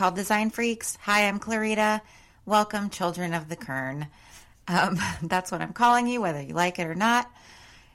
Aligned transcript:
Called 0.00 0.16
Design 0.16 0.48
Freaks. 0.48 0.96
Hi, 1.02 1.28
I'm 1.28 1.38
Clarita. 1.38 2.00
Welcome, 2.46 2.88
children 2.88 3.34
of 3.34 3.50
the 3.50 3.54
Kern. 3.56 4.06
Um, 4.66 4.98
that's 5.22 5.52
what 5.52 5.60
I'm 5.60 5.74
calling 5.74 6.06
you, 6.06 6.22
whether 6.22 6.40
you 6.40 6.54
like 6.54 6.78
it 6.78 6.86
or 6.86 6.94
not. 6.94 7.30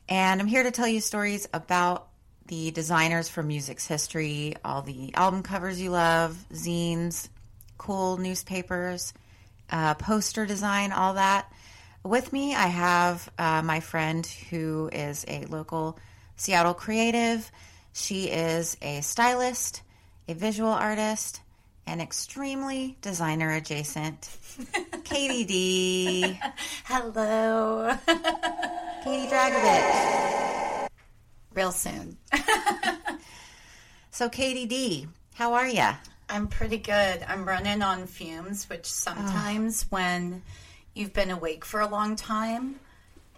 And 0.08 0.40
I'm 0.40 0.46
here 0.46 0.62
to 0.62 0.70
tell 0.70 0.88
you 0.88 1.02
stories 1.02 1.48
about 1.52 2.08
the 2.46 2.70
designers 2.70 3.28
from 3.28 3.48
music's 3.48 3.88
history, 3.88 4.54
all 4.64 4.84
the 4.84 5.16
album 5.16 5.42
covers 5.42 5.82
you 5.82 5.90
love, 5.90 6.38
zines, 6.54 7.28
cool 7.80 8.18
newspapers, 8.18 9.12
uh, 9.72 9.96
poster 9.96 10.46
design, 10.46 10.92
all 10.92 11.16
that. 11.16 11.52
With 12.04 12.32
me, 12.32 12.54
I 12.54 12.68
have 12.68 13.28
uh, 13.40 13.64
my 13.64 13.80
friend 13.80 14.24
who 14.52 14.92
is 14.94 15.26
a 15.28 15.46
local 15.46 15.98
Seattle 16.36 16.76
creative. 16.76 17.52
She 17.94 18.26
is 18.26 18.78
a 18.84 19.02
stylist, 19.02 19.82
a 20.28 20.36
visual 20.36 20.70
artist, 20.70 21.42
and 21.88 22.02
extremely 22.02 22.98
designer 23.02 23.52
adjacent. 23.54 24.30
Katie 25.04 25.44
D. 25.46 26.40
Hello. 26.86 27.96
Katie 29.04 29.28
Dragovich. 29.28 30.88
Real 31.54 31.72
soon. 31.72 32.18
So, 34.16 34.30
Katie 34.30 34.66
D, 34.66 35.08
how 35.34 35.56
are 35.56 35.68
you? 35.68 35.90
I'm 36.30 36.48
pretty 36.48 36.78
good. 36.78 37.22
I'm 37.28 37.46
running 37.46 37.82
on 37.82 38.08
fumes, 38.08 38.70
which 38.70 38.86
sometimes 38.86 39.84
oh. 39.84 39.88
when 39.90 40.42
you've 40.94 41.12
been 41.12 41.32
awake 41.32 41.66
for 41.66 41.82
a 41.82 41.88
long 41.90 42.16
time 42.16 42.80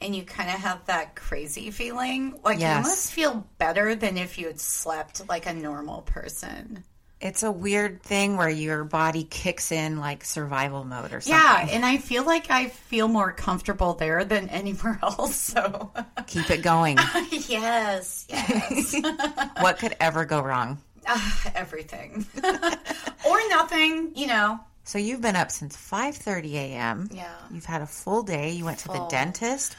and 0.03 0.15
you 0.15 0.21
kind 0.21 0.51
of 0.51 0.57
have 0.57 0.85
that 0.85 1.15
crazy 1.15 1.71
feeling, 1.71 2.39
like 2.43 2.59
Yes. 2.59 2.77
you 2.77 2.89
must 2.91 3.11
feel 3.11 3.47
better 3.57 3.95
than 3.95 4.17
if 4.19 4.37
you 4.37 4.45
had 4.45 4.59
slept 4.59 5.27
like 5.27 5.47
a 5.47 5.53
normal 5.53 6.03
person. 6.03 6.83
It's 7.19 7.41
a 7.41 7.51
weird 7.51 8.03
thing 8.03 8.37
where 8.37 8.49
your 8.49 8.83
body 8.83 9.23
kicks 9.23 9.71
in 9.71 9.99
like 9.99 10.23
survival 10.23 10.83
mode 10.83 11.13
or 11.13 11.21
something. 11.21 11.31
Yeah, 11.33 11.67
and 11.71 11.83
I 11.83 11.97
feel 11.97 12.23
like 12.23 12.51
I 12.51 12.67
feel 12.67 13.07
more 13.07 13.31
comfortable 13.31 13.95
there 13.95 14.23
than 14.23 14.49
anywhere 14.49 14.99
else. 15.03 15.35
So, 15.35 15.91
Keep 16.27 16.51
it 16.51 16.61
going. 16.61 16.97
yes, 17.31 18.25
yes. 18.29 18.95
what 19.61 19.79
could 19.79 19.95
ever 19.99 20.25
go 20.25 20.41
wrong? 20.41 20.77
Ah, 21.07 21.51
everything. 21.55 22.25
or 22.43 23.39
nothing, 23.49 24.11
you 24.15 24.27
know. 24.27 24.59
So 24.83 24.99
you've 24.99 25.21
been 25.21 25.35
up 25.35 25.51
since 25.51 25.75
5:30 25.75 26.53
a.m. 26.53 27.09
Yeah. 27.11 27.33
You've 27.51 27.65
had 27.65 27.81
a 27.81 27.87
full 27.87 28.23
day. 28.23 28.51
You 28.51 28.65
went 28.65 28.79
to 28.79 28.87
the 28.89 29.05
dentist. 29.09 29.75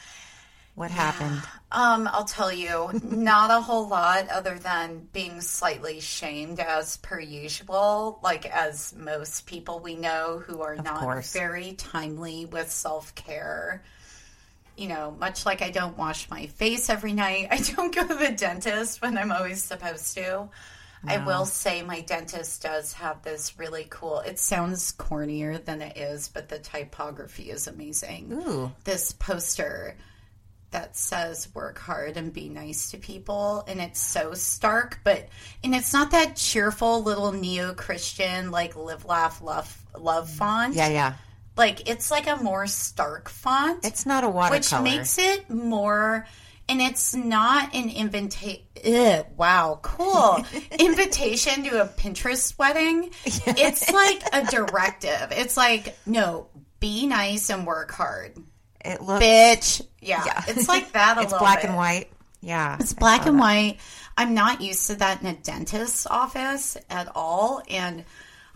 What 0.78 0.93
happened? 0.93 1.43
Um, 1.72 2.09
I'll 2.12 2.25
tell 2.25 2.53
you, 2.53 2.89
not 3.03 3.50
a 3.50 3.61
whole 3.61 3.89
lot 3.89 4.28
other 4.28 4.56
than 4.56 5.09
being 5.12 5.41
slightly 5.41 5.99
shamed 5.99 6.61
as 6.61 6.99
per 6.99 7.19
usual, 7.19 8.21
like 8.22 8.47
as 8.47 8.94
most 8.97 9.47
people 9.47 9.81
we 9.81 9.97
know 9.97 10.41
who 10.47 10.62
are 10.62 10.77
not 10.77 11.00
course. 11.00 11.33
very 11.33 11.72
timely 11.72 12.47
with 12.47 12.71
self 12.71 13.12
care. 13.17 13.83
You 14.77 14.87
know, 14.87 15.17
much 15.19 15.44
like 15.44 15.62
I 15.62 15.71
don't 15.71 15.99
wash 15.99 16.31
my 16.31 16.47
face 16.47 16.88
every 16.88 17.12
night, 17.12 17.49
I 17.50 17.56
don't 17.56 17.93
go 17.93 18.06
to 18.06 18.15
the 18.15 18.31
dentist 18.31 19.03
when 19.03 19.19
I'm 19.19 19.33
always 19.33 19.61
supposed 19.61 20.15
to. 20.15 20.49
I 21.05 21.25
will 21.25 21.44
say 21.44 21.83
my 21.83 22.03
dentist 22.03 22.62
does 22.62 22.93
have 22.94 23.22
this 23.22 23.59
really 23.59 23.87
cool. 23.91 24.21
It 24.21 24.38
sounds 24.38 24.93
cornier 24.93 25.65
than 25.65 25.83
it 25.83 25.97
is, 25.97 26.28
but 26.28 26.49
the 26.49 26.59
typography 26.59 27.50
is 27.50 27.67
amazing 27.67 28.33
Ooh. 28.33 28.72
this 28.84 29.12
poster 29.12 29.97
that 30.71 30.97
says 30.97 31.49
work 31.55 31.79
hard 31.79 32.17
and 32.17 32.33
be 32.33 32.49
nice 32.49 32.91
to 32.91 32.99
people 32.99 33.65
and 33.67 33.81
it's 33.81 34.01
so 34.01 34.34
stark 34.34 35.01
but 35.03 35.29
and 35.65 35.75
it's 35.75 35.93
not 35.93 36.11
that 36.11 36.37
cheerful 36.37 37.03
little 37.03 37.33
neo-christian 37.33 38.51
like 38.51 38.77
live 38.77 39.05
laugh 39.05 39.41
love 39.41 39.83
love 39.97 40.29
mm. 40.29 40.33
font. 40.33 40.75
Yeah, 40.75 40.89
yeah. 40.89 41.15
like 41.56 41.89
it's 41.89 42.11
like 42.11 42.27
a 42.27 42.37
more 42.37 42.67
stark 42.67 43.29
font 43.29 43.84
It's 43.84 44.05
not 44.05 44.25
a 44.25 44.29
watercolor. 44.29 44.83
which 44.83 44.93
makes 44.93 45.19
it 45.19 45.49
more 45.49 46.27
and 46.69 46.83
it's 46.83 47.15
not 47.15 47.75
an 47.75 47.89
invitation 47.89 48.62
wow 49.37 49.79
cool. 49.81 50.45
Invitation 50.79 51.65
to 51.65 51.83
a 51.83 51.87
pinterest 51.87 52.59
wedding 52.59 53.11
it's 53.25 53.91
like 53.91 54.23
a 54.35 54.45
directive. 54.50 55.33
It's 55.33 55.56
like 55.56 55.97
no 56.05 56.49
be 56.79 57.06
nice 57.06 57.49
and 57.50 57.67
work 57.67 57.91
hard 57.91 58.37
it 58.84 59.00
looks 59.03 59.25
bitch. 59.25 59.87
Yeah, 60.00 60.22
Yeah. 60.25 60.43
it's 60.49 60.69
like 60.69 60.93
that 60.93 61.19
a 61.19 61.21
it's 61.22 61.33
little 61.33 61.44
black 61.44 61.61
bit. 61.62 61.69
and 61.69 61.77
white. 61.77 62.11
Yeah. 62.41 62.77
It's 62.78 62.93
black 62.94 63.27
and 63.27 63.39
white. 63.39 63.78
I'm 64.16 64.34
not 64.34 64.61
used 64.61 64.87
to 64.89 64.94
that 64.97 65.21
in 65.21 65.27
a 65.28 65.34
dentist's 65.34 66.06
office 66.06 66.77
at 66.91 67.11
all, 67.15 67.62
and 67.69 68.05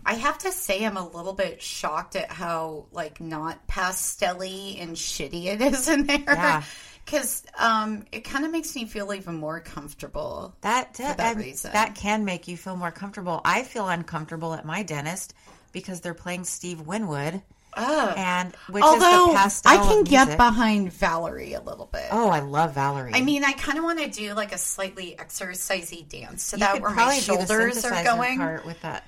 I 0.05 0.15
have 0.15 0.37
to 0.39 0.51
say 0.51 0.85
I'm 0.85 0.97
a 0.97 1.07
little 1.07 1.33
bit 1.33 1.61
shocked 1.61 2.15
at 2.15 2.29
how 2.31 2.85
like 2.91 3.19
not 3.21 3.65
pastelly 3.67 4.81
and 4.81 4.95
shitty 4.95 5.45
it 5.45 5.61
is 5.73 5.87
in 5.87 6.05
there. 6.05 6.19
Yeah. 6.27 6.63
Because 7.05 7.43
um, 7.57 8.05
it 8.13 8.23
kind 8.23 8.45
of 8.45 8.51
makes 8.51 8.73
me 8.75 8.85
feel 8.85 9.13
even 9.13 9.35
more 9.35 9.59
comfortable. 9.59 10.55
That 10.61 10.93
that 10.95 11.17
that, 11.17 11.35
reason. 11.35 11.71
that 11.73 11.95
can 11.95 12.23
make 12.23 12.47
you 12.47 12.55
feel 12.55 12.77
more 12.77 12.91
comfortable. 12.91 13.41
I 13.43 13.63
feel 13.63 13.87
uncomfortable 13.89 14.53
at 14.53 14.63
my 14.65 14.83
dentist 14.83 15.33
because 15.73 15.99
they're 15.99 16.13
playing 16.13 16.45
Steve 16.45 16.79
Winwood, 16.81 17.41
Oh. 17.75 18.13
and 18.15 18.55
which 18.69 18.83
Although 18.83 19.27
is 19.27 19.33
the 19.33 19.37
pastel 19.37 19.71
I 19.71 19.77
can 19.77 20.03
get 20.03 20.37
behind 20.37 20.93
Valerie 20.93 21.53
a 21.53 21.61
little 21.61 21.87
bit. 21.87 22.05
Oh, 22.11 22.29
I 22.29 22.39
love 22.39 22.75
Valerie. 22.75 23.11
I 23.13 23.21
mean, 23.21 23.43
I 23.43 23.53
kind 23.53 23.77
of 23.77 23.83
want 23.83 23.99
to 23.99 24.09
do 24.09 24.33
like 24.33 24.53
a 24.53 24.57
slightly 24.57 25.15
exercisey 25.17 26.07
dance 26.07 26.51
to 26.51 26.57
you 26.57 26.61
that 26.61 26.81
where 26.81 26.91
my 26.91 26.95
probably 26.95 27.19
do 27.19 27.37
the 27.37 27.47
shoulders 27.47 27.85
are 27.85 28.03
going. 28.03 28.37
part 28.37 28.65
with 28.65 28.79
that. 28.81 29.05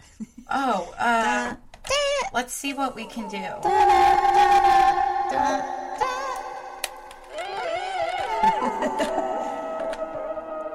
Oh, 0.50 0.94
uh, 0.98 1.56
let's 2.34 2.54
see 2.54 2.74
what 2.74 2.96
we 2.96 3.06
can 3.06 3.30
do. 3.30 3.38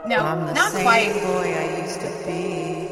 No, 0.07 0.17
I'm 0.17 0.47
the 0.47 0.55
not 0.55 0.73
quite. 0.73 1.13
boy 1.23 1.55
I 1.55 1.83
used 1.83 2.01
to 2.01 2.11
be. 2.27 2.89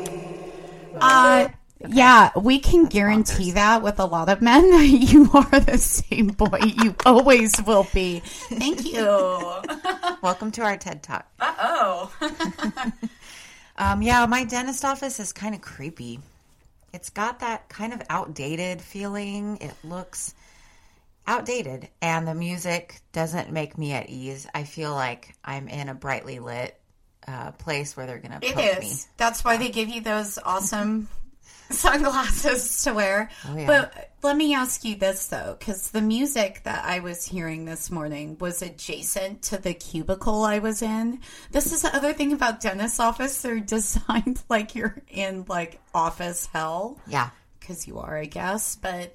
Uh, 1.01 1.49
yeah, 1.87 2.31
we 2.37 2.59
can 2.59 2.87
guarantee 2.87 3.53
that 3.53 3.83
with 3.83 4.01
a 4.01 4.05
lot 4.05 4.29
of 4.29 4.41
men. 4.43 4.71
that 4.71 4.85
You 4.89 5.31
are 5.33 5.61
the 5.61 5.79
same 5.79 6.29
boy 6.29 6.59
you 6.63 6.95
always 7.07 7.55
will 7.63 7.87
be. 7.93 8.21
Thank 8.25 8.85
you. 8.85 9.05
Welcome 10.23 10.51
to 10.53 10.63
our 10.63 10.77
TED 10.77 11.03
Talk. 11.03 11.27
Uh 11.39 11.55
oh. 11.61 12.93
Um, 13.77 14.03
yeah, 14.03 14.27
my 14.27 14.45
dentist 14.45 14.85
office 14.85 15.21
is 15.21 15.33
kind 15.33 15.55
of 15.55 15.61
creepy. 15.61 16.19
It's 16.93 17.11
got 17.11 17.41
that 17.41 17.69
kind 17.69 17.93
of 17.93 18.03
outdated 18.11 18.83
feeling. 18.83 19.59
It 19.61 19.73
looks 19.85 20.35
outdated, 21.29 21.89
and 22.03 22.27
the 22.27 22.35
music 22.35 23.01
doesn't 23.13 23.53
make 23.53 23.79
me 23.79 23.93
at 23.93 24.09
ease. 24.09 24.49
I 24.53 24.65
feel 24.65 24.93
like 24.93 25.37
I'm 25.45 25.69
in 25.69 25.89
a 25.89 25.95
brightly 25.95 26.41
lit 26.41 26.77
uh, 27.29 27.53
place 27.53 27.97
where 27.97 28.07
they're 28.07 28.19
going 28.19 28.41
to 28.41 28.45
It 28.45 28.55
poke 28.55 28.79
is. 28.79 28.81
me. 29.07 29.11
That's 29.17 29.45
why 29.45 29.59
they 29.59 29.69
give 29.69 29.89
you 29.91 30.01
those 30.01 30.39
awesome 30.45 31.09
sunglasses 31.75 32.83
to 32.85 32.93
wear. 32.95 33.31
Oh, 33.47 33.57
yeah. 33.57 33.67
But 33.67 34.11
let 34.23 34.37
me 34.37 34.55
ask 34.55 34.85
you 34.85 34.97
this 34.97 35.27
though, 35.27 35.57
because 35.59 35.91
the 35.91 36.01
music 36.03 36.63
that 36.65 36.85
I 36.85 37.01
was 37.01 37.25
hearing 37.25 37.65
this 37.65 37.91
morning 37.91 38.37
was 38.39 38.63
adjacent 38.63 39.43
to 39.45 39.59
the 39.59 39.75
cubicle 39.75 40.45
I 40.45 40.59
was 40.59 40.83
in. 40.83 41.21
This 41.51 41.73
is 41.73 41.83
the 41.83 41.95
other 41.95 42.13
thing 42.13 42.33
about 42.33 42.61
dentist 42.61 43.01
office; 43.01 43.41
they're 43.43 43.61
designed 43.77 44.43
like 44.49 44.75
you're 44.75 44.97
in 45.09 45.45
like 45.49 45.81
office 45.95 46.49
hell 46.53 46.99
Yeah. 47.07 47.31
because 47.61 47.87
you 47.87 47.99
are, 47.99 48.17
I 48.17 48.25
guess. 48.27 48.77
But 48.77 49.15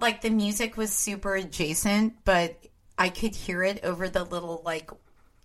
like 0.00 0.20
the 0.22 0.30
music 0.30 0.76
was 0.76 0.92
super 0.92 1.34
adjacent, 1.34 2.24
but 2.24 2.56
I 2.96 3.08
could 3.10 3.34
hear 3.34 3.62
it 3.62 3.84
over 3.84 4.08
the 4.08 4.24
little 4.24 4.62
like 4.64 4.90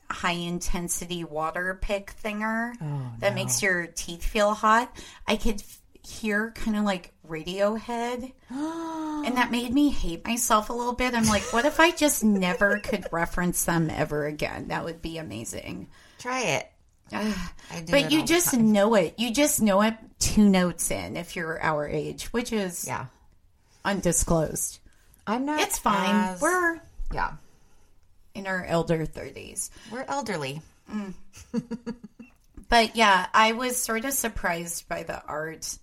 high 0.09 0.31
intensity 0.31 1.23
water 1.23 1.79
pick 1.81 2.13
thinger 2.23 2.73
oh, 2.81 3.11
that 3.19 3.33
makes 3.33 3.63
your 3.63 3.87
teeth 3.87 4.23
feel 4.23 4.53
hot. 4.53 4.95
I 5.27 5.35
could 5.37 5.63
hear 6.05 6.51
kind 6.51 6.75
of 6.77 6.83
like 6.83 7.11
Radiohead, 7.27 8.31
and 8.49 9.37
that 9.37 9.51
made 9.51 9.73
me 9.73 9.89
hate 9.89 10.25
myself 10.25 10.69
a 10.69 10.73
little 10.73 10.93
bit. 10.93 11.13
I'm 11.13 11.25
like, 11.25 11.53
what 11.53 11.65
if 11.65 11.79
I 11.79 11.91
just 11.91 12.23
never 12.23 12.79
could 12.79 13.05
reference 13.11 13.63
them 13.63 13.89
ever 13.89 14.25
again? 14.25 14.67
That 14.69 14.83
would 14.85 15.01
be 15.01 15.17
amazing. 15.17 15.87
Try 16.19 16.41
it. 16.41 16.69
I 17.13 17.81
do 17.85 17.91
But 17.91 18.01
it 18.03 18.11
you 18.11 18.25
just 18.25 18.51
time. 18.51 18.71
know 18.71 18.95
it. 18.95 19.15
You 19.17 19.31
just 19.31 19.61
know 19.61 19.81
it 19.81 19.95
two 20.19 20.49
notes 20.49 20.89
in 20.91 21.15
if 21.17 21.35
you're 21.35 21.61
our 21.61 21.87
age, 21.87 22.25
which 22.33 22.51
is 22.51 22.85
Yeah. 22.87 23.05
undisclosed. 23.85 24.79
I'm 25.27 25.45
not. 25.45 25.59
It's 25.61 25.77
fine. 25.79 26.15
as- 26.33 26.41
We're 26.41 26.79
yeah. 27.13 27.33
in 28.33 28.47
our 28.47 28.65
elder 28.65 29.05
30s. 29.05 29.69
We're 29.91 30.05
elderly. 30.07 30.61
Mm. 30.91 31.13
But 32.69 32.95
yeah, 32.95 33.27
I 33.35 33.51
was 33.51 33.77
sort 33.77 34.03
of 34.05 34.13
surprised 34.13 34.87
by 34.89 35.03
the 35.03 35.23
art 35.25 35.77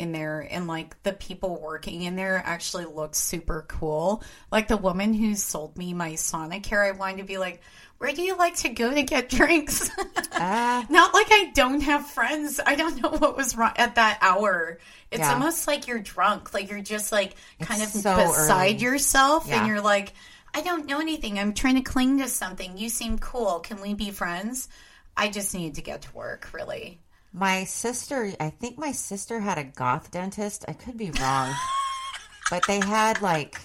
in 0.00 0.12
there 0.12 0.46
and 0.50 0.66
like 0.66 1.00
the 1.02 1.12
people 1.12 1.60
working 1.60 2.02
in 2.02 2.16
there 2.16 2.42
actually 2.44 2.86
looked 2.86 3.14
super 3.16 3.64
cool. 3.68 4.22
Like 4.50 4.66
the 4.68 4.76
woman 4.76 5.12
who 5.14 5.34
sold 5.36 5.76
me 5.78 5.92
my 5.94 6.12
Sonicare, 6.12 6.86
I 6.86 6.92
wanted 6.92 7.18
to 7.18 7.24
be 7.24 7.38
like, 7.38 7.60
where 7.98 8.12
do 8.12 8.22
you 8.22 8.36
like 8.36 8.56
to 8.56 8.70
go 8.70 8.92
to 8.92 9.02
get 9.02 9.28
drinks? 9.38 9.90
Ah. 10.32 10.86
Not 10.90 11.12
like 11.14 11.26
I 11.30 11.52
don't 11.54 11.82
have 11.82 12.06
friends. 12.06 12.58
I 12.64 12.74
don't 12.74 13.00
know 13.02 13.10
what 13.10 13.36
was 13.36 13.56
wrong 13.56 13.72
at 13.76 13.96
that 13.96 14.18
hour. 14.22 14.78
It's 15.10 15.20
Yeah. 15.20 15.34
almost 15.34 15.66
like 15.68 15.86
you're 15.86 15.98
drunk. 16.00 16.54
Like 16.54 16.70
you're 16.70 16.80
just 16.80 17.12
like 17.12 17.34
kind 17.60 17.82
of 17.82 17.88
so 17.88 18.16
beside 18.16 18.76
early. 18.76 18.82
yourself 18.82 19.46
Yeah. 19.48 19.58
and 19.58 19.68
you're 19.68 19.82
like, 19.82 20.14
I 20.54 20.62
don't 20.62 20.86
know 20.86 20.98
anything. 21.00 21.38
I'm 21.38 21.52
trying 21.54 21.76
to 21.76 21.82
cling 21.82 22.18
to 22.18 22.28
something. 22.28 22.76
You 22.78 22.88
seem 22.88 23.18
cool. 23.18 23.60
Can 23.60 23.80
we 23.82 23.94
be 23.94 24.10
friends? 24.10 24.68
I 25.16 25.28
just 25.28 25.54
need 25.54 25.74
to 25.74 25.82
get 25.82 26.02
to 26.02 26.12
work, 26.14 26.48
really. 26.52 27.00
My 27.32 27.64
sister, 27.64 28.32
I 28.40 28.50
think 28.50 28.76
my 28.78 28.92
sister 28.92 29.38
had 29.40 29.58
a 29.58 29.64
goth 29.64 30.10
dentist. 30.10 30.64
I 30.66 30.72
could 30.72 30.96
be 30.96 31.10
wrong, 31.12 31.54
but 32.50 32.66
they 32.66 32.80
had 32.80 33.22
like 33.22 33.60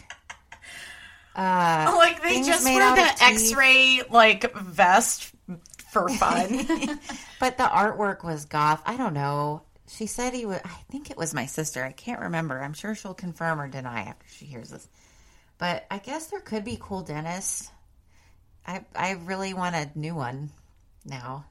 uh, 1.35 1.91
Like 1.97 2.21
they 2.21 2.41
just 2.43 2.63
wear 2.63 2.95
the. 2.95 3.23
X-ray 3.23 4.01
like 4.09 4.55
vest 4.55 5.31
for 5.91 6.09
fun. 6.19 6.65
But 7.39 7.57
the 7.57 7.65
artwork 7.65 8.23
was 8.23 8.45
goth. 8.45 8.81
I 8.85 8.95
don't 8.95 9.13
know. 9.13 9.63
She 9.87 10.05
said 10.07 10.33
he 10.33 10.45
would. 10.45 10.61
I 10.63 10.77
think 10.89 11.11
it 11.11 11.17
was 11.17 11.33
my 11.33 11.45
sister. 11.45 11.83
I 11.83 11.91
can't 11.91 12.21
remember. 12.21 12.59
I'm 12.61 12.73
sure 12.73 12.95
she'll 12.95 13.13
confirm 13.13 13.59
or 13.59 13.67
deny 13.67 14.01
after 14.03 14.25
she 14.29 14.45
hears 14.45 14.69
this. 14.69 14.87
But 15.57 15.85
I 15.91 15.97
guess 15.99 16.27
there 16.27 16.39
could 16.39 16.63
be 16.63 16.77
cool 16.79 17.01
dentists. 17.01 17.69
I 18.65 18.85
I 18.95 19.11
really 19.25 19.53
want 19.53 19.75
a 19.75 19.89
new 19.95 20.15
one 20.15 20.49
now, 21.05 21.45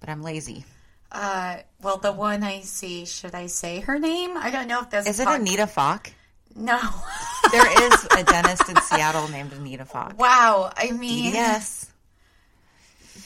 but 0.00 0.08
I'm 0.08 0.22
lazy. 0.22 0.64
Uh, 1.12 1.58
well, 1.82 1.98
the 1.98 2.10
one 2.12 2.42
I 2.42 2.60
see, 2.62 3.04
should 3.04 3.34
I 3.34 3.46
say 3.46 3.80
her 3.80 3.98
name? 3.98 4.36
I 4.36 4.50
don't 4.50 4.66
know 4.66 4.80
if 4.80 4.90
this 4.90 5.06
Is 5.06 5.20
it 5.20 5.26
pod- 5.26 5.40
Anita 5.40 5.66
Falk? 5.66 6.10
No. 6.56 6.78
There 7.50 7.82
is 7.92 8.04
a 8.16 8.22
dentist 8.24 8.68
in 8.68 8.76
Seattle 8.82 9.28
named 9.28 9.52
Anita 9.52 9.84
Falk. 9.84 10.18
wow. 10.18 10.72
I 10.76 10.92
mean, 10.92 11.34
Yes. 11.34 11.90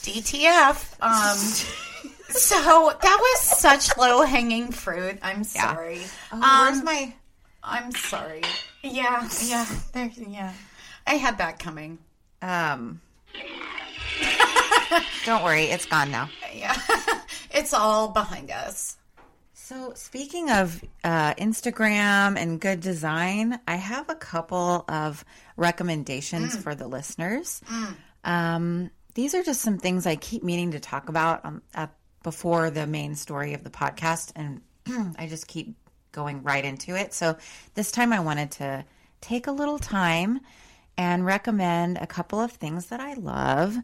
DTF. 0.02 0.94
Um, 1.00 1.36
so 2.30 2.92
that 3.00 3.18
was 3.20 3.40
such 3.40 3.96
low 3.98 4.22
hanging 4.22 4.72
fruit. 4.72 5.18
I'm 5.22 5.44
sorry. 5.44 6.00
Oh, 6.32 6.36
Um, 6.42 6.42
where's 6.66 6.82
my? 6.82 7.14
I'm 7.62 7.92
sorry. 7.92 8.42
Yeah, 8.82 9.28
yeah, 9.44 9.66
there, 9.92 10.10
yeah. 10.16 10.52
I 11.06 11.14
had 11.14 11.38
that 11.38 11.58
coming. 11.58 11.98
Um. 12.42 13.00
don't 15.24 15.44
worry, 15.44 15.64
it's 15.64 15.86
gone 15.86 16.10
now. 16.10 16.30
Yeah, 16.54 16.74
it's 17.56 17.72
all 17.72 18.08
behind 18.08 18.50
us. 18.50 18.96
So, 19.54 19.94
speaking 19.94 20.50
of 20.50 20.84
uh, 21.02 21.34
Instagram 21.34 22.38
and 22.38 22.60
good 22.60 22.80
design, 22.80 23.58
I 23.66 23.76
have 23.76 24.08
a 24.08 24.14
couple 24.14 24.84
of 24.88 25.24
recommendations 25.56 26.54
for 26.54 26.74
the 26.74 26.86
listeners. 26.86 27.62
Um, 28.22 28.90
these 29.14 29.34
are 29.34 29.42
just 29.42 29.62
some 29.62 29.78
things 29.78 30.06
I 30.06 30.16
keep 30.16 30.44
meaning 30.44 30.72
to 30.72 30.80
talk 30.80 31.08
about 31.08 31.44
um, 31.44 31.62
uh, 31.74 31.86
before 32.22 32.70
the 32.70 32.86
main 32.86 33.16
story 33.16 33.54
of 33.54 33.64
the 33.64 33.70
podcast, 33.70 34.32
and 34.36 34.60
I 35.18 35.26
just 35.26 35.48
keep 35.48 35.74
going 36.12 36.42
right 36.42 36.64
into 36.64 36.94
it. 36.94 37.14
So, 37.14 37.36
this 37.74 37.90
time 37.90 38.12
I 38.12 38.20
wanted 38.20 38.52
to 38.52 38.84
take 39.20 39.46
a 39.46 39.52
little 39.52 39.78
time 39.78 40.40
and 40.98 41.24
recommend 41.24 41.98
a 41.98 42.06
couple 42.06 42.40
of 42.40 42.52
things 42.52 42.86
that 42.86 43.00
I 43.00 43.14
love. 43.14 43.76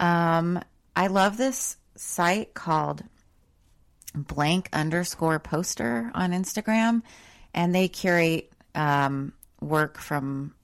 Um, 0.00 0.62
I 0.96 1.08
love 1.08 1.36
this 1.36 1.76
site 1.98 2.54
called 2.54 3.02
blank 4.14 4.68
underscore 4.72 5.38
poster 5.38 6.10
on 6.14 6.32
Instagram, 6.32 7.02
and 7.54 7.74
they 7.74 7.88
curate 7.88 8.52
um, 8.74 9.32
work 9.60 9.98
from 9.98 10.54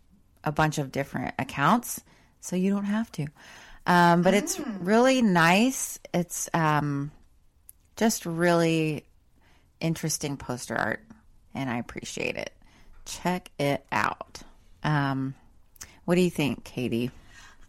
a 0.44 0.52
bunch 0.52 0.78
of 0.78 0.92
different 0.92 1.34
accounts, 1.38 2.02
so 2.40 2.56
you 2.56 2.70
don't 2.70 2.84
have 2.84 3.10
to. 3.12 3.26
Um, 3.86 4.22
but 4.22 4.34
it's 4.34 4.58
really 4.80 5.20
nice. 5.20 5.98
It's 6.12 6.48
um, 6.54 7.10
just 7.96 8.24
really 8.24 9.04
interesting 9.80 10.36
poster 10.36 10.76
art, 10.76 11.04
and 11.54 11.68
I 11.68 11.78
appreciate 11.78 12.36
it. 12.36 12.52
Check 13.04 13.50
it 13.58 13.84
out. 13.92 14.40
Um, 14.82 15.34
what 16.04 16.14
do 16.14 16.22
you 16.22 16.30
think, 16.30 16.64
Katie? 16.64 17.10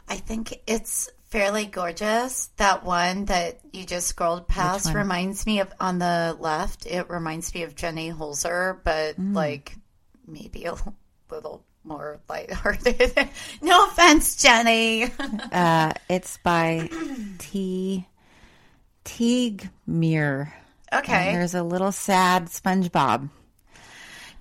I 0.07 0.17
think 0.17 0.61
it's 0.67 1.09
fairly 1.35 1.65
gorgeous. 1.65 2.47
That 2.57 2.85
one 2.85 3.25
that 3.25 3.59
you 3.73 3.85
just 3.85 4.07
scrolled 4.07 4.47
past 4.47 4.93
reminds 4.93 5.45
me 5.45 5.59
of 5.59 5.67
on 5.81 5.99
the 5.99 6.35
left. 6.39 6.85
It 6.85 7.09
reminds 7.09 7.53
me 7.53 7.63
of 7.63 7.75
Jenny 7.75 8.09
Holzer, 8.11 8.79
but 8.85 9.19
Mm. 9.19 9.35
like 9.35 9.75
maybe 10.25 10.63
a 10.65 10.75
little 11.29 11.65
more 11.83 12.21
lighthearted. 12.29 13.27
no 13.61 13.85
offense, 13.87 14.41
Jenny. 14.41 15.11
Uh, 15.51 15.91
it's 16.09 16.37
by 16.37 16.89
T. 17.37 18.07
Teague 19.03 19.69
Muir. 19.85 20.53
okay. 20.93 21.27
And 21.27 21.35
there's 21.37 21.53
a 21.53 21.63
little 21.63 21.91
sad 21.91 22.45
SpongeBob. 22.45 23.29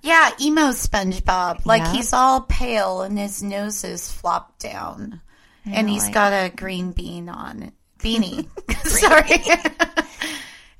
Yeah, 0.01 0.31
emo 0.39 0.69
SpongeBob. 0.69 1.65
Like 1.65 1.81
Yeah. 1.83 1.91
he's 1.93 2.13
all 2.13 2.41
pale 2.41 3.01
and 3.01 3.17
his 3.19 3.43
nose 3.43 3.83
is 3.83 4.09
flopped 4.11 4.59
down. 4.61 5.19
And 5.65 5.87
I 5.87 5.91
he's 5.91 6.09
got 6.09 6.31
a 6.33 6.49
green 6.55 6.91
bean 6.91 7.29
on 7.29 7.71
beanie. 7.99 8.47
Sorry. 8.87 9.41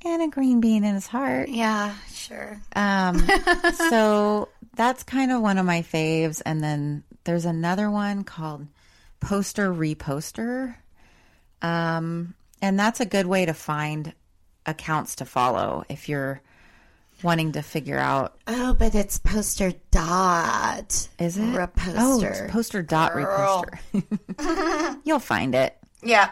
and 0.04 0.22
a 0.22 0.28
green 0.28 0.60
bean 0.60 0.84
in 0.84 0.94
his 0.94 1.06
heart. 1.06 1.48
yeah, 1.48 1.94
sure. 2.12 2.60
Um, 2.74 3.26
so 3.90 4.48
that's 4.76 5.02
kind 5.02 5.32
of 5.32 5.40
one 5.42 5.58
of 5.58 5.66
my 5.66 5.82
faves. 5.82 6.40
And 6.44 6.62
then 6.62 7.04
there's 7.24 7.44
another 7.44 7.90
one 7.90 8.24
called 8.24 8.66
Poster 9.20 9.72
Reposter. 9.72 10.76
Um, 11.62 12.34
and 12.62 12.78
that's 12.78 13.00
a 13.00 13.06
good 13.06 13.26
way 13.26 13.46
to 13.46 13.54
find 13.54 14.12
accounts 14.66 15.16
to 15.16 15.24
follow 15.24 15.84
if 15.88 16.08
you're 16.08 16.40
wanting 17.22 17.52
to 17.52 17.62
figure 17.62 17.98
out 17.98 18.36
Oh, 18.46 18.74
but 18.74 18.94
it's 18.94 19.18
poster 19.18 19.72
dot. 19.90 21.08
is 21.18 21.36
it 21.38 21.56
Reposter. 21.56 21.94
oh 21.98 22.20
it's 22.22 22.52
poster 22.52 22.82
dot 22.82 23.12
Girl. 23.14 23.64
reposter 23.92 24.98
you'll 25.04 25.18
find 25.18 25.54
it 25.54 25.76
Yeah. 26.02 26.30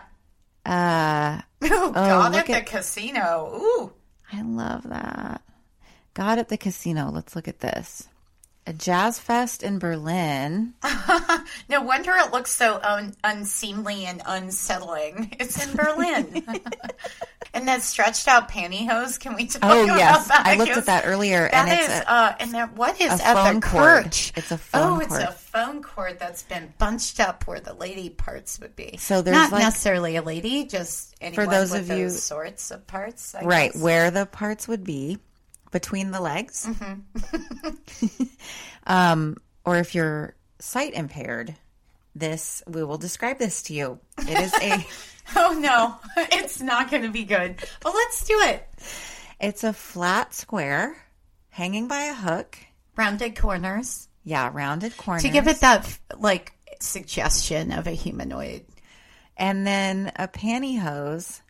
uh 0.67 1.41
Oh, 1.67 1.93
God, 1.93 2.35
at- 2.35 2.47
the 2.47 2.61
casino. 2.61 3.50
Ooh. 3.55 3.93
I 4.31 4.43
love 4.43 4.83
that. 4.91 5.41
God 6.12 6.38
at 6.38 6.49
the 6.50 6.59
casino. 6.59 7.11
Let's 7.11 7.35
look 7.35 7.49
at 7.49 7.61
this. 7.61 8.07
a 8.67 8.73
jazz 8.75 9.19
fest 9.19 9.62
in 9.62 9.79
Berlin. 9.79 10.75
No 11.69 11.81
wonder 11.83 12.12
it 12.17 12.33
looks 12.33 12.50
so 12.50 12.79
un- 12.83 13.14
unseemly 13.25 14.05
and 14.05 14.21
unsettling. 14.26 15.35
It's 15.41 15.62
in 15.67 15.75
Berlin. 15.75 16.45
and 17.54 17.68
that 17.68 17.82
stretched 17.82 18.28
out 18.28 18.50
pantyhose. 18.50 19.18
Can 19.18 19.34
we 19.34 19.46
talk 19.46 19.62
about 19.62 19.68
that? 19.68 19.78
Oh 19.78 19.84
about 19.84 19.99
yes, 19.99 20.28
that? 20.28 20.42
I 20.46 20.56
looked 20.56 20.73
at 20.73 20.87
that 20.87 21.06
earlier, 21.06 21.49
That 21.50 21.68
and 21.68 21.80
is, 21.80 21.87
it's 21.88 22.00
a, 22.00 22.11
uh, 22.11 22.34
and 22.40 22.52
that 22.52 22.76
what 22.76 23.00
is 23.00 23.20
a 23.20 23.26
at 23.26 23.34
phone 23.34 23.61
the 23.61 23.66
cord. 23.66 24.02
crotch? 24.02 24.32
It's 24.37 24.50
a 24.50 24.58
phone 24.58 25.02
oh, 25.02 25.06
cord. 25.06 25.23
it's 25.23 25.30
a 25.30 25.32
phone 25.32 25.82
cord 25.82 26.18
that's 26.18 26.42
been 26.42 26.75
bunched 26.78 27.20
up 27.20 27.46
where 27.46 27.61
the 27.61 27.73
lady 27.75 28.11
parts 28.11 28.58
would 28.61 28.76
be. 28.76 28.96
So 28.99 29.23
there's 29.23 29.34
not 29.34 29.52
like- 29.52 29.62
necessarily 29.62 30.16
a 30.16 30.23
lady, 30.23 30.64
just 30.64 31.14
anyone 31.20 31.49
those 31.49 31.73
of 31.73 31.88
you- 31.88 32.11
sorts 32.11 32.70
of 32.70 32.87
parts. 32.87 33.34
I 33.34 33.44
right 33.44 33.73
guess. 33.73 33.80
where 33.82 34.11
the 34.11 34.26
parts 34.26 34.68
would 34.68 34.84
be 34.84 35.18
between 35.70 36.11
the 36.11 36.20
legs. 36.20 36.66
Mm-hmm. 36.66 38.25
um, 38.87 39.37
or 39.64 39.78
if 39.78 39.94
you're 39.94 40.34
sight 40.58 40.94
impaired, 40.94 41.54
this 42.14 42.62
we 42.66 42.84
will 42.84 42.99
describe 42.99 43.38
this 43.38 43.62
to 43.64 43.75
you. 43.75 43.99
It 44.18 44.38
is 44.38 44.54
a 44.54 44.87
Oh 45.37 45.59
no, 45.59 45.97
it's 46.33 46.61
not 46.61 46.90
going 46.90 47.02
to 47.02 47.11
be 47.11 47.25
good. 47.25 47.57
But 47.81 47.95
let's 47.95 48.25
do 48.26 48.38
it. 48.40 48.69
it's 49.40 49.64
a 49.64 49.73
flat 49.73 50.35
square 50.35 50.97
hanging 51.50 51.88
by 51.88 52.04
a 52.04 52.14
hook. 52.14 52.59
Rounded 52.97 53.37
corners 53.37 54.09
Yeah, 54.23 54.50
rounded 54.52 54.97
corners. 54.97 55.23
to 55.23 55.28
give 55.31 55.49
it 55.49 55.61
that 55.61 55.99
like 56.19 56.52
suggestion 56.81 57.73
of 57.73 57.87
a 57.87 57.93
humanoid. 57.93 58.64
and 59.37 59.66
then 59.66 60.12
a 60.16 60.28
pantyhose, 60.28 61.40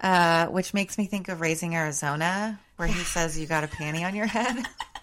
uh, 0.00 0.46
which 0.46 0.72
makes 0.72 0.96
me 0.96 1.06
think 1.06 1.28
of 1.28 1.40
Raising 1.40 1.74
Arizona, 1.74 2.58
where 2.76 2.88
he 2.88 3.00
says 3.04 3.38
you 3.38 3.46
got 3.46 3.64
a 3.64 3.68
panty 3.68 4.06
on 4.06 4.14
your 4.14 4.26
head. 4.26 4.56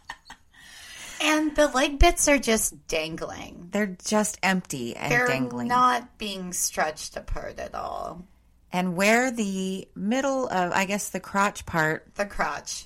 And 1.21 1.55
the 1.55 1.67
leg 1.67 1.99
bits 1.99 2.27
are 2.27 2.39
just 2.39 2.87
dangling. 2.87 3.69
They're 3.71 3.95
just 4.05 4.37
empty 4.41 4.95
and 4.95 5.11
They're 5.11 5.27
dangling. 5.27 5.67
not 5.67 6.17
being 6.17 6.51
stretched 6.53 7.15
apart 7.17 7.59
at 7.59 7.75
all. 7.75 8.25
and 8.73 8.95
where 8.95 9.31
the 9.31 9.87
middle 9.95 10.47
of, 10.47 10.71
I 10.71 10.85
guess, 10.85 11.09
the 11.09 11.19
crotch 11.19 11.65
part 11.65 12.15
The 12.15 12.25
crotch. 12.25 12.85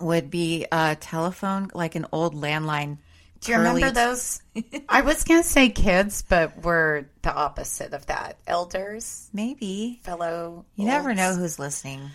would 0.00 0.30
be 0.30 0.66
a 0.72 0.96
telephone, 0.98 1.70
like 1.74 1.94
an 1.96 2.06
old 2.12 2.34
landline. 2.34 2.98
Do 3.40 3.52
you 3.52 3.58
remember 3.58 3.90
those? 3.90 4.40
I 4.88 5.02
was 5.02 5.24
going 5.24 5.42
to 5.42 5.48
say 5.48 5.68
kids, 5.68 6.22
but 6.26 6.62
we're 6.62 7.04
the 7.22 7.34
opposite 7.34 7.92
of 7.92 8.06
that. 8.06 8.38
Elders, 8.46 9.28
Maybe. 9.34 10.00
fellow. 10.04 10.64
You 10.76 10.86
never 10.86 11.12
know 11.14 11.34
who's 11.34 11.58
listening. 11.58 12.10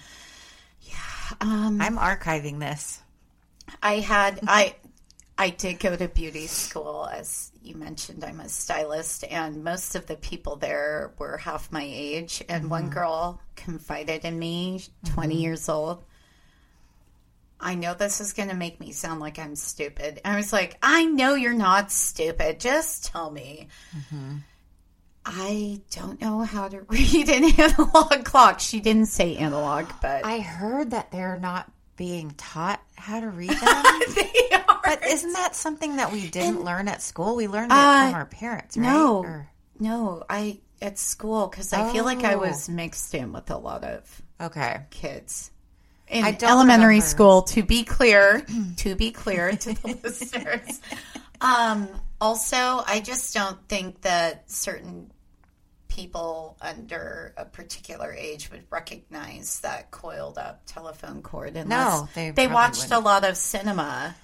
Um, 1.41 1.79
I'm 1.79 1.97
archiving 1.97 2.59
this. 2.59 3.01
I 3.83 3.99
had 3.99 4.39
I 4.47 4.75
I 5.39 5.51
did 5.51 5.79
go 5.79 5.96
to 5.96 6.10
beauty 6.10 6.48
school 6.48 7.08
as 7.12 7.51
you 7.63 7.75
mentioned 7.75 8.24
I'm 8.25 8.41
a 8.41 8.50
stylist 8.50 9.24
and 9.24 9.63
most 9.63 9.96
of 9.96 10.05
the 10.05 10.17
people 10.17 10.58
there 10.58 11.13
were 11.17 11.38
half 11.38 11.72
my 11.72 11.86
age 11.86 12.43
and 12.50 12.69
one 12.69 12.84
mm-hmm. 12.84 12.93
girl 12.93 13.41
confided 13.55 14.25
in 14.25 14.38
me 14.38 14.84
20 15.13 15.34
mm-hmm. 15.34 15.41
years 15.41 15.69
old 15.69 16.03
I 17.60 17.75
know 17.75 17.93
this 17.93 18.22
is 18.22 18.34
going 18.34 18.50
to 18.50 18.55
make 18.55 18.79
me 18.79 18.91
sound 18.93 19.19
like 19.19 19.38
I'm 19.38 19.55
stupid. 19.55 20.22
I 20.24 20.38
was 20.38 20.53
like, 20.53 20.77
I 20.81 21.03
know 21.03 21.36
you're 21.36 21.53
not 21.53 21.91
stupid. 21.91 22.58
Just 22.60 23.08
tell 23.12 23.29
me. 23.29 23.67
Mm-hmm. 23.93 24.38
I 25.25 25.81
don't 25.91 26.22
know 26.22 26.41
how 26.41 26.69
to 26.69 26.81
read 26.89 27.29
an 27.29 27.43
analog 27.60 28.24
clock. 28.24 28.60
She 28.60 28.79
didn't 28.79 29.08
say 29.08 29.36
analog, 29.36 29.88
but 30.01 30.25
I 30.25 30.39
heard 30.39 30.91
that 30.91 31.12
they're 31.12 31.38
not 31.38 31.69
being 32.00 32.32
taught 32.38 32.82
how 32.96 33.20
to 33.20 33.27
read 33.27 33.50
them. 33.51 33.84
but 34.86 35.06
isn't 35.06 35.34
that 35.34 35.51
something 35.53 35.98
that 35.98 36.13
we 36.13 36.29
didn't 36.29 36.63
learn 36.63 36.88
at 36.88 37.01
school? 37.01 37.36
We 37.36 37.50
learned 37.50 37.74
it 37.74 37.77
Uh, 37.77 38.06
from 38.08 38.15
our 38.15 38.25
parents, 38.25 38.77
right? 38.77 38.84
No, 38.88 39.18
Or- 39.18 39.50
no, 39.79 40.24
I 40.29 40.60
at 40.82 40.98
school 40.98 41.48
because 41.48 41.74
I 41.74 41.91
feel 41.91 42.06
like 42.06 42.24
I 42.24 42.36
Oh. 42.36 42.39
was 42.39 42.70
mixed 42.70 43.13
in 43.13 43.34
with 43.34 43.51
a 43.51 43.58
lot 43.58 43.84
of 43.84 44.22
okay. 44.39 44.84
kids 44.91 45.51
in 46.08 46.24
elementary 46.41 46.96
remember. 46.96 47.06
school. 47.06 47.41
To 47.44 47.63
be 47.63 47.84
clear, 47.84 48.46
to 48.77 48.96
be 48.96 49.12
clear 49.12 49.51
to 49.51 49.74
the 49.74 50.00
listeners. 50.03 50.79
Um, 51.41 51.89
also, 52.22 52.56
I 52.88 53.01
just 53.03 53.34
don't 53.34 53.58
think 53.68 54.01
that 54.03 54.50
certain 54.50 55.12
people 56.00 56.56
under 56.62 57.34
a 57.36 57.44
particular 57.44 58.13
age 58.13 58.50
would 58.51 58.63
recognize 58.70 59.60
that 59.60 59.91
coiled 59.91 60.38
up 60.38 60.62
telephone 60.65 61.22
cord 61.22 61.58
unless 61.58 62.10
they 62.13 62.32
they 62.32 62.48
watched 62.48 62.84
wouldn't. 62.84 63.01
a 63.01 63.06
lot 63.06 63.25
of 63.25 63.36
cinema. 63.36 64.15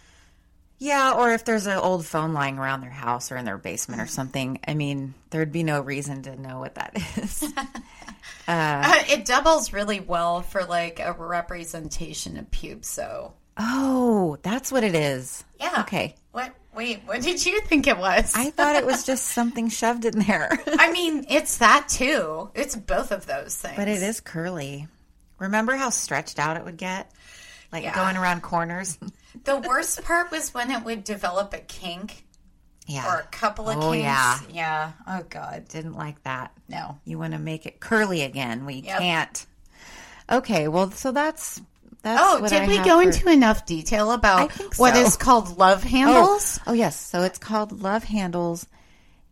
Yeah, 0.78 1.14
or 1.18 1.34
if 1.34 1.44
there's 1.44 1.68
an 1.68 1.78
old 1.78 2.06
phone 2.06 2.34
lying 2.34 2.58
around 2.58 2.82
their 2.82 2.90
house 2.90 3.32
or 3.32 3.38
in 3.38 3.44
their 3.46 3.58
basement 3.58 4.02
or 4.02 4.08
something, 4.08 4.60
I 4.68 4.74
mean, 4.74 5.14
there'd 5.30 5.52
be 5.52 5.64
no 5.64 5.82
reason 5.82 6.24
to 6.24 6.40
know 6.42 6.60
what 6.60 6.76
that 6.76 6.98
is. 7.18 7.44
Uh, 8.48 9.04
it 9.10 9.26
doubles 9.26 9.74
really 9.74 10.00
well 10.00 10.44
for 10.44 10.66
like 10.66 11.00
a 11.00 11.12
representation 11.14 12.38
of 12.38 12.50
pubes. 12.52 12.88
So 12.88 13.34
oh, 13.58 14.38
that's 14.44 14.72
what 14.72 14.84
it 14.84 14.94
is. 14.94 15.44
yeah. 15.60 15.78
Okay. 15.80 16.14
What? 16.32 16.54
Wait. 16.76 17.02
What 17.06 17.22
did 17.22 17.46
you 17.46 17.62
think 17.62 17.88
it 17.88 17.98
was? 17.98 18.34
I 18.36 18.50
thought 18.52 18.76
it 18.76 18.86
was 18.86 19.06
just 19.06 19.26
something 19.28 19.70
shoved 19.70 20.06
in 20.06 20.20
there. 20.20 20.50
I 20.68 20.92
mean, 20.92 21.26
it's 21.30 21.58
that 21.60 21.88
too. 21.90 22.50
It's 22.54 22.76
both 22.76 23.12
of 23.12 23.26
those 23.26 23.56
things. 23.56 23.76
but 23.78 23.88
it 23.88 24.02
is 24.04 24.20
curly. 24.20 24.88
Remember 25.40 25.76
how 25.76 25.90
stretched 25.90 26.40
out 26.40 26.58
it 26.58 26.66
would 26.66 26.78
get? 26.78 27.12
Like 27.72 27.84
Yeah. 27.84 27.96
going 27.96 28.18
around 28.18 28.42
corners? 28.42 28.98
The 29.44 29.58
worst 29.58 30.04
part 30.04 30.32
was 30.32 30.54
when 30.54 30.72
it 30.72 30.84
would 30.86 31.04
develop 31.04 31.54
a 31.54 31.58
kink 31.60 32.24
Yeah. 32.88 33.06
or 33.12 33.20
a 33.20 33.24
couple 33.28 33.68
of 33.70 33.78
Oh, 33.78 33.92
kinks. 33.92 34.04
yeah. 34.04 34.40
Yeah. 34.50 34.92
Oh 35.08 35.24
God. 35.30 35.68
Didn't 35.68 35.96
like 35.96 36.22
that. 36.24 36.52
No. 36.70 37.00
You 37.06 37.18
want 37.20 37.34
to 37.34 37.40
make 37.40 37.66
it 37.66 37.80
curly 37.80 38.22
again. 38.22 38.66
We 38.66 38.76
Yep. 38.76 39.00
can't. 39.00 39.46
Okay, 40.32 40.68
well, 40.68 40.90
so 40.92 41.12
that's 41.12 41.62
that's. 42.06 42.22
Oh, 42.24 42.48
did 42.48 42.62
I 42.62 42.68
we 42.68 42.78
go 42.78 42.98
for- 42.98 43.02
into 43.02 43.30
enough 43.30 43.66
detail 43.66 44.12
about 44.12 44.52
think 44.52 44.76
what 44.76 44.94
so. 44.96 45.02
is 45.02 45.18
called 45.18 45.58
love 45.58 45.84
Oh, 45.84 45.90
handles? 45.90 46.60
oh 46.68 46.74
yes. 46.74 46.98
So 47.00 47.24
it's 47.24 47.40
called 47.40 47.82
Love 47.82 48.04
Handles, 48.04 48.68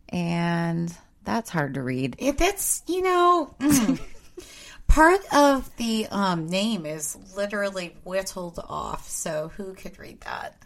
and 0.08 0.92
that's 1.22 1.50
hard 1.50 1.74
to 1.74 1.82
read. 1.82 2.16
It, 2.18 2.40
it's 2.40 2.82
you 2.88 3.02
know 3.02 3.54
mm. 3.60 4.00
part 4.88 5.20
of 5.32 5.74
the 5.76 6.08
um, 6.10 6.48
name 6.48 6.84
is 6.84 7.16
literally 7.36 7.94
whittled 8.02 8.58
off. 8.68 9.08
So 9.08 9.52
who 9.56 9.74
could 9.74 9.96
read 9.98 10.20
that? 10.22 10.60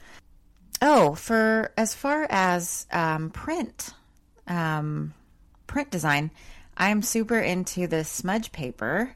Oh, 0.81 1.15
for 1.15 1.73
as 1.77 1.93
far 1.95 2.27
as 2.31 2.87
um, 2.91 3.29
print, 3.31 3.91
um, 4.47 5.13
print 5.67 5.91
design, 5.91 6.31
I'm 6.75 7.03
super 7.03 7.39
into 7.39 7.87
the 7.87 8.03
smudge 8.03 8.51
paper. 8.51 9.15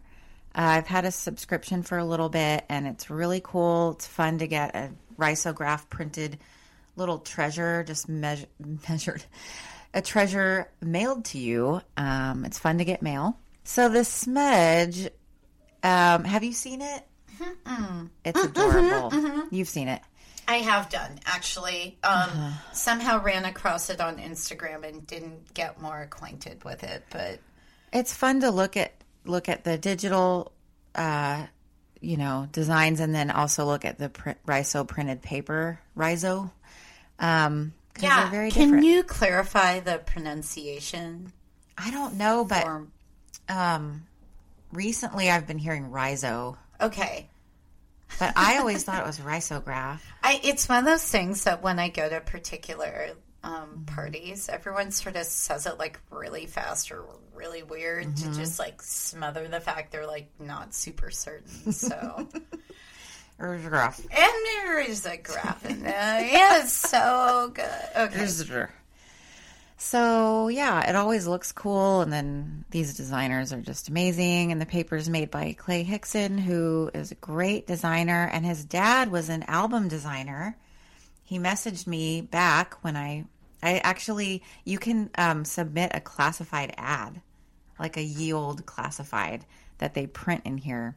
Uh, 0.55 0.61
I've 0.61 0.87
had 0.87 1.05
a 1.05 1.11
subscription 1.11 1.83
for 1.83 1.99
a 1.99 2.05
little 2.05 2.29
bit, 2.29 2.65
and 2.69 2.87
it's 2.87 3.09
really 3.11 3.41
cool. 3.43 3.93
It's 3.93 4.07
fun 4.07 4.39
to 4.39 4.47
get 4.47 4.75
a 4.75 4.91
risograph 5.19 5.89
printed 5.89 6.39
little 6.97 7.19
treasure, 7.19 7.83
just 7.85 8.09
measure, 8.09 8.47
measured, 8.89 9.25
a 9.95 10.03
treasure 10.03 10.69
mailed 10.81 11.25
to 11.27 11.39
you. 11.39 11.81
Um, 11.97 12.45
it's 12.45 12.59
fun 12.59 12.79
to 12.79 12.85
get 12.85 13.03
mail. 13.03 13.39
So 13.65 13.89
the 13.89 14.05
smudge, 14.05 15.09
um, 15.83 16.25
have 16.25 16.43
you 16.45 16.53
seen 16.53 16.83
it? 16.83 17.07
It's 18.25 18.43
adorable. 18.45 19.13
You've 19.51 19.69
seen 19.69 19.89
it. 19.89 20.01
I 20.49 20.57
have 20.57 20.91
done 20.91 21.19
actually. 21.25 21.99
Um, 22.05 22.13
Uh-huh. 22.13 22.73
Somehow 22.73 23.23
ran 23.23 23.45
across 23.45 23.89
it 23.91 24.01
on 24.01 24.17
Instagram 24.19 24.87
and 24.87 25.07
didn't 25.07 25.55
get 25.55 25.81
more 25.81 26.03
acquainted 26.03 26.63
with 26.65 26.83
it, 26.85 27.05
but 27.11 27.39
it's 27.93 28.13
fun 28.15 28.41
to 28.41 28.51
look 28.51 28.77
at 28.77 28.93
look 29.25 29.49
at 29.49 29.65
the 29.65 29.79
digital 29.79 30.53
uh 30.95 31.47
you 32.01 32.17
know 32.17 32.49
designs 32.53 33.01
and 33.01 33.15
then 33.15 33.31
also 33.31 33.65
look 33.65 33.85
at 33.85 33.99
the 33.99 34.09
print, 34.09 34.39
riso 34.47 34.85
printed 34.85 35.23
paper 35.23 35.79
riso 35.95 36.51
um 37.19 37.73
yeah. 38.01 38.23
they're 38.23 38.31
very 38.31 38.51
Can 38.51 38.69
different 38.69 38.87
you 38.87 39.03
clarify 39.03 39.81
the 39.81 39.99
pronunciation? 39.99 41.33
i 41.79 41.91
don't 41.91 42.15
know 42.15 42.45
but 42.45 42.65
Or, 42.65 42.87
um 43.49 44.03
recently 44.73 45.31
i've 45.31 45.47
been 45.47 45.59
hearing 45.59 45.91
riso 45.91 46.57
okay. 46.81 47.29
but 48.19 48.33
i 48.37 48.59
always 48.59 48.85
thought 48.85 49.01
it 49.01 49.07
was 49.07 49.19
risograph 49.21 50.01
I, 50.23 50.41
it's 50.45 50.69
one 50.69 50.79
of 50.79 50.85
those 50.85 51.05
things 51.05 51.45
that 51.45 51.63
when 51.63 51.79
I 51.79 51.89
go 51.89 52.09
to 52.09 52.21
particular 52.21 53.11
um, 53.45 53.85
parties, 53.87 54.49
everyone 54.49 54.91
sort 54.91 55.17
of 55.17 55.25
says 55.25 55.67
it 55.67 55.79
like 55.79 55.99
really 56.11 56.47
fast 56.47 56.93
or 56.93 57.05
really 57.35 57.63
weird 57.63 58.07
Mm-hmm. 58.07 58.33
to 58.33 58.39
just 58.39 58.59
like 58.59 58.81
smother 58.83 59.47
the 59.49 59.61
fact 59.61 59.91
they're 59.93 60.07
like 60.07 60.31
not 60.39 60.75
super 60.75 61.11
certain. 61.11 61.73
So, 61.73 62.29
Risograph. 63.41 63.99
and 63.99 64.33
there 64.47 64.79
is 64.81 65.05
a 65.07 65.17
graph 65.17 65.65
in 65.67 65.83
there. 65.83 65.93
Yeah, 66.25 66.63
it's 66.63 66.73
so 66.73 67.51
good. 67.55 67.65
Okay. 67.97 68.67
So 69.77 70.47
yeah, 70.47 70.89
it 70.89 70.95
always 70.95 71.27
looks 71.27 71.51
cool, 71.51 72.03
and 72.03 72.13
then 72.13 72.65
these 72.71 72.95
designers 72.95 73.53
are 73.53 73.61
just 73.61 73.89
amazing. 73.89 74.53
And 74.53 74.61
the 74.61 74.67
paper 74.67 74.95
is 74.95 75.09
made 75.09 75.31
by 75.31 75.55
Clay 75.59 75.83
Hickson, 75.83 76.39
who 76.39 76.89
is 76.95 77.11
a 77.11 77.17
great 77.17 77.67
designer, 77.67 78.31
and 78.33 78.47
his 78.47 78.65
dad 78.65 79.11
was 79.11 79.29
an 79.29 79.43
album 79.49 79.89
designer 79.89 80.57
he 81.25 81.39
messaged 81.39 81.87
me 81.87 82.21
back 82.21 82.75
when 82.83 82.97
I 82.97 83.25
I 83.63 83.79
actually 83.79 84.43
you 84.65 84.79
can 84.79 85.11
um, 85.17 85.45
submit 85.45 85.93
a 85.95 86.01
classified 86.01 86.75
ad, 86.77 87.21
like 87.79 87.97
a 87.97 88.03
ye 88.03 88.33
old 88.33 88.67
classified 88.67 89.45
that 89.79 89.95
they 89.95 90.07
print 90.07 90.43
in 90.45 90.59
here. 90.59 90.97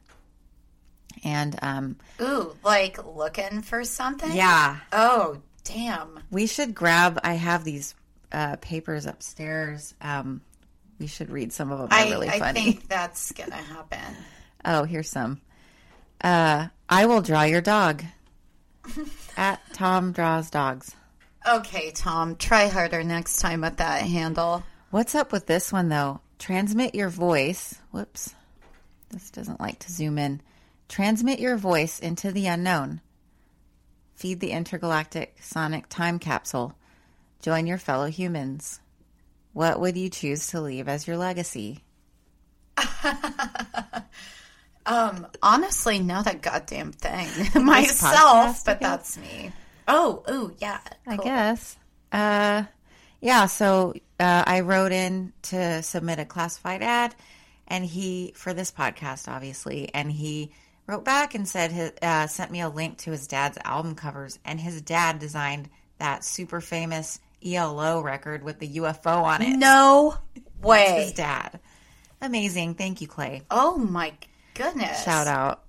And 1.24 1.58
um, 1.62 1.96
Ooh, 2.20 2.54
like 2.62 2.98
looking 3.06 3.62
for 3.62 3.84
something? 3.84 4.32
yeah, 4.34 4.78
Oh, 4.92 5.38
damn. 5.64 6.20
we 6.30 6.46
should 6.46 6.74
grab. 6.74 7.18
I 7.24 7.34
have 7.34 7.64
these 7.64 7.94
uh, 8.32 8.56
papers 8.56 9.06
upstairs. 9.06 9.94
Um, 10.02 10.42
we 10.98 11.06
should 11.06 11.30
read 11.30 11.52
some 11.52 11.72
of 11.72 11.78
them. 11.78 11.88
They're 11.90 11.98
I, 12.06 12.10
really 12.10 12.28
I 12.28 12.52
think 12.52 12.88
that's 12.88 13.32
to 13.32 13.42
happen. 13.50 14.14
Oh, 14.64 14.84
here's 14.84 15.08
some. 15.08 15.40
Uh, 16.20 16.66
I 16.88 17.06
will 17.06 17.22
draw 17.22 17.42
your 17.44 17.60
dog. 17.60 18.02
At 19.36 19.60
Tom 19.72 20.12
draws 20.12 20.50
dogs. 20.50 20.94
Okay, 21.46 21.92
Tom, 21.92 22.36
try 22.36 22.68
harder 22.68 23.04
next 23.04 23.38
time 23.38 23.60
with 23.60 23.76
that 23.76 24.02
handle. 24.02 24.64
What's 24.90 25.14
up 25.14 25.32
with 25.32 25.46
this 25.46 25.72
one 25.72 25.88
though? 25.88 26.20
Transmit 26.38 26.94
your 26.94 27.08
voice. 27.08 27.74
Whoops. 27.92 28.34
This 29.10 29.30
doesn't 29.30 29.60
like 29.60 29.78
to 29.80 29.92
zoom 29.92 30.18
in. 30.18 30.40
Transmit 30.88 31.38
your 31.38 31.56
voice 31.56 31.98
into 31.98 32.32
the 32.32 32.46
unknown. 32.46 33.00
Feed 34.14 34.40
the 34.40 34.50
intergalactic 34.50 35.36
sonic 35.40 35.88
time 35.88 36.18
capsule. 36.18 36.74
Join 37.42 37.66
your 37.66 37.78
fellow 37.78 38.06
humans. 38.06 38.80
What 39.52 39.80
would 39.80 39.96
you 39.96 40.08
choose 40.08 40.48
to 40.48 40.60
leave 40.60 40.88
as 40.88 41.06
your 41.06 41.16
legacy? 41.16 41.84
Um, 44.86 45.26
honestly, 45.42 45.98
not 45.98 46.32
a 46.32 46.36
goddamn 46.36 46.92
thing 46.92 47.28
myself, 47.64 48.14
I 48.14 48.62
but 48.64 48.80
that's 48.80 49.18
me. 49.18 49.52
Oh, 49.88 50.22
ooh, 50.30 50.54
yeah. 50.58 50.80
I 51.06 51.16
guess. 51.16 51.76
Uh, 52.12 52.64
yeah. 53.20 53.46
So 53.46 53.94
uh, 54.20 54.44
I 54.46 54.60
wrote 54.60 54.92
in 54.92 55.32
to 55.42 55.82
submit 55.82 56.18
a 56.20 56.24
classified 56.24 56.82
ad, 56.82 57.14
and 57.66 57.84
he 57.84 58.32
for 58.36 58.54
this 58.54 58.70
podcast, 58.70 59.28
obviously, 59.28 59.90
and 59.92 60.10
he 60.10 60.52
wrote 60.86 61.04
back 61.04 61.34
and 61.34 61.48
said 61.48 61.72
his, 61.72 61.92
uh, 62.00 62.28
sent 62.28 62.52
me 62.52 62.60
a 62.60 62.68
link 62.68 62.98
to 62.98 63.10
his 63.10 63.26
dad's 63.26 63.58
album 63.64 63.96
covers, 63.96 64.38
and 64.44 64.60
his 64.60 64.80
dad 64.82 65.18
designed 65.18 65.68
that 65.98 66.24
super 66.24 66.60
famous 66.60 67.18
ELO 67.44 68.00
record 68.00 68.42
with 68.42 68.58
the 68.58 68.68
UFO 68.76 69.22
on 69.22 69.42
it. 69.42 69.56
No 69.56 70.16
That's 70.34 70.46
way. 70.62 71.02
his 71.04 71.12
dad. 71.12 71.58
Amazing. 72.20 72.74
Thank 72.74 73.00
you, 73.00 73.08
Clay. 73.08 73.42
Oh 73.50 73.76
my 73.76 74.12
goodness. 74.56 75.04
Shout 75.04 75.26
out. 75.26 75.62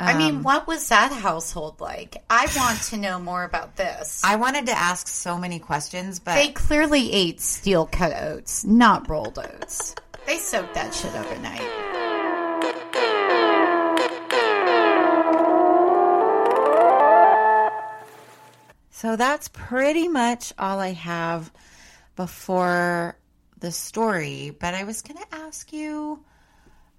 I 0.00 0.12
Um, 0.12 0.18
mean, 0.18 0.42
what 0.44 0.66
was 0.68 0.88
that 0.90 1.10
household 1.12 1.80
like? 1.80 2.22
I 2.30 2.46
want 2.56 2.80
to 2.82 2.96
know 2.96 3.18
more 3.18 3.42
about 3.42 3.74
this. 3.76 4.22
I 4.24 4.36
wanted 4.36 4.66
to 4.66 4.72
ask 4.78 5.08
so 5.08 5.36
many 5.36 5.58
questions, 5.58 6.20
but 6.20 6.34
they 6.36 6.48
clearly 6.50 7.12
ate 7.12 7.40
steel 7.40 7.86
cut 7.86 8.12
oats, 8.22 8.64
not 8.64 9.08
rolled 9.10 9.38
oats. 9.38 9.94
they 10.26 10.38
soaked 10.38 10.74
that 10.74 10.94
shit 10.94 11.14
overnight. 11.16 11.66
So 18.90 19.14
that's 19.14 19.48
pretty 19.48 20.08
much 20.08 20.52
all 20.58 20.80
I 20.80 20.92
have 20.92 21.52
before 22.16 23.16
the 23.60 23.70
story. 23.70 24.50
But 24.58 24.74
I 24.74 24.84
was 24.84 25.02
going 25.02 25.18
to 25.18 25.34
ask 25.36 25.72
you 25.72 26.24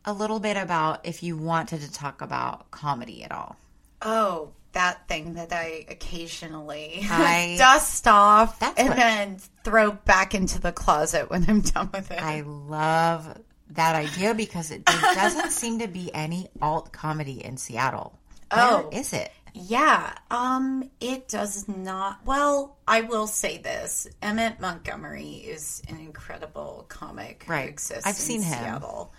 a 0.05 0.13
little 0.13 0.39
bit 0.39 0.57
about 0.57 1.05
if 1.05 1.23
you 1.23 1.37
wanted 1.37 1.81
to 1.81 1.91
talk 1.91 2.21
about 2.21 2.71
comedy 2.71 3.23
at 3.23 3.31
all. 3.31 3.55
Oh, 4.01 4.51
that 4.73 5.07
thing 5.07 5.33
that 5.33 5.51
I 5.51 5.85
occasionally 5.89 6.99
I- 7.09 7.55
dust 7.57 8.07
off 8.07 8.61
and 8.77 8.93
then 8.97 9.37
throw 9.63 9.91
back 9.91 10.33
into 10.35 10.59
the 10.59 10.71
closet 10.71 11.29
when 11.29 11.45
I'm 11.49 11.61
done 11.61 11.89
with 11.93 12.11
it. 12.11 12.21
I 12.21 12.41
love 12.41 13.37
that 13.71 13.95
idea 13.95 14.33
because 14.33 14.71
it 14.71 14.85
there 14.85 15.01
doesn't 15.15 15.51
seem 15.51 15.79
to 15.79 15.87
be 15.87 16.13
any 16.13 16.49
alt 16.61 16.91
comedy 16.91 17.43
in 17.43 17.57
Seattle. 17.57 18.17
Where 18.51 18.61
Oh. 18.63 18.89
is 18.91 19.13
it? 19.13 19.31
Yeah, 19.53 20.13
um, 20.31 20.89
it 21.01 21.27
does 21.27 21.67
not. 21.67 22.19
Well, 22.23 22.77
I 22.88 23.01
will 23.01 23.25
say 23.27 23.57
this: 23.57 24.07
Emmett 24.21 24.59
Montgomery 24.59 25.31
is 25.33 25.81
an 25.89 25.97
incredible 25.97 26.85
comic 26.88 27.45
Right. 27.47 27.63
who 27.63 27.69
exists. 27.69 28.05
I've 28.05 28.15
in 28.15 28.21
seen 28.21 28.41
him. 28.43 28.59
Seattle. 28.59 29.12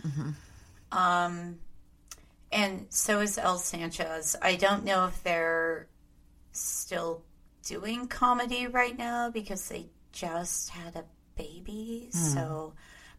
Um, 0.92 1.58
and 2.52 2.86
so 2.90 3.20
is 3.20 3.38
El 3.38 3.58
Sanchez. 3.58 4.36
I 4.42 4.56
don't 4.56 4.84
know 4.84 5.06
if 5.06 5.22
they're 5.22 5.86
still 6.52 7.22
doing 7.64 8.08
comedy 8.08 8.66
right 8.66 8.96
now 8.98 9.30
because 9.30 9.68
they 9.68 9.86
just 10.12 10.70
had 10.70 10.96
a 10.96 11.04
baby. 11.36 12.08
So, 12.12 12.72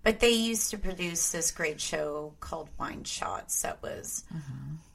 but 0.03 0.19
they 0.19 0.31
used 0.31 0.71
to 0.71 0.77
produce 0.77 1.31
this 1.31 1.51
great 1.51 1.79
show 1.79 2.33
called 2.39 2.69
Wine 2.77 3.03
Shots 3.05 3.61
that 3.61 3.81
was 3.81 4.23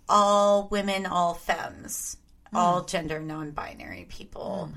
all 0.09 0.69
women, 0.69 1.07
all 1.07 1.35
femmes, 1.35 2.19
all 2.53 2.83
gender 2.85 3.21
non-binary 3.21 4.07
people. 4.09 4.71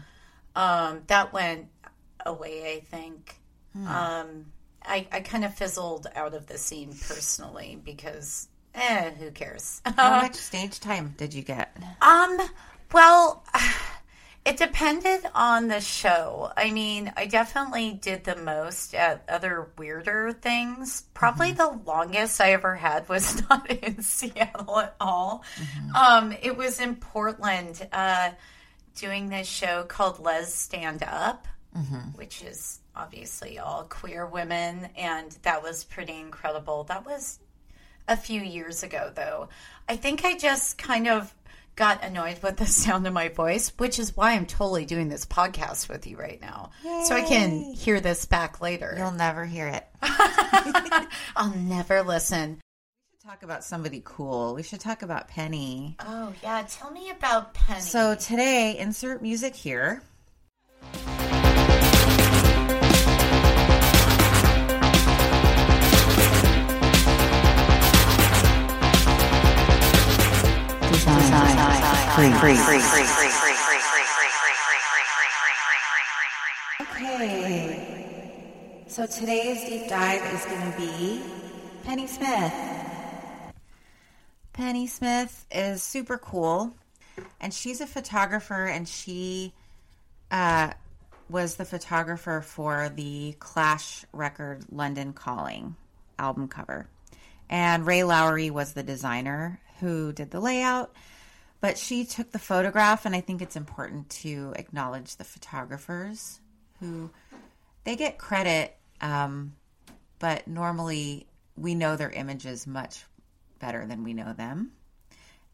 Um, 0.55 1.01
that 1.07 1.33
went 1.33 1.67
away, 2.25 2.75
I 2.77 2.79
think. 2.79 3.35
Um, 3.87 4.45
I, 4.85 5.07
I 5.11 5.19
kind 5.21 5.45
of 5.45 5.53
fizzled 5.53 6.07
out 6.15 6.33
of 6.33 6.47
the 6.47 6.57
scene 6.57 6.93
personally 7.07 7.79
because, 7.83 8.47
eh, 8.75 9.11
who 9.11 9.31
cares? 9.31 9.81
How 9.85 10.21
much 10.21 10.35
stage 10.35 10.79
time 10.79 11.13
did 11.17 11.33
you 11.33 11.43
get? 11.43 11.75
Um, 12.01 12.39
well, 12.91 13.43
it 14.45 14.57
depended 14.57 15.21
on 15.35 15.67
the 15.67 15.81
show. 15.81 16.51
I 16.55 16.71
mean, 16.71 17.11
I 17.17 17.25
definitely 17.27 17.99
did 18.01 18.23
the 18.23 18.35
most 18.37 18.95
at 18.95 19.23
other 19.29 19.69
weirder 19.77 20.31
things. 20.33 21.03
Probably 21.13 21.51
the 21.51 21.79
longest 21.85 22.39
I 22.41 22.53
ever 22.53 22.75
had 22.75 23.07
was 23.09 23.41
not 23.49 23.69
in 23.69 24.01
Seattle 24.01 24.79
at 24.79 24.95
all. 24.99 25.43
Um, 25.95 26.33
it 26.41 26.55
was 26.57 26.79
in 26.79 26.95
Portland, 26.95 27.87
uh, 27.91 28.31
doing 28.95 29.29
this 29.29 29.47
show 29.47 29.83
called 29.83 30.19
Les 30.19 30.53
Stand 30.53 31.03
Up, 31.03 31.47
which 32.15 32.41
is 32.43 32.79
obviously 32.99 33.59
all 33.59 33.85
queer 33.85 34.25
women, 34.25 34.89
and 34.97 35.31
that 35.43 35.63
was 35.63 35.85
pretty 35.85 36.19
incredible. 36.19 36.83
That 36.83 37.05
was 37.05 37.39
a 38.07 38.17
few 38.17 38.41
years 38.41 38.83
ago, 38.83 39.11
though. 39.15 39.49
I 39.87 39.95
think 39.95 40.25
I 40.25 40.37
just 40.37 40.77
kind 40.77 41.07
of 41.07 41.33
got 41.75 42.03
annoyed 42.03 42.43
with 42.43 42.57
the 42.57 42.65
sound 42.67 43.07
of 43.07 43.13
my 43.13 43.29
voice, 43.29 43.71
which 43.77 43.99
is 43.99 44.17
why 44.17 44.33
I'm 44.33 44.45
totally 44.45 44.85
doing 44.85 45.07
this 45.07 45.25
podcast 45.25 45.87
with 45.87 46.05
you 46.07 46.17
right 46.17 46.41
now. 46.41 46.71
So 47.05 47.15
I 47.15 47.21
can 47.21 47.73
hear 47.73 48.01
this 48.01 48.25
back 48.25 48.59
later. 48.59 48.93
You'll 48.97 49.11
never 49.11 49.45
hear 49.45 49.67
it. 49.67 49.87
I'll 51.35 51.55
never 51.55 52.03
listen. 52.03 52.59
We 52.59 53.17
should 53.17 53.29
talk 53.29 53.43
about 53.43 53.63
somebody 53.63 54.01
cool. 54.03 54.55
We 54.55 54.63
should 54.63 54.81
talk 54.81 55.03
about 55.03 55.29
Pennie. 55.29 55.95
Oh, 56.01 56.33
yeah. 56.43 56.65
Tell 56.67 56.91
me 56.91 57.11
about 57.11 57.53
Pennie. 57.53 57.79
So 57.79 58.15
today, 58.15 58.77
insert 58.77 59.21
music 59.21 59.55
here. 59.55 60.01
Okay. 76.81 78.83
So 78.87 79.05
today's 79.05 79.69
deep 79.69 79.89
dive 79.89 80.21
is 80.33 80.45
going 80.45 80.71
to 80.71 80.77
be 80.77 81.21
Pennie 81.83 82.07
Smith. 82.07 82.53
Pennie 84.53 84.87
Smith 84.87 85.45
is 85.51 85.83
super 85.83 86.17
cool, 86.17 86.73
and 87.39 87.53
she's 87.53 87.79
a 87.79 87.87
photographer, 87.87 88.65
and 88.65 88.87
she 88.87 89.53
uh, 90.31 90.71
was 91.29 91.55
the 91.55 91.65
photographer 91.65 92.41
for 92.41 92.91
the 92.95 93.35
Clash 93.39 94.03
record 94.13 94.65
"London 94.71 95.13
Calling" 95.13 95.75
album 96.17 96.47
cover, 96.47 96.87
and 97.49 97.85
Ray 97.85 98.03
Lowry 98.03 98.49
was 98.49 98.73
the 98.73 98.83
designer 98.83 99.59
who 99.79 100.11
did 100.11 100.31
the 100.31 100.39
layout. 100.39 100.91
But 101.61 101.77
she 101.77 102.05
took 102.05 102.31
the 102.31 102.39
photograph, 102.39 103.05
and 103.05 103.15
I 103.15 103.21
think 103.21 103.41
it's 103.41 103.55
important 103.55 104.09
to 104.11 104.53
acknowledge 104.55 105.17
the 105.17 105.25
photographers 105.25 106.39
who 106.79 107.09
they 107.83 107.95
get 107.95 108.17
credit, 108.17 108.77
um, 109.01 109.53
but 110.19 110.47
normally 110.47 111.27
we 111.57 111.75
know 111.75 111.95
their 111.95 112.11
images 112.11 112.65
much 112.65 113.03
better 113.59 113.85
than 113.85 114.03
we 114.03 114.13
know 114.13 114.31
them. 114.33 114.71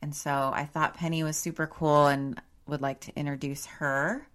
And 0.02 0.16
so 0.16 0.52
I 0.54 0.66
thought 0.66 0.94
Pennie 0.94 1.24
was 1.24 1.38
super 1.38 1.66
cool 1.66 2.06
and 2.06 2.40
would 2.68 2.82
like 2.82 3.00
to 3.02 3.16
introduce 3.16 3.66
her 3.66 4.28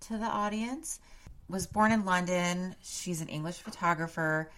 to 0.00 0.18
the 0.18 0.26
audience. 0.26 1.00
Was 1.48 1.66
born 1.66 1.92
in 1.92 2.04
London. 2.04 2.74
She's 2.82 3.22
an 3.22 3.28
English 3.28 3.56
photographer. 3.56 4.50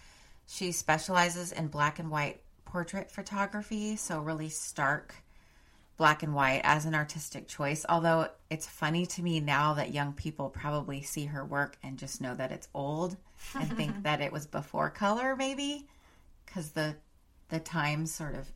She 0.49 0.73
specializes 0.73 1.53
in 1.53 1.69
black 1.69 2.01
and 2.01 2.11
white 2.11 2.41
portrait 2.65 3.13
photography, 3.13 3.95
so 3.95 4.21
really 4.21 4.49
stark 4.49 5.15
black 6.01 6.23
and 6.23 6.35
white 6.35 6.63
as 6.65 6.87
an 6.87 6.95
artistic 6.95 7.47
choice. 7.47 7.85
Although 7.87 8.27
it's 8.49 8.67
funny 8.67 9.05
to 9.05 9.23
me 9.23 9.39
now 9.39 9.75
that 9.75 9.93
young 9.93 10.15
people 10.15 10.49
probably 10.49 11.03
see 11.03 11.27
her 11.27 11.45
work 11.45 11.77
and 11.83 11.99
just 11.99 12.23
know 12.23 12.35
that 12.35 12.51
it's 12.51 12.69
old 12.73 13.19
and 13.55 13.71
think 13.77 14.03
that 14.05 14.23
it 14.23 14.33
was 14.33 14.47
before 14.47 14.89
color, 14.89 15.37
maybe 15.37 15.87
because 16.47 16.71
the 16.71 16.97
the 17.51 17.61
times 17.61 18.13
sort 18.13 18.35
of. 18.35 18.51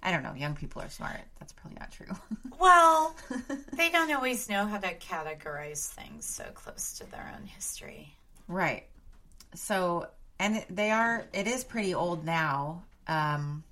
I 0.00 0.12
don't 0.12 0.22
know. 0.22 0.34
Young 0.34 0.54
people 0.54 0.82
are 0.82 0.88
smart. 0.88 1.20
That's 1.40 1.52
probably 1.52 1.78
not 1.78 1.92
true. 1.92 2.06
Well, 2.60 3.14
they 3.74 3.88
don't 3.90 4.12
always 4.12 4.48
know 4.48 4.66
how 4.66 4.78
to 4.78 4.92
categorize 4.96 5.88
things 5.90 6.24
so 6.24 6.42
close 6.54 6.98
to 6.98 7.08
their 7.08 7.32
own 7.36 7.46
history. 7.46 8.12
Right. 8.48 8.84
So, 9.54 10.08
and 10.40 10.64
they 10.68 10.90
are, 10.90 11.24
it 11.32 11.46
is 11.46 11.62
pretty 11.62 11.94
old 11.94 12.24
now. 12.24 12.82
Um, 13.06 13.62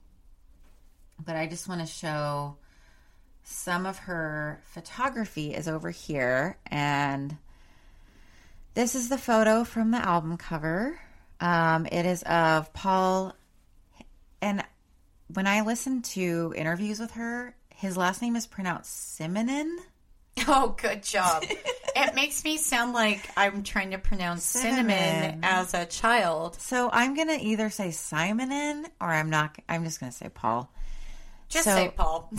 but 1.25 1.35
I 1.35 1.49
just 1.49 1.69
want 1.69 1.81
to 1.81 1.87
show 1.87 2.57
some 3.49 3.87
of 3.87 3.97
her 3.99 4.61
photography 4.65 5.55
is 5.55 5.69
over 5.69 5.91
here. 5.91 6.59
And 6.67 7.37
this 8.75 8.95
is 8.97 9.09
the 9.09 9.17
photo 9.17 9.63
from 9.63 9.93
the 9.93 9.99
album 9.99 10.37
cover. 10.37 10.99
Um, 11.41 11.87
it 11.87 12.05
is 12.05 12.23
of 12.25 12.73
Paul. 12.73 13.35
And 14.43 14.65
when 15.33 15.47
I 15.47 15.61
listen 15.61 16.03
to 16.03 16.53
interviews 16.57 16.99
with 16.99 17.13
her, 17.13 17.55
his 17.71 17.97
last 17.97 18.21
name 18.21 18.35
is 18.37 18.47
pronounced 18.47 19.19
Simonon. 19.19 19.77
Oh, 20.49 20.77
good 20.79 21.03
job. 21.03 21.45
it 21.49 22.15
makes 22.15 22.45
me 22.45 22.59
sound 22.59 22.93
like 22.93 23.27
I'm 23.39 23.63
trying 23.63 23.93
to 23.93 23.99
pronounce 23.99 24.45
cinnamon, 24.45 24.91
Cinnamon. 24.91 25.41
as 25.43 25.73
a 25.73 25.87
child. 25.87 26.61
So 26.61 26.91
I'm 26.93 27.15
gonna 27.15 27.39
either 27.41 27.71
say 27.71 27.89
Simonon 27.89 28.85
or 29.01 29.09
I'm 29.09 29.31
not. 29.31 29.57
I'm 29.67 29.83
just 29.85 29.99
gonna 29.99 30.13
say 30.13 30.29
Paul. 30.29 30.71
Just 31.49 31.65
So- 31.65 31.75
say 31.75 31.93
Paul. 31.97 32.31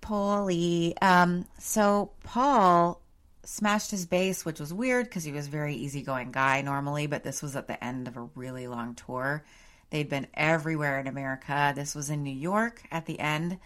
Paulie. 0.00 0.94
Um, 1.02 1.44
so 1.58 2.12
Paul 2.24 3.00
smashed 3.44 3.90
his 3.90 4.06
bass, 4.06 4.44
which 4.44 4.60
was 4.60 4.72
weird 4.72 5.06
because 5.06 5.24
he 5.24 5.32
was 5.32 5.46
a 5.46 5.50
very 5.50 5.74
easygoing 5.74 6.32
guy 6.32 6.62
normally, 6.62 7.06
but 7.06 7.24
this 7.24 7.42
was 7.42 7.56
at 7.56 7.66
the 7.66 7.82
end 7.82 8.08
of 8.08 8.16
a 8.16 8.22
really 8.34 8.66
long 8.68 8.94
tour. 8.94 9.44
They'd 9.90 10.08
been 10.08 10.26
everywhere 10.34 10.98
in 11.00 11.06
America. 11.06 11.72
This 11.74 11.94
was 11.94 12.10
in 12.10 12.22
New 12.22 12.34
York 12.34 12.82
at 12.90 13.06
the 13.06 13.18
end, 13.18 13.58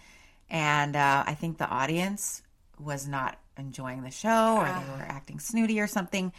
and 0.49 0.95
uh, 0.95 1.23
I 1.27 1.33
think 1.33 1.57
the 1.57 1.67
audience 1.67 2.41
was 2.79 3.07
not 3.07 3.37
enjoying 3.57 4.01
the 4.03 4.09
show 4.11 4.57
or 4.57 4.65
they 4.65 4.91
were 4.97 5.05
acting 5.07 5.39
snooty 5.39 5.79
or 5.79 5.87
something. 5.87 6.31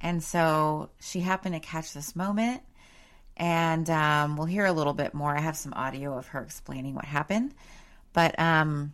And 0.00 0.22
so 0.22 0.90
she 1.00 1.20
happened 1.20 1.54
to 1.54 1.60
catch 1.60 1.92
this 1.92 2.14
moment, 2.16 2.62
and 3.40 3.88
um, 3.88 4.36
we'll 4.36 4.46
hear 4.46 4.66
a 4.66 4.72
little 4.72 4.92
bit 4.92 5.14
more. 5.14 5.34
I 5.34 5.40
have 5.40 5.56
some 5.56 5.72
audio 5.72 6.16
of 6.16 6.28
her 6.28 6.42
explaining 6.42 6.94
what 6.94 7.06
happened, 7.06 7.54
but 8.12 8.38
um, 8.38 8.92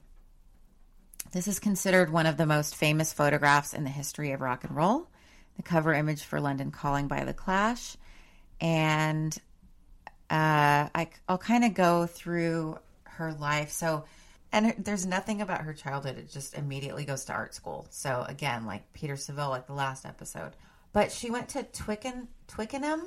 this 1.32 1.48
is 1.48 1.58
considered 1.58 2.12
one 2.12 2.26
of 2.26 2.36
the 2.36 2.46
most 2.46 2.76
famous 2.76 3.12
photographs 3.12 3.74
in 3.74 3.82
the 3.82 3.90
history 3.90 4.30
of 4.30 4.40
rock 4.40 4.62
and 4.62 4.76
roll. 4.76 5.08
The 5.56 5.64
cover 5.64 5.92
image 5.92 6.22
for 6.22 6.40
London 6.40 6.70
Calling 6.70 7.08
by 7.08 7.24
The 7.24 7.32
Clash. 7.32 7.96
And 8.60 9.36
uh, 10.30 10.94
I, 10.94 11.08
I'll 11.28 11.38
kind 11.38 11.64
of 11.64 11.74
go 11.74 12.06
through 12.06 12.78
her 13.04 13.32
life. 13.32 13.72
So, 13.72 14.04
and 14.52 14.74
there's 14.78 15.06
nothing 15.06 15.40
about 15.40 15.62
her 15.62 15.72
childhood. 15.72 16.18
It 16.18 16.30
just 16.30 16.54
immediately 16.54 17.04
goes 17.04 17.24
to 17.24 17.32
art 17.32 17.52
school. 17.52 17.88
So, 17.90 18.24
again, 18.28 18.64
like 18.64 18.92
Peter 18.92 19.16
Saville, 19.16 19.50
like 19.50 19.66
the 19.66 19.72
last 19.72 20.06
episode. 20.06 20.52
But 20.92 21.10
she 21.10 21.30
went 21.30 21.48
to 21.50 21.64
Twicken, 21.64 22.28
Twickenham? 22.46 23.02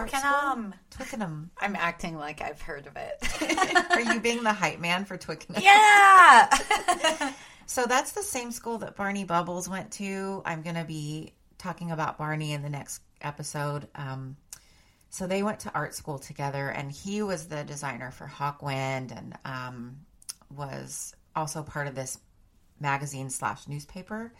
Twickenham. 0.00 0.74
Twickenham. 0.90 1.50
I'm 1.60 1.76
acting 1.76 2.16
like 2.16 2.40
I've 2.40 2.60
heard 2.60 2.86
of 2.86 2.96
it. 2.96 3.86
Are 3.90 4.00
you 4.00 4.20
being 4.20 4.42
the 4.42 4.52
hype 4.52 4.80
man 4.80 5.04
for 5.04 5.16
Twickenham? 5.16 5.62
yeah. 5.62 7.32
So 7.66 7.86
that's 7.86 8.12
the 8.12 8.22
same 8.22 8.52
school 8.52 8.78
that 8.78 8.94
Barney 8.96 9.24
Bubbles 9.24 9.68
went 9.68 9.92
to. 9.92 10.42
I'm 10.44 10.62
going 10.62 10.76
to 10.76 10.84
be 10.84 11.32
talking 11.58 11.90
about 11.90 12.18
Barney 12.18 12.52
in 12.52 12.62
the 12.62 12.68
next 12.68 13.00
episode. 13.22 13.88
Um, 13.94 14.36
so 15.08 15.26
they 15.26 15.42
went 15.42 15.60
to 15.60 15.72
art 15.74 15.94
school 15.94 16.18
together, 16.18 16.68
and 16.68 16.90
he 16.92 17.22
was 17.22 17.46
the 17.48 17.64
designer 17.64 18.10
for 18.10 18.26
Hawkwind 18.26 19.16
and 19.16 19.34
um, 19.44 19.96
was 20.54 21.14
also 21.34 21.62
part 21.62 21.86
of 21.86 21.94
this 21.94 22.18
magazine 22.80 23.30
slash 23.30 23.66
newspaper 23.66 24.32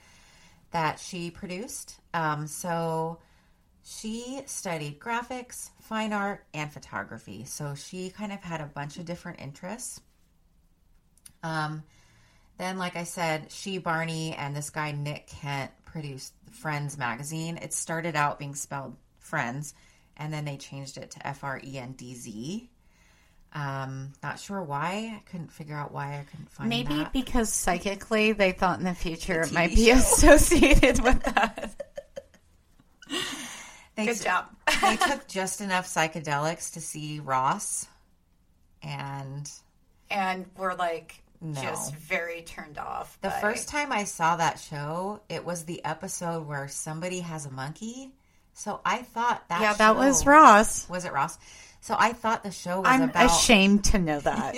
that 0.72 0.98
she 0.98 1.30
produced. 1.30 1.98
Um, 2.12 2.46
so 2.46 3.20
she 3.84 4.40
studied 4.46 4.98
graphics, 4.98 5.70
fine 5.82 6.12
art, 6.12 6.44
and 6.54 6.72
photography. 6.72 7.44
So 7.44 7.74
she 7.74 8.10
kind 8.10 8.32
of 8.32 8.40
had 8.42 8.60
a 8.60 8.66
bunch 8.66 8.96
of 8.98 9.04
different 9.04 9.40
interests. 9.40 10.00
Um, 11.42 11.82
then, 12.56 12.78
like 12.78 12.96
I 12.96 13.04
said, 13.04 13.52
she, 13.52 13.78
Barney, 13.78 14.34
and 14.34 14.56
this 14.56 14.70
guy, 14.70 14.92
Nick 14.92 15.26
Kent, 15.26 15.70
produced 15.84 16.32
Friends 16.50 16.96
magazine. 16.96 17.58
It 17.60 17.72
started 17.74 18.16
out 18.16 18.38
being 18.38 18.54
spelled 18.54 18.96
Friends, 19.18 19.74
and 20.16 20.32
then 20.32 20.44
they 20.44 20.56
changed 20.56 20.96
it 20.96 21.10
to 21.12 21.26
F 21.26 21.44
R 21.44 21.60
E 21.62 21.78
N 21.78 21.92
D 21.92 22.14
Z. 22.14 22.70
Um, 23.52 24.12
not 24.22 24.38
sure 24.40 24.62
why. 24.62 25.14
I 25.16 25.22
couldn't 25.30 25.52
figure 25.52 25.76
out 25.76 25.92
why 25.92 26.18
I 26.18 26.24
couldn't 26.30 26.50
find 26.50 26.68
Maybe 26.68 26.94
that. 26.96 27.12
because 27.12 27.52
psychically 27.52 28.32
they 28.32 28.52
thought 28.52 28.78
in 28.78 28.84
the 28.84 28.94
future 28.94 29.42
it 29.42 29.52
might 29.52 29.74
be 29.74 29.86
show. 29.86 29.92
associated 29.92 31.02
with 31.02 31.22
that. 31.24 31.74
They 33.96 34.06
Good 34.06 34.18
t- 34.18 34.24
job. 34.24 34.46
they 34.82 34.96
took 35.08 35.28
just 35.28 35.60
enough 35.60 35.86
psychedelics 35.86 36.72
to 36.74 36.80
see 36.80 37.20
Ross, 37.20 37.86
and 38.82 39.50
and 40.10 40.46
we're 40.56 40.74
like 40.74 41.22
No. 41.40 41.60
just 41.62 41.94
very 41.94 42.42
turned 42.42 42.78
off. 42.78 43.18
The 43.22 43.28
by- 43.28 43.40
first 43.40 43.68
time 43.68 43.92
I 43.92 44.04
saw 44.04 44.36
that 44.36 44.58
show, 44.58 45.20
it 45.28 45.44
was 45.44 45.64
the 45.64 45.84
episode 45.84 46.46
where 46.46 46.68
somebody 46.68 47.20
has 47.20 47.46
a 47.46 47.50
monkey. 47.50 48.12
So 48.54 48.80
I 48.84 48.98
thought 49.02 49.48
that 49.48 49.60
yeah, 49.60 49.74
that 49.74 49.96
was 49.96 50.26
Ross. 50.26 50.88
Was 50.88 51.04
it 51.04 51.12
Ross? 51.12 51.38
So 51.80 51.94
I 51.98 52.12
thought 52.12 52.42
the 52.42 52.50
show 52.50 52.78
was 52.80 52.88
I'm 52.88 53.02
about 53.02 53.26
ashamed 53.26 53.84
to 53.86 53.98
know 53.98 54.20
that. 54.20 54.54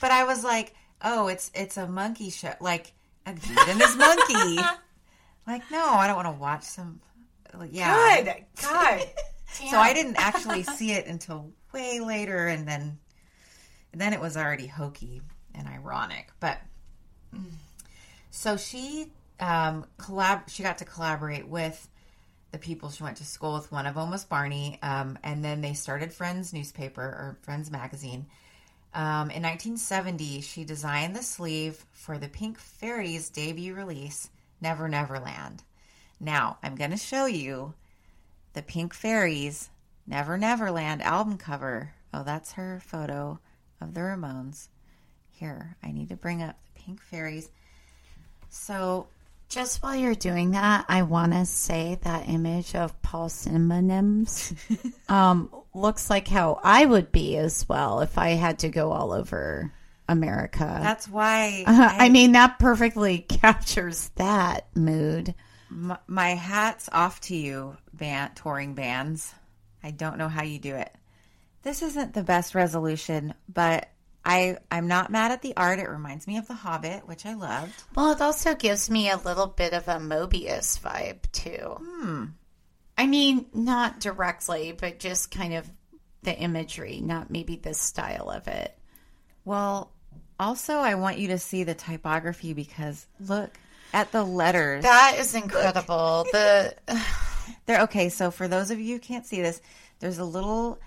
But 0.00 0.10
I 0.10 0.24
was 0.24 0.44
like, 0.44 0.74
"Oh, 1.02 1.28
it's 1.28 1.50
it's 1.54 1.76
a 1.76 1.86
monkey 1.86 2.30
show, 2.30 2.52
like 2.60 2.92
a 3.26 3.32
dude 3.32 3.58
and 3.68 3.80
his 3.80 3.96
monkey." 3.96 4.58
Like, 5.46 5.70
no, 5.70 5.84
I 5.90 6.06
don't 6.06 6.16
want 6.16 6.28
to 6.28 6.40
watch 6.40 6.62
some 6.62 7.00
like, 7.02 7.13
yeah. 7.70 8.22
Good 8.22 8.44
God. 8.62 9.06
So 9.70 9.78
I 9.78 9.94
didn't 9.94 10.16
actually 10.16 10.64
see 10.64 10.90
it 10.90 11.06
until 11.06 11.52
way 11.72 12.00
later 12.00 12.48
and 12.48 12.66
then 12.66 12.98
then 13.92 14.12
it 14.12 14.20
was 14.20 14.36
already 14.36 14.66
hokey 14.66 15.22
and 15.54 15.68
ironic. 15.68 16.32
But 16.40 16.58
so 18.32 18.56
she 18.56 19.12
um 19.38 19.86
collab 19.96 20.48
she 20.48 20.64
got 20.64 20.78
to 20.78 20.84
collaborate 20.84 21.46
with 21.46 21.88
the 22.54 22.58
people 22.58 22.88
she 22.88 23.02
went 23.02 23.16
to 23.16 23.24
school 23.24 23.54
with. 23.54 23.72
One 23.72 23.84
of 23.86 23.96
them 23.96 24.10
was 24.10 24.24
Barney. 24.24 24.78
Um, 24.80 25.18
and 25.24 25.44
then 25.44 25.60
they 25.60 25.74
started 25.74 26.12
Friends 26.12 26.52
newspaper 26.52 27.02
or 27.02 27.36
Friends 27.42 27.68
magazine. 27.68 28.26
Um, 28.94 29.30
in 29.30 29.42
1970, 29.42 30.40
she 30.40 30.64
designed 30.64 31.16
the 31.16 31.22
sleeve 31.22 31.84
for 31.90 32.16
the 32.16 32.28
Pink 32.28 32.58
Fairies 32.58 33.28
debut 33.28 33.74
release, 33.74 34.30
Never 34.60 34.88
Never 34.88 35.14
Neverland. 35.14 35.64
Now, 36.20 36.58
I'm 36.62 36.76
going 36.76 36.90
to 36.90 36.96
show 36.96 37.26
you 37.26 37.74
the 38.54 38.62
Pink 38.62 38.94
Fairies 38.94 39.70
Never 40.06 40.36
Neverland 40.38 41.02
album 41.02 41.38
cover. 41.38 41.94
Oh, 42.12 42.22
that's 42.22 42.52
her 42.52 42.80
photo 42.84 43.38
of 43.80 43.94
the 43.94 44.00
Ramones. 44.00 44.68
Here, 45.30 45.76
I 45.82 45.90
need 45.92 46.10
to 46.10 46.16
bring 46.16 46.42
up 46.42 46.56
the 46.74 46.80
Pink 46.80 47.02
Fairies. 47.02 47.50
So, 48.50 49.08
Just 49.48 49.82
while 49.82 49.96
you're 49.96 50.14
doing 50.14 50.52
that, 50.52 50.84
I 50.88 51.02
want 51.02 51.32
to 51.32 51.44
say 51.46 51.98
that 52.02 52.28
image 52.28 52.74
of 52.74 53.00
Paul 53.02 53.28
Synonyms 53.28 54.54
um, 55.08 55.50
looks 55.74 56.08
like 56.08 56.28
how 56.28 56.60
I 56.62 56.84
would 56.84 57.10
be 57.10 57.36
as 57.36 57.68
well 57.68 58.00
if 58.00 58.16
I 58.18 58.30
had 58.30 58.60
to 58.60 58.68
go 58.68 58.92
all 58.92 59.12
over 59.12 59.72
America. 60.08 60.78
that's 60.82 61.08
why 61.08 61.64
I, 61.66 62.08
mean, 62.10 62.32
that 62.32 62.58
perfectly 62.58 63.18
captures 63.28 64.10
that 64.16 64.66
mood. 64.74 65.34
My, 65.68 65.98
my 66.06 66.30
hat's 66.30 66.88
off 66.92 67.20
to 67.22 67.36
you, 67.36 67.76
band, 67.92 68.36
touring 68.36 68.74
bands. 68.74 69.32
I 69.82 69.90
don't 69.90 70.18
know 70.18 70.28
how 70.28 70.42
you 70.42 70.58
do 70.58 70.74
it. 70.76 70.94
This 71.62 71.82
isn't 71.82 72.14
the 72.14 72.22
best 72.22 72.54
resolution, 72.54 73.34
but 73.48 73.88
I 74.24 74.58
I'm 74.70 74.88
not 74.88 75.10
mad 75.10 75.32
at 75.32 75.42
the 75.42 75.56
art. 75.56 75.78
It 75.78 75.88
reminds 75.88 76.26
me 76.26 76.38
of 76.38 76.46
The 76.46 76.54
Hobbit, 76.54 77.06
which 77.06 77.26
I 77.26 77.34
loved. 77.34 77.72
Well, 77.94 78.12
it 78.12 78.20
also 78.20 78.54
gives 78.54 78.88
me 78.88 79.10
a 79.10 79.16
little 79.16 79.46
bit 79.46 79.72
of 79.72 79.88
a 79.88 79.96
Mobius 79.96 80.78
vibe, 80.80 81.20
too. 81.32 81.76
Hmm. 81.78 82.24
I 82.96 83.06
mean, 83.06 83.46
not 83.52 84.00
directly, 84.00 84.72
but 84.72 84.98
just 84.98 85.30
kind 85.30 85.54
of 85.54 85.68
the 86.22 86.36
imagery, 86.36 87.00
not 87.00 87.30
maybe 87.30 87.56
the 87.56 87.74
style 87.74 88.30
of 88.30 88.48
it. 88.48 88.76
Well, 89.44 89.92
also 90.38 90.74
I 90.74 90.94
want 90.94 91.18
you 91.18 91.28
to 91.28 91.38
see 91.38 91.64
the 91.64 91.74
typography 91.74 92.52
because 92.52 93.06
look 93.20 93.50
at 93.94 94.12
the 94.12 94.22
letters. 94.22 94.82
That 94.82 95.16
is 95.18 95.34
incredible. 95.34 96.26
the 96.32 96.74
they're 97.66 97.82
Okay, 97.84 98.10
so 98.10 98.30
for 98.30 98.46
those 98.48 98.70
of 98.70 98.78
you 98.78 98.96
who 98.96 99.00
can't 99.00 99.24
see 99.26 99.40
this, 99.40 99.62
there's 100.00 100.18
a 100.18 100.24
little 100.24 100.78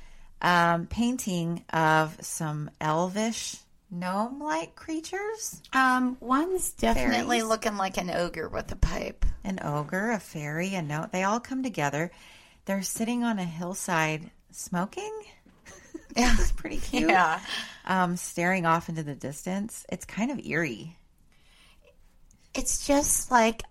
um, 0.41 0.85
painting 0.85 1.63
of 1.73 2.15
some 2.21 2.69
elvish 2.79 3.55
gnome 3.89 4.39
like 4.43 4.75
creatures 4.75 5.61
Um, 5.73 6.17
one's 6.19 6.71
definitely 6.73 7.37
Fairies? 7.37 7.43
looking 7.45 7.77
like 7.77 7.97
an 7.97 8.09
ogre 8.11 8.49
with 8.49 8.69
a 8.71 8.75
pipe. 8.75 9.25
an 9.45 9.59
ogre, 9.63 10.11
a 10.11 10.19
fairy, 10.19 10.75
a 10.75 10.81
gnome. 10.81 11.07
They 11.13 11.23
all 11.23 11.39
come 11.39 11.63
together. 11.63 12.11
They're 12.65 12.83
sitting 12.83 13.23
on 13.23 13.39
a 13.39 13.45
hillside 13.45 14.29
smoking. 14.51 15.13
Yeah. 16.15 16.35
It's 16.39 16.51
pretty 16.51 16.77
cute. 16.77 17.09
Yeah. 17.11 17.39
Um, 17.85 18.17
staring 18.17 18.65
off 18.65 18.89
into 18.89 19.03
the 19.03 19.13
distance. 19.13 19.85
It's 19.89 20.03
kind 20.05 20.31
of 20.31 20.39
eerie. 20.43 20.97
It's 22.57 22.85
just 22.87 23.31
like 23.31 23.63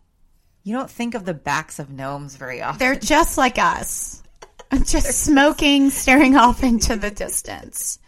You 0.62 0.74
don't 0.74 0.90
think 0.90 1.14
of 1.14 1.24
the 1.24 1.34
backs 1.34 1.78
of 1.78 1.90
gnomes 1.90 2.36
very 2.36 2.62
often. 2.62 2.78
they're 2.78 2.94
just 2.94 3.36
like 3.38 3.58
us. 3.58 4.22
Just 4.84 5.22
smoking, 5.22 5.90
staring 5.90 6.34
off 6.36 6.64
into 6.64 6.96
the 6.96 7.10
distance. 7.10 8.00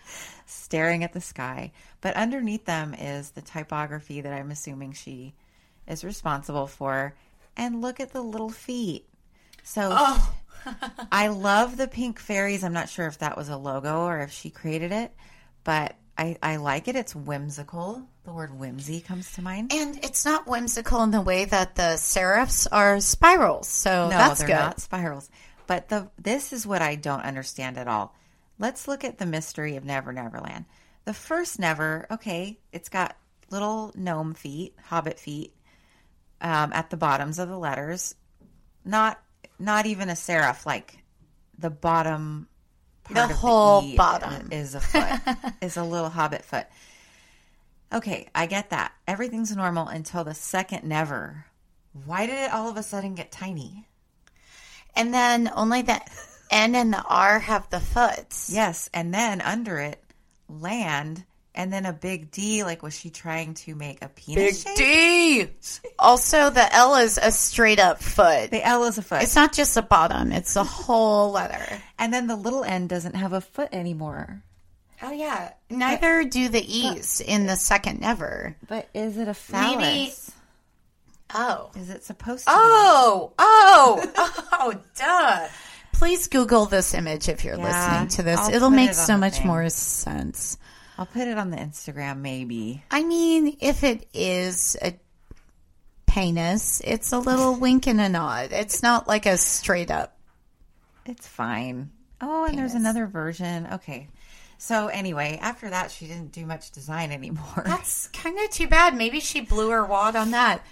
staring 0.47 1.05
at 1.05 1.12
the 1.12 1.21
sky. 1.21 1.71
But 2.01 2.17
underneath 2.17 2.64
them 2.64 2.95
is 2.95 3.31
the 3.31 3.43
typography 3.43 4.21
that 4.23 4.33
I'm 4.33 4.51
assuming 4.51 4.93
she 4.93 5.35
is 5.87 6.03
responsible 6.03 6.67
for. 6.67 7.14
And 7.57 7.81
look 7.81 8.01
at 8.01 8.12
the 8.12 8.23
little 8.23 8.51
feet. 8.51 9.07
So 9.62 9.91
oh. 9.93 10.35
I 11.12 11.29
love 11.29 11.77
the 11.77 11.88
pink 11.88 12.19
fairies. 12.19 12.64
I'm 12.64 12.73
not 12.73 12.88
sure 12.88 13.07
if 13.07 13.19
that 13.19 13.37
was 13.37 13.49
a 13.49 13.57
logo 13.57 14.03
or 14.03 14.21
if 14.21 14.33
she 14.33 14.51
created 14.51 14.91
it, 14.93 15.12
but 15.62 15.95
I, 16.18 16.37
I 16.42 16.57
like 16.57 16.88
it. 16.88 16.96
It's 16.96 17.14
whimsical. 17.14 18.02
The 18.24 18.33
word 18.33 18.50
whimsy 18.59 19.00
comes 19.00 19.31
to 19.33 19.42
mind. 19.42 19.72
And 19.72 20.04
it's 20.04 20.24
not 20.24 20.48
whimsical 20.48 21.02
in 21.04 21.12
the 21.12 21.20
way 21.20 21.44
that 21.44 21.76
the 21.76 21.94
serifs 21.96 22.66
are 22.72 22.98
spirals. 23.00 23.68
So 23.68 24.09
No, 24.09 24.18
that's 24.18 24.40
they're 24.40 24.48
good. 24.48 24.54
not 24.54 24.81
spirals. 24.81 25.31
But 25.68 25.88
the 25.88 26.11
this 26.18 26.52
is 26.52 26.66
what 26.66 26.83
I 26.83 26.96
don't 26.96 27.22
understand 27.22 27.78
at 27.78 27.87
all. 27.87 28.14
Let's 28.59 28.88
look 28.88 29.04
at 29.04 29.18
the 29.18 29.26
mystery 29.26 29.76
of 29.76 29.85
Never 29.85 30.12
Neverland. 30.12 30.64
The 31.04 31.14
first 31.14 31.59
Never, 31.61 32.07
okay, 32.11 32.59
it's 32.72 32.88
got 32.88 33.16
little 33.50 33.92
gnome 33.94 34.35
feet, 34.35 34.74
hobbit 34.83 35.20
feet, 35.20 35.54
um, 36.40 36.72
at 36.72 36.90
the 36.90 36.96
bottoms 36.96 37.38
of 37.38 37.48
the 37.48 37.59
letters. 37.59 38.14
Not 38.85 39.20
not 39.59 39.87
even 39.87 40.09
a 40.09 40.14
serif, 40.14 40.66
like 40.66 40.98
the 41.59 41.70
bottom 41.70 42.48
part 43.14 43.29
The 43.29 43.35
whole 43.35 43.83
E 43.83 43.97
bottom. 43.97 44.49
is 44.53 44.75
a 44.75 44.81
foot, 44.81 45.37
is 45.61 45.77
a 45.77 45.85
little 45.85 46.11
hobbit 46.11 46.44
foot. 46.44 46.66
Okay, 47.92 48.29
I 48.35 48.47
get 48.47 48.71
that. 48.71 48.92
Everything's 49.07 49.55
normal 49.55 49.88
until 49.88 50.25
the 50.25 50.35
second 50.35 50.85
Never. 50.85 51.47
Why 52.05 52.27
did 52.27 52.38
it 52.38 52.53
all 52.53 52.68
of 52.68 52.77
a 52.77 52.83
sudden 52.83 53.14
get 53.14 53.33
tiny? 53.33 53.87
And 54.94 55.12
then 55.12 55.51
only 55.55 55.83
the 55.83 56.01
N 56.51 56.75
and 56.75 56.92
the 56.92 57.03
R 57.03 57.38
have 57.38 57.68
the 57.71 57.81
foots. 57.81 58.51
Yes, 58.53 58.88
and 58.92 59.12
then 59.12 59.40
under 59.40 59.79
it, 59.79 60.03
land, 60.49 61.25
and 61.59 61.71
then 61.71 61.85
a 61.85 61.92
big 61.92 62.31
D. 62.31 62.64
Like, 62.64 62.83
was 62.83 62.99
she 62.99 63.11
trying 63.11 63.53
to 63.55 63.75
make 63.75 64.01
a 64.03 64.09
penis 64.09 64.62
shape? 64.62 64.77
D. 64.77 65.47
Also, 65.99 66.49
the 66.49 66.75
L 66.75 66.94
is 66.97 67.18
a 67.21 67.31
straight 67.31 67.79
up 67.81 68.03
foot. 68.03 68.51
The 68.51 68.66
L 68.66 68.85
is 68.85 68.97
a 68.97 69.03
foot, 69.03 69.23
It's 69.23 69.37
not 69.37 69.53
just 69.53 69.75
the 69.75 69.83
bottom; 69.83 70.33
it's 70.33 70.57
a 70.57 70.64
whole 70.64 71.33
letter. 71.33 71.83
and 71.99 72.14
then 72.14 72.29
the 72.29 72.37
little 72.37 72.64
N 72.64 72.87
doesn't 72.87 73.16
have 73.16 73.35
a 73.35 73.42
foot 73.42 73.68
anymore. 73.73 74.42
Oh 75.03 75.12
yeah. 75.12 75.53
Neither 75.71 76.25
do 76.25 76.49
the 76.49 76.64
E's 76.64 77.21
in 77.21 77.47
the 77.47 77.55
second 77.57 78.01
never. 78.01 78.57
But 78.66 78.88
is 78.94 79.18
it 79.18 79.29
a 79.29 79.35
phallus? 79.35 79.77
Maybe- 79.77 80.14
Oh. 81.35 81.71
Is 81.77 81.90
it 81.90 82.05
supposed 82.05 82.47
to? 82.47 82.51
Oh. 82.55 83.33
Oh. 83.38 84.12
oh. 84.53 84.75
Duh. 84.97 85.49
Please 85.92 86.27
Google 86.29 86.64
this 86.66 86.94
image 86.94 87.29
if 87.29 87.44
you're 87.44 87.59
Yeah, 87.59 87.64
listening 87.64 88.09
to 88.16 88.23
this. 88.23 88.38
I'll 88.40 88.55
It'll 88.55 88.71
make 88.71 88.90
it 88.90 88.94
so 88.94 89.18
much 89.18 89.38
thing. 89.38 89.47
more 89.47 89.68
sense. 89.68 90.57
Be? 90.99 91.01
I'll 91.01 91.07
put 91.07 91.29
it 91.29 91.39
on 91.39 91.51
the 91.51 91.57
Instagram, 91.57 92.19
maybe. 92.21 92.83
I 92.91 93.05
mean, 93.05 93.57
if 93.61 93.85
it 93.85 94.07
is 94.13 94.77
a 94.83 94.95
penis, 96.07 96.81
it's 96.85 97.13
a 97.13 97.19
little 97.19 97.55
wink 97.61 97.87
and 97.87 98.01
a 98.01 98.09
nod. 98.09 98.53
It's 98.53 98.83
not 98.83 99.07
like 99.07 99.27
a 99.27 99.37
straight 99.37 99.91
up. 99.91 100.17
It's 101.07 101.27
fine. 101.27 101.91
Oh, 102.21 102.45
and 102.45 102.59
there's 102.59 102.75
another 102.75 103.07
version. 103.07 103.69
Okay. 103.75 104.09
So 104.59 104.89
anyway, 104.89 105.39
after 105.41 105.71
that, 105.71 105.91
she 105.93 106.07
didn't 106.07 106.33
do 106.33 106.45
much 106.45 106.73
design 106.73 107.13
anymore. 107.13 107.63
That's 107.65 108.09
kind 108.09 108.39
of 108.39 108.51
too 108.51 108.67
bad. 108.69 108.97
Maybe 108.97 109.21
she 109.21 109.41
blew 109.41 109.71
her 109.71 109.85
wad 109.85 110.17
on 110.17 110.33
that. 110.33 110.63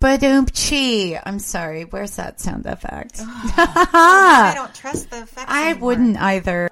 Badoom 0.00 0.46
chi. 0.48 1.20
I'm 1.26 1.38
sorry. 1.38 1.84
Where's 1.84 2.16
that 2.16 2.40
sound 2.40 2.64
effect? 2.64 3.16
Oh, 3.20 3.52
I 3.56 4.52
don't 4.54 4.74
trust 4.74 5.10
the 5.10 5.22
effects. 5.22 5.50
I 5.50 5.70
anymore. 5.70 5.86
wouldn't 5.88 6.16
either. 6.16 6.70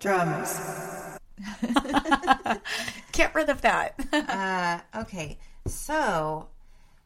Drums. 0.00 1.15
Get 3.12 3.34
rid 3.34 3.48
of 3.48 3.62
that. 3.62 3.94
Uh, 4.12 4.80
okay, 5.02 5.38
so 5.66 6.48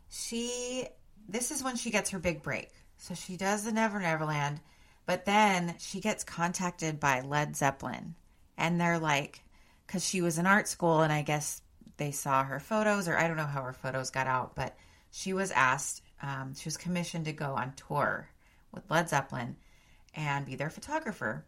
she. 0.08 0.86
This 1.28 1.50
is 1.50 1.62
when 1.62 1.76
she 1.76 1.90
gets 1.90 2.10
her 2.10 2.18
big 2.18 2.42
break. 2.42 2.70
So 2.98 3.14
she 3.14 3.36
does 3.36 3.64
the 3.64 3.72
Never 3.72 4.00
Neverland, 4.00 4.60
but 5.06 5.24
then 5.24 5.74
she 5.78 6.00
gets 6.00 6.24
contacted 6.24 6.98
by 7.00 7.20
Led 7.20 7.56
Zeppelin, 7.56 8.14
and 8.58 8.80
they're 8.80 8.98
like, 8.98 9.42
because 9.86 10.04
she 10.06 10.20
was 10.20 10.38
in 10.38 10.46
art 10.46 10.68
school, 10.68 11.00
and 11.00 11.12
I 11.12 11.22
guess 11.22 11.62
they 11.96 12.10
saw 12.10 12.44
her 12.44 12.60
photos, 12.60 13.08
or 13.08 13.16
I 13.16 13.26
don't 13.28 13.36
know 13.36 13.44
how 13.44 13.62
her 13.62 13.72
photos 13.72 14.10
got 14.10 14.26
out, 14.26 14.54
but 14.54 14.76
she 15.10 15.32
was 15.32 15.50
asked. 15.50 16.02
Um, 16.22 16.54
she 16.54 16.66
was 16.66 16.76
commissioned 16.76 17.24
to 17.26 17.32
go 17.32 17.54
on 17.54 17.72
tour 17.74 18.28
with 18.72 18.90
Led 18.90 19.08
Zeppelin 19.08 19.56
and 20.14 20.46
be 20.46 20.54
their 20.54 20.70
photographer. 20.70 21.44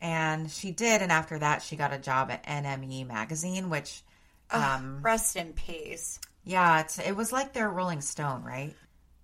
And 0.00 0.50
she 0.50 0.70
did, 0.72 1.02
and 1.02 1.12
after 1.12 1.38
that, 1.38 1.62
she 1.62 1.76
got 1.76 1.92
a 1.92 1.98
job 1.98 2.30
at 2.30 2.44
NME 2.46 3.06
magazine, 3.06 3.68
which 3.68 4.02
um, 4.50 5.00
Rest 5.02 5.36
in 5.36 5.52
peace. 5.52 6.18
yeah, 6.44 6.80
it's 6.80 6.98
it 6.98 7.12
was 7.14 7.32
like 7.32 7.52
their 7.52 7.68
Rolling 7.68 8.00
Stone, 8.00 8.42
right? 8.42 8.74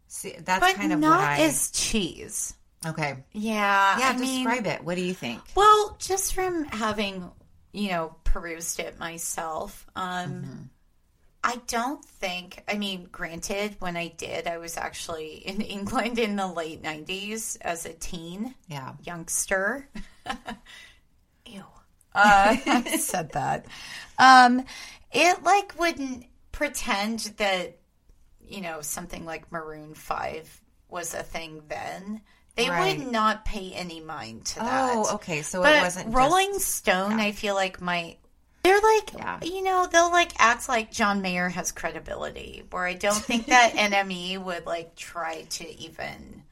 See, 0.09 0.35
that's 0.45 0.61
But 0.61 0.77
kind 0.77 0.93
of 0.93 1.01
not 1.01 1.21
what 1.21 1.29
I. 1.29 1.41
as 1.45 1.71
cheese. 1.71 2.55
okay, 2.87 3.25
Yeah. 3.33 3.99
yeah. 3.99 4.09
I 4.11 4.17
mean, 4.19 4.45
describe 4.45 4.67
it. 4.67 4.85
What 4.85 4.97
do 4.97 5.03
you 5.03 5.15
think? 5.15 5.41
Well, 5.55 5.97
just 5.99 6.35
from 6.35 6.65
having, 6.67 7.31
you 7.73 7.89
know, 7.91 8.15
perused 8.25 8.79
it 8.79 8.99
myself, 8.99 9.87
um, 9.97 10.71
I 11.43 11.57
don't 11.69 12.05
think, 12.05 12.63
I 12.69 12.77
mean, 12.77 13.09
granted, 13.11 13.77
when 13.79 13.97
I 13.97 14.09
did, 14.09 14.47
I 14.47 14.59
was 14.59 14.77
actually 14.77 15.37
in 15.47 15.61
England 15.77 16.19
in 16.19 16.37
the 16.37 16.47
late 16.47 16.83
90s 16.83 17.57
as 17.63 17.87
a 17.87 17.93
teen 17.95 18.55
Yeah, 18.69 18.93
youngster. 19.05 19.89
Ew. 21.47 21.65
Uh, 22.15 22.57
I 22.67 22.97
said 22.99 23.33
that. 23.33 23.67
Um, 24.19 24.65
it 25.13 25.43
like 25.43 25.79
wouldn't 25.79 26.27
pretend 26.53 27.21
that, 27.39 27.79
you 28.47 28.61
know, 28.61 28.81
something 28.81 29.25
like 29.25 29.51
Maroon 29.53 29.95
5 29.95 30.61
was 30.89 31.15
a 31.15 31.23
thing 31.23 31.63
then. 31.69 32.23
They 32.55 32.71
Right. 32.71 32.97
would 32.99 33.09
not 33.13 33.45
pay 33.45 33.73
any 33.75 34.01
mind 34.01 34.47
to 34.47 34.61
that. 34.61 34.95
Oh, 34.95 35.15
okay. 35.17 35.43
So 35.43 35.63
But 35.63 35.75
it 35.77 35.83
wasn't 35.83 36.07
just- 36.07 36.17
Rolling 36.17 36.59
Stone, 36.59 37.21
I 37.21 37.33
feel 37.33 37.55
like 37.55 37.81
might. 37.83 38.19
They're 38.63 38.81
like, 38.81 39.13
Yeah. 39.13 39.39
you 39.45 39.63
know, 39.63 39.87
they'll 39.87 40.11
like 40.11 40.33
act 40.39 40.69
like 40.69 40.91
John 40.91 41.21
Mayer 41.23 41.49
has 41.51 41.71
credibility, 41.71 42.65
where 42.71 42.85
I 42.87 42.95
don't 42.95 43.15
think 43.15 43.47
that 43.47 43.75
NME 43.75 44.39
would 44.39 44.65
like 44.67 44.97
try 44.97 45.43
to 45.43 45.69
even. 45.79 46.43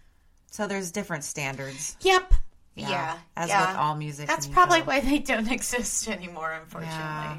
so 0.51 0.69
there's 0.69 0.93
different 0.93 1.25
standards. 1.25 1.97
Yep. 2.03 2.33
Yeah. 2.75 3.17
as 3.37 3.49
yeah. 3.49 3.69
with 3.71 3.79
all 3.79 3.95
music. 3.97 4.27
That's 4.27 4.47
probably 4.47 4.81
go. 4.81 4.87
why 4.87 5.01
they 5.01 5.19
don't 5.19 5.51
exist 5.59 6.09
anymore, 6.09 6.53
unfortunately. 6.53 6.99
Yeah. 6.99 7.37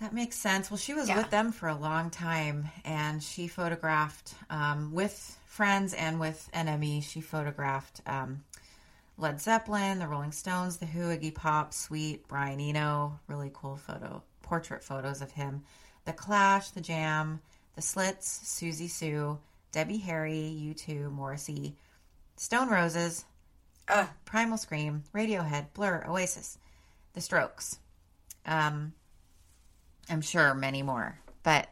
That 0.00 0.14
makes 0.14 0.36
sense. 0.36 0.70
Well, 0.70 0.78
she 0.78 0.94
was 0.94 1.08
Yeah. 1.08 1.16
with 1.18 1.30
them 1.30 1.52
for 1.52 1.68
a 1.68 1.74
long 1.74 2.10
time, 2.10 2.68
and 2.84 3.22
she 3.22 3.48
photographed 3.48 4.34
um, 4.48 4.92
with 4.92 5.38
friends 5.46 5.92
and 5.92 6.18
with 6.18 6.48
NME. 6.54 7.02
She 7.02 7.20
photographed 7.20 8.00
um, 8.06 8.42
Led 9.18 9.40
Zeppelin, 9.40 9.98
the 9.98 10.08
Rolling 10.08 10.32
Stones, 10.32 10.78
the 10.78 10.86
Who, 10.86 11.08
Iggy 11.08 11.34
Pop, 11.34 11.74
Sweet, 11.74 12.26
Brian 12.28 12.60
Eno. 12.60 13.18
Really 13.28 13.50
cool 13.52 13.76
photo, 13.76 14.22
portrait 14.42 14.82
photos 14.82 15.20
of 15.20 15.32
him. 15.32 15.62
The 16.06 16.14
Clash, 16.14 16.70
The 16.70 16.80
Jam, 16.80 17.40
The 17.76 17.82
Slits, 17.82 18.40
Siouxsie 18.42 18.88
Sioux, 18.88 19.38
Debbie 19.70 19.98
Harry, 19.98 20.74
U2, 20.74 21.12
Morrissey, 21.12 21.76
Stone 22.36 22.70
Roses, 22.70 23.26
Primal 24.24 24.58
Scream, 24.58 25.04
Radiohead, 25.14 25.66
Blur, 25.74 26.04
Oasis, 26.08 26.58
The 27.14 27.20
Strokes. 27.20 27.78
Um, 28.46 28.92
I'm 30.08 30.20
sure 30.22 30.54
many 30.54 30.82
more, 30.82 31.18
but 31.42 31.68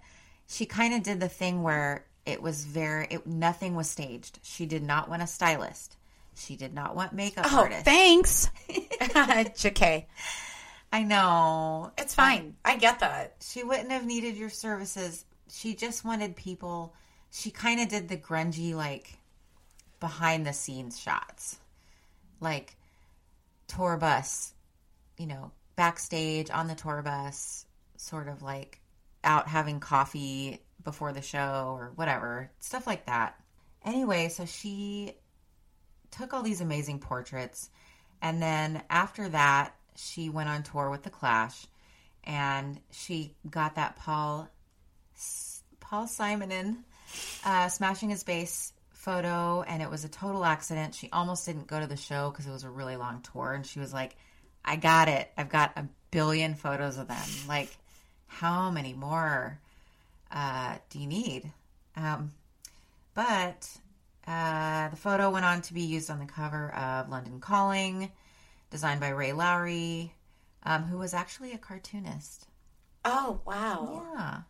she 0.47 0.67
kind 0.67 0.95
of 0.95 1.03
did 1.03 1.21
the 1.21 1.29
thing 1.29 1.63
where 1.63 2.05
it 2.27 2.43
was 2.43 2.65
very 2.65 3.07
it, 3.11 3.27
nothing 3.27 3.75
was 3.75 3.89
staged. 3.89 4.39
She 4.43 4.67
did 4.67 4.83
not 4.83 5.09
want 5.09 5.23
a 5.23 5.27
stylist. 5.27 5.97
She 6.37 6.57
did 6.57 6.73
not 6.75 6.95
want 6.95 7.13
makeup 7.13 7.47
Oh, 7.51 7.61
artists. 7.61 7.83
thanks. 7.85 8.51
JK. 8.69 10.05
I 10.93 11.03
know. 11.03 11.91
It's 11.99 12.15
fine. 12.15 12.55
I 12.65 12.77
get 12.77 13.01
that. 13.01 13.37
She 13.41 13.63
wouldn't 13.65 13.91
have 13.91 14.05
needed 14.07 14.37
your 14.37 14.51
services. 14.51 15.25
She 15.51 15.75
just 15.75 16.05
wanted 16.05 16.37
people. 16.37 16.95
She 17.31 17.51
kind 17.51 17.81
of 17.81 17.89
did 17.89 18.09
the 18.09 18.17
grungy 18.17 18.75
like 18.75 19.19
behind 20.01 20.47
the 20.47 20.53
scenes 20.53 20.99
shots. 20.99 21.59
Like 22.41 22.77
tour 23.67 23.97
bus, 23.97 24.53
you 25.17 25.27
know, 25.27 25.53
backstage 25.77 26.51
on 26.51 26.69
the 26.69 26.75
tour 26.75 27.03
bus, 27.03 27.67
sort 27.97 28.29
of 28.29 28.43
like 28.43 28.81
out 29.25 29.49
having 29.49 29.81
coffee 29.81 30.63
before 30.85 31.13
the 31.13 31.23
show 31.23 31.75
or 31.77 31.93
whatever, 31.97 32.51
stuff 32.61 32.87
like 32.87 33.07
that. 33.07 33.39
Anyway, 33.85 34.29
so 34.29 34.45
she 34.45 35.13
took 36.11 36.33
all 36.33 36.43
these 36.43 36.61
amazing 36.61 36.99
portraits. 36.99 37.71
And 38.23 38.43
then 38.43 38.83
after 38.91 39.29
that, 39.29 39.75
she 39.97 40.29
went 40.29 40.49
on 40.49 40.63
tour 40.63 40.91
with 40.91 41.03
The 41.03 41.11
Clash 41.11 41.67
and 42.25 42.81
she 42.91 43.35
got 43.49 43.77
that 43.77 43.97
Paul 43.97 44.49
Paul 45.81 46.07
Simonon 46.07 46.79
uh, 47.45 47.69
smashing 47.69 48.11
his 48.11 48.23
bass 48.23 48.73
photo, 49.09 49.63
and 49.63 49.81
it 49.81 49.89
was 49.89 50.05
a 50.05 50.09
total 50.09 50.45
accident. 50.45 50.95
She 50.95 51.09
almost 51.11 51.47
didn't 51.47 51.67
go 51.67 51.81
to 51.81 51.87
the 51.87 51.97
show 51.97 52.31
because 52.31 52.47
it 52.47 52.51
was 52.51 52.65
a 52.65 52.69
really 52.69 52.97
long 52.97 53.23
tour, 53.33 53.55
and 53.55 53.65
she 53.65 53.81
was 53.81 53.91
like, 53.91 54.15
"I 54.63 54.77
got 54.77 55.09
it. 55.09 55.33
I've 55.35 55.49
got 55.49 55.73
a 55.77 55.89
billion 56.11 56.55
photos 56.55 56.99
of 56.99 57.09
them. 57.09 57.27
Like, 57.49 57.75
how 58.27 58.71
many 58.71 58.93
more 58.93 59.59
uh, 60.31 60.77
do 60.91 60.99
you 60.99 61.07
need?" 61.07 61.51
Um, 61.97 62.33
but 63.15 63.67
uh, 64.27 64.91
the 64.91 64.97
photo 64.97 65.31
went 65.31 65.47
on 65.47 65.63
to 65.63 65.73
be 65.73 65.81
used 65.81 66.11
on 66.11 66.19
the 66.19 66.27
cover 66.27 66.71
of 66.75 67.09
London 67.09 67.41
Calling, 67.41 68.13
designed 68.71 69.01
by 69.01 69.09
Ray 69.09 69.33
Lowry, 69.33 70.13
um, 70.65 70.83
who 70.83 70.99
was 70.99 71.15
actually 71.15 71.53
a 71.53 71.59
cartoonist. 71.59 72.47
Oh 73.07 73.41
wow! 73.47 74.03
Yeah, 74.15 74.41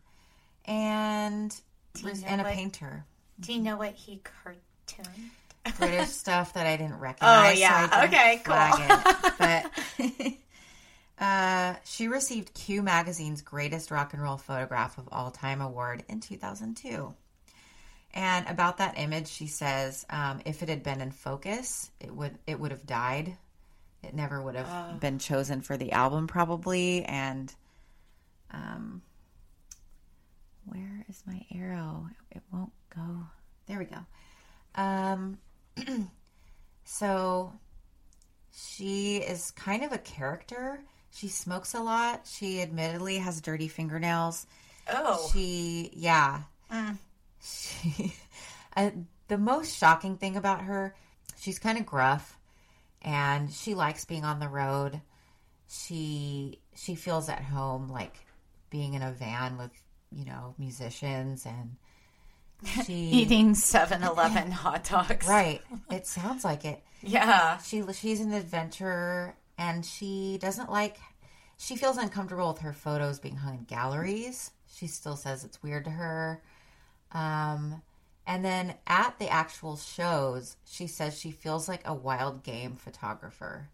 and 0.65 1.51
Do 1.95 2.09
you 2.09 2.15
know 2.15 2.27
and 2.27 2.41
a 2.41 2.45
painter. 2.45 3.05
Do 3.41 3.53
you 3.53 3.61
know 3.61 3.77
what 3.77 3.95
he 3.95 4.21
cartooned? 4.23 5.31
British 5.79 6.09
stuff 6.11 6.55
that 6.55 6.67
I 6.67 6.77
didn't 6.77 6.99
recognize. 6.99 7.55
so 7.55 7.61
yeah. 7.61 7.87
Didn't 7.89 8.15
Okay, 8.15 8.43
cool. 8.45 8.57
it. 9.99 10.37
But 11.19 11.23
uh, 11.25 11.75
she 11.85 12.09
received 12.09 12.55
Q 12.55 12.83
Magazine's 12.83 13.43
Greatest 13.43 13.91
Rock 13.91 14.13
and 14.15 14.23
Roll 14.23 14.37
Photograph 14.37 14.99
of 14.99 15.09
All 15.13 15.31
Time 15.31 15.61
award 15.61 16.05
in 16.09 16.21
2002. 16.21 17.15
And 18.15 18.47
about 18.49 18.79
that 18.79 18.99
image, 18.99 19.29
she 19.29 19.47
says, 19.47 20.07
um, 20.09 20.41
if 20.47 20.63
it 20.63 20.69
had 20.69 20.83
been 20.83 21.01
in 21.01 21.11
focus, 21.13 21.91
it 22.01 22.15
would 22.15 22.39
it 22.47 22.59
would 22.59 22.71
have 22.71 22.87
died. 22.87 23.37
It 24.03 24.15
never 24.15 24.41
would 24.41 24.55
have 24.55 25.01
been 25.01 25.19
chosen 25.19 25.61
for 25.61 25.77
the 25.77 25.93
album, 25.93 26.29
probably. 26.29 27.05
And 27.05 27.53
um, 28.53 29.03
where 30.71 31.05
is 31.09 31.23
my 31.27 31.41
arrow? 31.55 32.07
It 32.31 32.43
won't 32.53 32.73
go. 32.95 33.27
There 33.67 33.79
we 33.79 33.85
go. 33.85 33.99
Um, 34.75 35.39
so 36.85 37.53
she 38.53 39.17
is 39.19 39.51
kind 39.53 39.85
of 39.85 39.93
a 39.93 39.99
character. 39.99 40.81
She 41.11 41.29
smokes 41.29 41.75
a 41.75 41.81
lot. 41.81 42.27
She 42.27 42.61
admittedly 42.63 43.19
has 43.19 43.41
dirty 43.41 43.69
fingernails. 43.69 44.47
Oh, 44.91 45.31
She, 45.33 45.91
yeah. 45.95 46.43
She, 47.43 48.15
uh, 48.77 48.91
the 49.29 49.39
most 49.39 49.77
shocking 49.77 50.17
thing 50.17 50.37
about 50.37 50.63
her, 50.63 50.95
she's 51.39 51.59
kind 51.59 51.79
of 51.79 51.87
gruff, 51.87 52.39
and 53.03 53.53
she 53.53 53.75
likes 53.75 54.05
being 54.05 54.25
on 54.25 54.41
the 54.41 54.49
road. 54.49 55.01
She 55.71 56.61
she 56.75 56.95
feels 56.95 57.29
at 57.29 57.43
home, 57.43 57.89
like 57.91 58.15
being 58.71 58.95
in 58.95 59.03
a 59.03 59.13
van 59.13 59.59
with 59.59 59.71
you 60.13 60.25
know 60.25 60.55
musicians, 60.59 61.47
and 61.47 61.77
she 62.85 62.93
eating 62.95 63.55
7-Eleven 63.55 64.51
hot 64.53 64.85
dogs. 64.85 65.27
right. 65.27 65.61
It 65.91 66.07
sounds 66.07 66.45
like 66.45 66.65
it. 66.65 66.83
Yeah. 67.03 67.59
She 67.59 67.83
she's 67.93 68.21
an 68.21 68.33
adventurer 68.33 69.37
and 69.57 69.85
she 69.85 70.39
doesn't 70.41 70.71
like 70.71 70.97
she 71.57 71.77
feels 71.77 71.97
uncomfortable 71.97 72.53
with 72.53 72.63
her 72.63 72.73
photos 72.73 73.19
being 73.21 73.37
hung 73.37 73.59
in 73.59 73.65
galleries. 73.65 74.51
She 74.75 74.87
still 74.87 75.17
says 75.17 75.45
it's 75.45 75.63
weird 75.63 75.85
to 75.85 75.91
her. 75.91 76.43
Um 77.13 77.83
and 78.27 78.45
then 78.45 78.75
at 78.87 79.19
the 79.19 79.29
actual 79.29 79.77
shows, 79.77 80.57
she 80.67 80.87
says 80.87 81.19
she 81.19 81.31
feels 81.31 81.67
like 81.67 81.81
a 81.87 81.95
wild 81.95 82.43
game 82.45 82.77
photographer. 82.77 83.71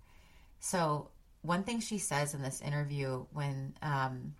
So, 0.60 1.08
one 1.42 1.64
thing 1.64 1.80
she 1.80 1.98
says 1.98 2.34
in 2.34 2.40
this 2.42 2.60
interview 2.60 3.26
when 3.32 3.74
um 3.82 4.34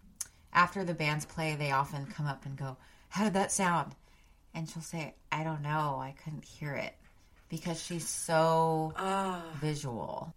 after 0.55 0.85
the 0.85 0.95
bands 0.95 1.25
play, 1.27 1.57
they 1.57 1.73
often 1.73 2.07
come 2.07 2.27
up 2.27 2.47
and 2.47 2.57
go, 2.57 2.77
"How 3.09 3.25
did 3.25 3.35
that 3.35 3.53
sound?" 3.53 3.95
And 4.55 4.69
she'll 4.69 4.83
say, 4.83 5.15
"I 5.33 5.45
don't 5.45 5.63
know. 5.63 5.99
I 6.01 6.15
couldn't 6.25 6.45
hear 6.45 6.75
it." 6.75 6.95
Because 7.49 7.83
she's 7.83 8.09
so 8.09 8.93
ah. 8.97 9.43
visual. 9.61 10.35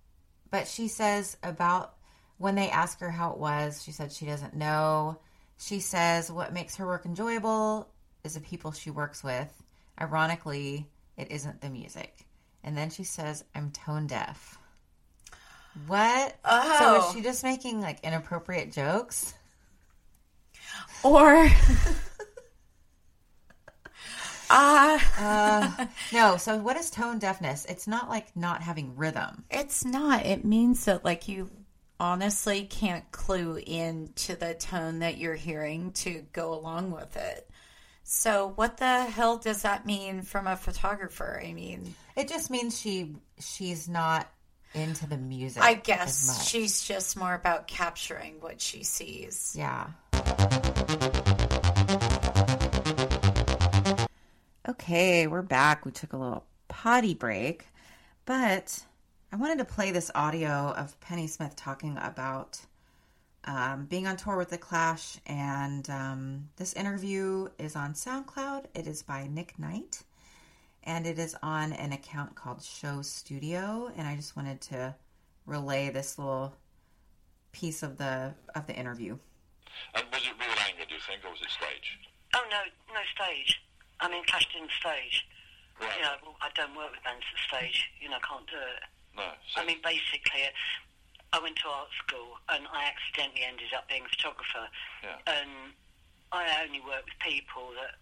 But 0.51 0.67
she 0.67 0.87
says 0.87 1.37
about 1.43 1.95
when 2.37 2.55
they 2.55 2.69
ask 2.69 2.99
her 2.99 3.09
how 3.11 3.31
it 3.31 3.37
was, 3.37 3.81
she 3.83 3.91
said 3.91 4.11
she 4.11 4.25
doesn't 4.25 4.55
know. 4.55 5.19
She 5.57 5.79
says 5.79 6.31
what 6.31 6.53
makes 6.53 6.75
her 6.75 6.85
work 6.85 7.05
enjoyable 7.05 7.87
is 8.23 8.35
the 8.35 8.41
people 8.41 8.71
she 8.71 8.91
works 8.91 9.23
with. 9.23 9.51
Ironically, 9.99 10.87
it 11.17 11.31
isn't 11.31 11.61
the 11.61 11.69
music. 11.69 12.25
And 12.63 12.77
then 12.77 12.89
she 12.91 13.03
says, 13.03 13.43
I'm 13.55 13.71
tone 13.71 14.05
deaf. 14.07 14.57
What? 15.87 16.35
Oh. 16.45 16.75
So 16.79 16.85
Oh. 16.85 17.07
is 17.09 17.13
she 17.15 17.21
just 17.21 17.43
making 17.43 17.81
like 17.81 18.03
inappropriate 18.03 18.71
jokes? 18.71 19.33
Or. 21.03 21.49
Ah. 24.49 25.89
No, 26.13 26.37
so 26.37 26.57
what 26.57 26.77
is 26.77 26.89
tone 26.89 27.19
deafness? 27.19 27.65
It's 27.65 27.85
not 27.87 28.07
like 28.09 28.33
not 28.35 28.61
having 28.61 28.95
rhythm. 28.95 29.43
It's 29.51 29.83
not. 29.83 30.25
It 30.25 30.45
means 30.45 30.85
that 30.85 31.03
like 31.03 31.27
you 31.27 31.49
honestly 31.99 32.63
can't 32.63 33.09
clue 33.11 33.57
into 33.57 34.35
the 34.35 34.53
tone 34.53 34.99
that 34.99 35.17
you're 35.17 35.35
hearing 35.35 35.91
to 35.91 36.23
go 36.31 36.53
along 36.53 36.91
with 36.91 37.17
it. 37.17 37.49
So 38.03 38.53
what 38.55 38.77
the 38.77 39.03
hell 39.03 39.37
does 39.37 39.63
that 39.63 39.85
mean 39.85 40.21
from 40.21 40.47
a 40.47 40.55
photographer? 40.55 41.41
I 41.45 41.51
mean, 41.51 41.93
It 42.15 42.29
just 42.29 42.49
means 42.49 42.79
she 42.79 43.15
she's 43.39 43.89
not 43.89 44.31
into 44.73 45.07
the 45.07 45.17
music. 45.17 45.61
I 45.61 45.73
guess 45.73 46.47
she's 46.47 46.81
just 46.83 47.17
more 47.17 47.33
about 47.33 47.67
capturing 47.67 48.39
what 48.39 48.61
she 48.61 48.83
sees. 48.83 49.53
Yeah. 49.57 49.87
Okay, 54.69 55.27
we're 55.27 55.41
back. 55.41 55.85
We 55.85 55.91
took 55.91 56.13
a 56.13 56.17
little 56.17 56.45
potty 56.69 57.13
break, 57.13 57.67
but 58.25 58.85
I 59.31 59.35
wanted 59.35 59.57
to 59.57 59.65
play 59.65 59.91
this 59.91 60.09
audio 60.15 60.73
of 60.77 60.97
Pennie 61.01 61.27
Smith 61.27 61.55
talking 61.57 61.97
about 62.01 62.61
um, 63.43 63.85
being 63.85 64.07
on 64.07 64.15
tour 64.15 64.37
with 64.37 64.49
The 64.49 64.57
Clash. 64.57 65.17
And 65.25 65.89
um, 65.89 66.49
this 66.55 66.73
interview 66.73 67.49
is 67.59 67.75
on 67.75 67.93
SoundCloud. 67.93 68.65
It 68.75 68.87
is 68.87 69.03
by 69.03 69.27
Nick 69.27 69.59
Knight, 69.59 70.03
and 70.83 71.05
it 71.05 71.19
is 71.19 71.35
on 71.43 71.73
an 71.73 71.91
account 71.91 72.35
called 72.35 72.63
Show 72.63 73.01
Studio. 73.01 73.91
And 73.97 74.07
I 74.07 74.15
just 74.15 74.37
wanted 74.37 74.61
to 74.61 74.95
relay 75.45 75.89
this 75.89 76.17
little 76.17 76.53
piece 77.51 77.83
of 77.83 77.97
the 77.97 78.35
of 78.55 78.67
the 78.67 78.75
interview. 78.75 79.17
And 79.95 80.03
was 80.11 80.23
it 80.23 80.35
real 80.37 80.57
anger, 80.67 80.85
do 80.87 80.95
you 80.95 81.03
think, 81.05 81.25
or 81.25 81.31
was 81.31 81.41
it 81.41 81.51
stage? 81.51 81.97
Oh 82.35 82.45
no, 82.51 82.61
no 82.93 83.03
stage. 83.13 83.61
I 83.99 84.09
mean, 84.09 84.23
Clash 84.25 84.45
didn't 84.53 84.71
stage. 84.77 85.25
Right. 85.79 85.93
You 85.97 86.01
know, 86.05 86.37
I 86.41 86.49
don't 86.57 86.73
work 86.73 86.91
with 86.93 87.03
bands 87.05 87.25
at 87.25 87.39
stage. 87.45 87.89
You 88.01 88.09
know, 88.09 88.17
I 88.17 88.25
can't 88.25 88.47
do 88.49 88.57
it. 88.57 88.81
No. 89.17 89.29
So, 89.53 89.61
I 89.61 89.65
mean, 89.65 89.81
basically, 89.81 90.45
I 91.33 91.37
went 91.41 91.57
to 91.61 91.67
art 91.69 91.89
school 92.05 92.37
and 92.49 92.65
I 92.69 92.89
accidentally 92.89 93.45
ended 93.45 93.73
up 93.73 93.89
being 93.89 94.05
a 94.05 94.11
photographer. 94.13 94.65
Yeah. 95.05 95.21
And 95.25 95.73
I 96.33 96.65
only 96.65 96.81
work 96.81 97.05
with 97.05 97.17
people 97.21 97.73
that 97.77 97.97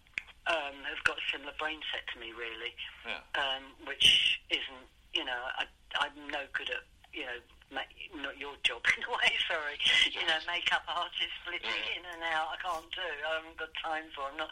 um, 0.48 0.76
have 0.88 1.04
got 1.04 1.20
a 1.20 1.26
similar 1.32 1.56
brain 1.60 1.80
set 1.92 2.08
to 2.12 2.16
me, 2.20 2.32
really. 2.32 2.76
Yeah. 3.04 3.24
Um, 3.36 3.76
which 3.88 4.40
isn't, 4.52 4.88
you 5.14 5.24
know, 5.24 5.40
I, 5.60 5.68
I'm 6.00 6.16
no 6.32 6.48
good 6.56 6.72
at, 6.72 6.84
you 7.12 7.24
know, 7.24 7.40
ma- 7.72 7.90
not 8.22 8.38
your 8.38 8.54
job 8.64 8.82
in 8.98 9.04
a 9.04 9.12
way, 9.12 9.32
sorry. 9.48 9.78
You 10.14 10.26
know, 10.28 10.40
makeup 10.48 10.84
artist, 10.88 11.34
flitting 11.46 11.66
Yeah. 11.70 12.00
in 12.00 12.04
and 12.14 12.24
out, 12.34 12.54
I 12.54 12.58
can't 12.62 12.90
do. 12.94 13.02
I 13.26 13.36
haven't 13.42 13.58
got 13.58 13.70
time 13.84 14.06
for. 14.16 14.24
I'm 14.32 14.38
not. 14.38 14.50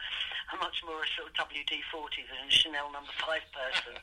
I'm 0.52 0.58
much 0.60 0.76
more 0.86 1.02
a 1.02 1.08
sort 1.16 1.30
of 1.30 1.34
WD-40 1.48 2.24
than 2.28 2.48
a 2.48 2.50
Chanel 2.50 2.92
number 2.92 3.12
five 3.24 3.42
person. 3.52 3.94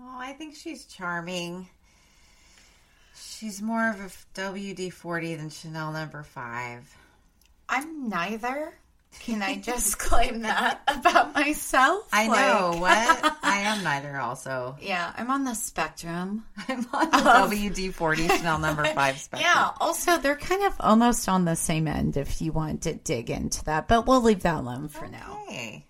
Oh, 0.00 0.16
I 0.16 0.32
think 0.32 0.54
she's 0.54 0.84
charming. 0.84 1.66
She's 3.16 3.60
more 3.60 3.90
of 3.90 3.98
a 3.98 4.08
WD 4.40 4.92
40 4.92 5.34
than 5.34 5.50
Chanel 5.50 5.90
number 5.90 6.22
five. 6.22 6.96
I'm 7.68 8.08
neither. 8.08 8.74
Can 9.20 9.42
I 9.42 9.56
just 9.56 9.98
claim 9.98 10.42
that 10.42 10.80
about 10.86 11.34
myself? 11.34 12.08
I 12.12 12.26
know 12.26 12.78
what? 12.80 13.38
I 13.42 13.58
am 13.64 13.84
neither 13.84 14.18
also. 14.18 14.76
Yeah, 14.80 15.12
I'm 15.16 15.30
on 15.30 15.44
the 15.44 15.54
spectrum. 15.54 16.44
I'm 16.68 16.86
on 16.92 17.10
the 17.10 17.56
WD 17.56 17.92
40 17.94 18.28
Chanel 18.28 18.58
number 18.58 18.84
five 18.86 19.18
spectrum. 19.18 19.50
Yeah, 19.54 19.70
also, 19.80 20.18
they're 20.18 20.36
kind 20.36 20.64
of 20.64 20.74
almost 20.80 21.28
on 21.28 21.44
the 21.44 21.56
same 21.56 21.86
end 21.88 22.16
if 22.16 22.40
you 22.40 22.52
want 22.52 22.82
to 22.82 22.94
dig 22.94 23.30
into 23.30 23.64
that, 23.64 23.88
but 23.88 24.06
we'll 24.06 24.22
leave 24.22 24.42
that 24.42 24.56
alone 24.56 24.88
for 24.88 25.06
now. 25.06 25.38
Hey. 25.48 25.84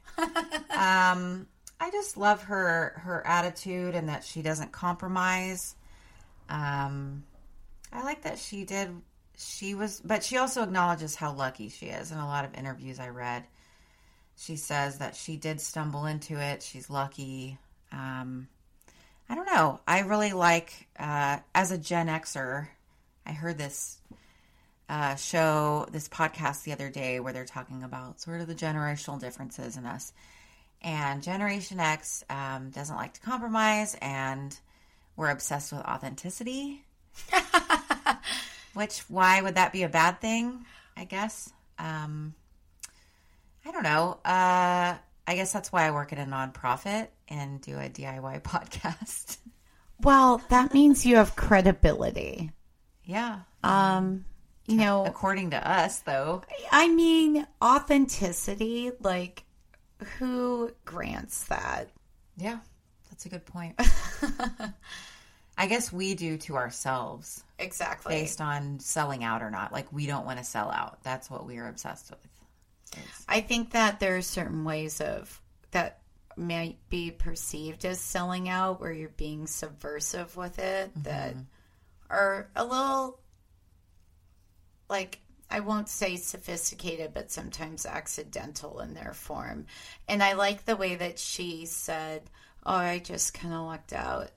um, 0.70 1.46
I 1.80 1.90
just 1.92 2.16
love 2.16 2.42
her 2.44 3.00
her 3.04 3.24
attitude 3.26 3.94
and 3.94 4.08
that 4.08 4.24
she 4.24 4.42
doesn't 4.42 4.72
compromise. 4.72 5.76
Um, 6.48 7.24
I 7.92 8.02
like 8.02 8.22
that 8.22 8.38
she 8.38 8.64
did. 8.64 8.90
She 9.38 9.74
was, 9.74 10.00
but 10.04 10.24
she 10.24 10.36
also 10.36 10.64
acknowledges 10.64 11.14
how 11.14 11.32
lucky 11.32 11.68
she 11.68 11.86
is. 11.86 12.10
In 12.10 12.18
a 12.18 12.26
lot 12.26 12.44
of 12.44 12.54
interviews 12.54 12.98
I 12.98 13.08
read, 13.08 13.44
she 14.36 14.56
says 14.56 14.98
that 14.98 15.14
she 15.14 15.36
did 15.36 15.60
stumble 15.60 16.06
into 16.06 16.40
it. 16.40 16.62
She's 16.62 16.90
lucky. 16.90 17.56
Um, 17.92 18.48
I 19.28 19.36
don't 19.36 19.46
know. 19.46 19.78
I 19.86 20.00
really 20.00 20.32
like, 20.32 20.88
uh, 20.98 21.38
as 21.54 21.70
a 21.70 21.78
Gen 21.78 22.08
Xer, 22.08 22.66
I 23.24 23.32
heard 23.32 23.58
this 23.58 23.98
uh, 24.88 25.14
show, 25.14 25.86
this 25.92 26.08
podcast 26.08 26.64
the 26.64 26.72
other 26.72 26.90
day 26.90 27.20
where 27.20 27.32
they're 27.32 27.44
talking 27.44 27.84
about 27.84 28.20
sort 28.20 28.40
of 28.40 28.48
the 28.48 28.54
generational 28.54 29.20
differences 29.20 29.76
in 29.76 29.86
us. 29.86 30.12
And 30.82 31.22
Generation 31.22 31.78
X 31.78 32.24
um, 32.28 32.70
doesn't 32.70 32.96
like 32.96 33.14
to 33.14 33.20
compromise, 33.20 33.96
and 34.00 34.58
we're 35.16 35.30
obsessed 35.30 35.72
with 35.72 35.82
authenticity. 35.82 36.84
Which, 38.74 39.00
why 39.08 39.40
would 39.40 39.54
that 39.56 39.72
be 39.72 39.82
a 39.82 39.88
bad 39.88 40.20
thing? 40.20 40.64
I 40.96 41.04
guess. 41.04 41.50
Um, 41.78 42.34
I 43.64 43.70
don't 43.70 43.82
know. 43.82 44.18
Uh, 44.24 44.96
I 45.26 45.34
guess 45.34 45.52
that's 45.52 45.70
why 45.72 45.86
I 45.86 45.90
work 45.90 46.12
at 46.12 46.18
a 46.18 46.22
nonprofit 46.30 47.08
and 47.28 47.60
do 47.60 47.76
a 47.78 47.88
DIY 47.88 48.42
podcast. 48.42 49.38
Well, 50.00 50.40
that 50.48 50.72
means 50.72 51.04
you 51.04 51.16
have 51.16 51.36
credibility. 51.36 52.50
yeah. 53.04 53.40
Um, 53.64 54.24
you 54.66 54.76
know, 54.76 55.04
According 55.04 55.50
to 55.50 55.70
us, 55.70 55.98
though. 56.00 56.42
I 56.70 56.88
mean, 56.88 57.46
authenticity, 57.62 58.92
like, 59.00 59.44
who 60.18 60.70
grants 60.84 61.44
that? 61.44 61.88
Yeah, 62.36 62.58
that's 63.10 63.26
a 63.26 63.28
good 63.28 63.44
point. 63.46 63.74
I 65.58 65.66
guess 65.66 65.92
we 65.92 66.14
do 66.14 66.36
to 66.38 66.56
ourselves 66.56 67.42
Exactly. 67.58 68.14
based 68.14 68.40
on 68.40 68.78
selling 68.78 69.24
out 69.24 69.42
or 69.42 69.50
not. 69.50 69.72
Like, 69.72 69.92
we 69.92 70.06
don't 70.06 70.24
want 70.24 70.38
to 70.38 70.44
sell 70.44 70.70
out. 70.70 71.02
That's 71.02 71.30
what 71.30 71.46
we 71.46 71.58
are 71.58 71.68
obsessed 71.68 72.10
with. 72.10 72.18
Is- 72.96 73.24
I 73.28 73.40
think 73.40 73.72
that 73.72 74.00
there 74.00 74.16
are 74.16 74.22
certain 74.22 74.64
ways 74.64 75.00
of 75.00 75.40
that 75.72 76.00
might 76.36 76.78
be 76.88 77.10
perceived 77.10 77.84
as 77.84 78.00
selling 78.00 78.48
out 78.48 78.80
where 78.80 78.92
you're 78.92 79.08
being 79.10 79.46
subversive 79.46 80.36
with 80.36 80.58
it 80.58 80.90
mm-hmm. 80.90 81.02
that 81.02 81.34
are 82.08 82.48
a 82.54 82.64
little 82.64 83.18
like 84.88 85.20
I 85.50 85.60
won't 85.60 85.88
say 85.88 86.16
sophisticated, 86.16 87.14
but 87.14 87.30
sometimes 87.30 87.86
accidental 87.86 88.80
in 88.80 88.92
their 88.92 89.14
form. 89.14 89.64
And 90.06 90.22
I 90.22 90.34
like 90.34 90.64
the 90.64 90.76
way 90.76 90.96
that 90.96 91.18
she 91.18 91.64
said, 91.64 92.22
Oh, 92.66 92.74
I 92.74 92.98
just 92.98 93.32
kind 93.32 93.54
of 93.54 93.66
lucked 93.66 93.94
out. 93.94 94.30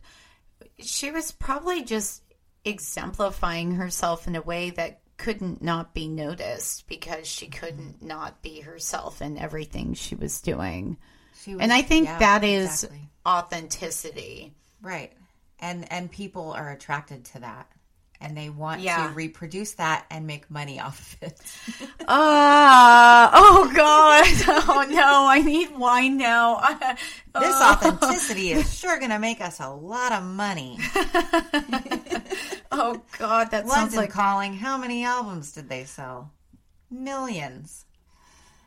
She 0.80 1.12
was 1.12 1.32
probably 1.34 1.84
just 1.84 2.22
exemplifying 2.66 3.76
herself 3.76 4.28
in 4.28 4.36
a 4.36 4.42
way 4.42 4.70
that 4.72 5.00
couldn't 5.18 5.62
not 5.62 5.94
be 5.94 6.08
noticed 6.08 6.88
because 6.88 7.28
she 7.28 7.48
couldn't 7.48 7.98
mm-hmm. 7.98 8.08
not 8.08 8.42
be 8.42 8.62
herself 8.62 9.22
in 9.22 9.38
everything 9.38 9.94
she 9.94 10.16
was 10.16 10.42
doing. 10.42 10.98
She 11.44 11.54
was- 11.54 11.62
And 11.62 11.72
I 11.72 11.82
think 11.84 12.08
yeah, 12.08 12.20
that 12.20 12.44
is 12.44 12.84
exactly. 12.84 13.10
authenticity. 13.26 14.54
right. 14.82 15.14
And 15.64 15.92
and 15.92 16.12
people 16.12 16.54
are 16.54 16.72
attracted 16.72 17.24
to 17.26 17.42
that, 17.42 17.72
and 18.22 18.38
they 18.38 18.50
want 18.50 18.82
Yeah. 18.82 19.08
to 19.08 19.14
reproduce 19.14 19.74
that 19.74 20.06
and 20.10 20.26
make 20.28 20.50
money 20.52 20.80
off 20.80 21.14
of 21.22 21.24
it. 21.30 21.40
Ah, 22.08 23.32
oh 23.34 23.72
God. 23.76 24.22
Oh 24.74 24.86
no, 24.90 25.26
I 25.28 25.40
need 25.42 25.76
wine 25.78 26.18
now. 26.18 26.60
this 27.40 27.56
authenticity 27.56 28.52
is 28.52 28.78
sure 28.78 28.98
going 29.00 29.12
to 29.12 29.20
make 29.20 29.42
us 29.42 29.60
a 29.60 29.70
lot 29.70 30.12
of 30.12 30.24
money. 30.24 30.78
oh 32.72 33.02
God, 33.18 33.52
that 33.52 33.68
sounds 33.68 33.96
like 33.96 34.10
Calling. 34.12 34.54
How 34.54 34.78
many 34.78 35.04
albums 35.04 35.52
did 35.52 35.68
they 35.70 35.84
sell? 35.86 36.32
Millions. 36.90 37.86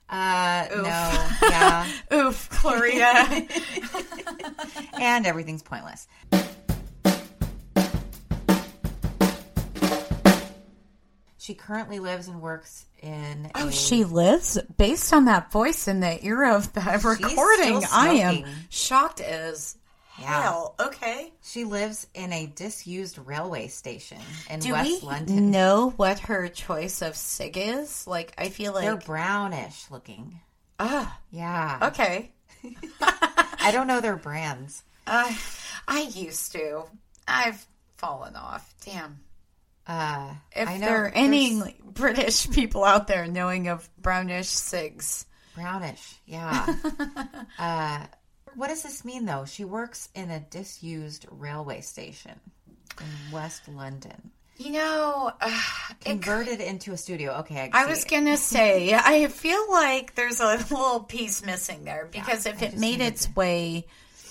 Uh, 0.09 0.67
no, 0.71 0.83
yeah, 1.49 1.87
oof, 2.13 2.49
Clarita. 2.51 3.47
and 5.01 5.27
everything's 5.27 5.63
pointless. 5.63 6.07
She 11.45 11.53
currently 11.53 11.99
lives 11.99 12.27
and 12.27 12.41
works 12.41 12.87
in. 13.03 13.51
Oh, 13.55 13.69
a- 13.69 13.71
she 13.73 14.05
lives 14.05 14.59
based 14.79 15.13
on 15.13 15.27
that 15.27 15.53
voice 15.53 15.89
in 15.89 16.01
the 16.01 16.25
era 16.25 16.55
of 16.55 16.73
that 16.73 17.05
recording. 17.05 17.85
I 17.93 18.09
am 18.15 18.45
shocked 18.71 19.21
as 19.21 19.77
Yeah. 20.19 20.43
hell. 20.43 20.75
Okay. 20.81 21.35
She 21.43 21.65
lives 21.65 22.07
in 22.15 22.33
a 22.33 22.47
disused 22.47 23.19
railway 23.19 23.69
station 23.69 24.23
in 24.49 24.61
Do 24.61 24.73
West 24.73 24.89
we 25.03 25.07
London. 25.07 25.51
know 25.51 25.93
what 25.99 26.19
her 26.21 26.49
choice 26.49 27.03
of 27.03 27.15
cig 27.15 27.59
is? 27.59 28.07
Like, 28.07 28.33
I 28.39 28.49
feel 28.49 28.73
like 28.73 28.85
They're 28.85 28.97
brownish 28.97 29.85
looking. 29.91 30.41
ah, 30.81 31.19
Yeah, 31.31 31.79
okay. 31.93 32.33
I 33.03 33.69
don't 33.71 33.87
know 33.87 34.01
their 34.01 34.17
brands. 34.17 34.83
I 35.07 35.37
I 35.87 36.01
used 36.05 36.53
to. 36.53 36.85
I've 37.29 37.67
fallen 37.99 38.35
off. 38.35 38.75
Damn. 38.83 39.19
Uh, 39.87 40.35
If 40.55 40.69
I 40.69 40.77
know 40.79 40.87
there 40.87 41.05
are 41.05 41.09
any 41.09 41.59
there's 41.59 41.73
British 41.85 42.51
people 42.51 42.85
out 42.85 43.07
there 43.07 43.27
knowing 43.27 43.69
of 43.69 43.89
brownish 44.01 44.49
cigs, 44.49 45.27
brownish, 45.55 46.17
yeah. 46.27 46.75
uh, 47.59 48.07
what 48.55 48.69
does 48.69 48.83
this 48.83 49.05
mean 49.05 49.27
though? 49.27 49.45
She 49.45 49.65
works 49.65 50.09
in 50.15 50.31
a 50.31 50.41
disused 50.41 51.27
railway 51.31 51.81
station 51.81 52.41
in 53.01 53.33
West 53.33 53.69
London, 53.69 54.31
you 54.57 54.71
know, 54.71 55.33
uh, 55.41 55.61
it 56.01 56.05
converted 56.05 56.61
into 56.61 56.93
a 56.93 56.97
studio. 56.97 57.39
Okay, 57.41 57.71
I, 57.73 57.85
I 57.85 57.87
was 57.87 58.05
gonna 58.05 58.37
say, 58.37 58.95
I 58.95 59.27
feel 59.27 59.71
like 59.71 60.15
there's 60.15 60.41
a 60.41 60.57
little 60.57 61.01
piece 61.01 61.45
missing 61.45 61.85
there 61.85 62.09
because 62.11 62.47
if 62.47 62.63
I 62.63 62.67
it 62.67 62.79
made 62.79 63.01
its 63.01 63.29
way 63.35 63.87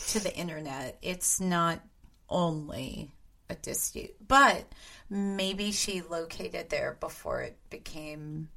to 0.07 0.19
the 0.19 0.33
internet, 0.33 0.97
it's 1.01 1.41
not 1.41 1.81
only 2.29 3.11
a 3.53 3.55
dispute, 3.61 4.15
but 4.27 4.65
maybe 5.09 5.71
she 5.71 6.01
located 6.01 6.69
there 6.69 6.97
before 6.99 7.41
it 7.41 7.57
became 7.69 8.49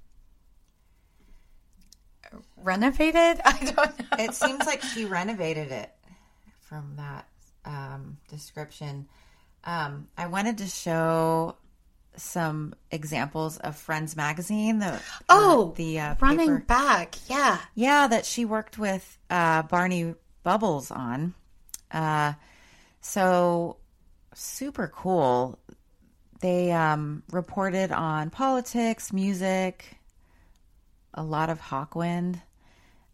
renovated. 2.57 3.41
I 3.45 3.73
don't 3.77 3.99
know. 3.99 4.17
It 4.19 4.35
seems 4.35 4.67
like 4.67 4.83
she 4.83 5.05
renovated 5.05 5.71
it 5.71 5.91
from 6.61 6.95
that 6.97 7.27
um, 7.65 8.19
description. 8.29 9.09
Um, 9.65 10.09
I 10.17 10.27
wanted 10.27 10.59
to 10.59 10.67
show 10.67 11.57
some 12.17 12.75
examples 12.91 13.59
of 13.59 13.77
Frendz 13.77 14.17
magazine. 14.17 14.79
The 14.79 15.01
Oh, 15.29 15.75
the 15.77 16.01
uh, 16.01 16.15
running 16.21 16.49
paper. 16.49 16.65
back, 16.67 17.15
yeah. 17.29 17.59
Yeah, 17.75 18.07
that 18.09 18.25
she 18.25 18.45
worked 18.45 18.79
with 18.79 19.19
uh, 19.29 19.63
Barney 19.63 20.15
Bubbles 20.43 20.91
on. 20.91 21.35
Uh, 21.91 22.35
so 23.01 23.77
super 24.37 24.89
cool. 24.89 25.59
They 26.41 26.70
um, 26.72 27.22
reported 27.30 27.93
on 27.93 28.30
politics, 28.30 29.12
music, 29.12 29.97
a 31.14 31.22
lot 31.22 31.51
of 31.51 31.61
Hawkwind. 31.61 32.41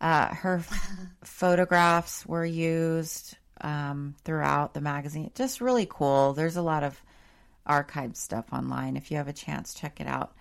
Uh, 0.01 0.35
her 0.35 0.65
photographs 1.25 2.27
were 2.27 2.45
used 2.45 3.37
um, 3.61 4.17
throughout 4.25 4.75
the 4.75 4.81
magazine. 4.81 5.31
Just 5.35 5.61
really 5.61 5.87
cool. 5.89 6.33
There's 6.33 6.57
a 6.57 6.63
lot 6.63 6.83
of 6.83 7.01
archived 7.69 8.17
stuff 8.17 8.53
online. 8.53 8.97
If 8.97 9.11
you 9.11 9.19
have 9.19 9.29
a 9.29 9.33
chance, 9.33 9.75
check 9.75 10.01
it 10.01 10.07
out 10.09 10.35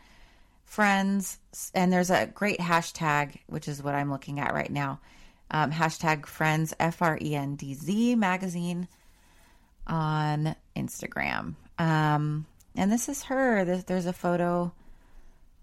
Frendz 0.71 1.37
and 1.75 1.91
there's 1.91 2.09
a 2.09 2.27
great 2.27 2.59
hashtag 2.59 3.37
which 3.47 3.67
is 3.67 3.83
what 3.83 3.93
i'm 3.93 4.09
looking 4.09 4.39
at 4.39 4.53
right 4.53 4.71
now 4.71 5.01
um, 5.49 5.69
hashtag 5.69 6.21
Frendz 6.21 6.73
f-r-e-n-d-z 6.79 8.15
magazine 8.15 8.87
on 9.91 10.55
instagram 10.75 11.55
um, 11.77 12.45
and 12.75 12.91
this 12.91 13.09
is 13.09 13.23
her 13.23 13.63
there's, 13.65 13.83
there's 13.83 14.05
a 14.07 14.13
photo 14.13 14.71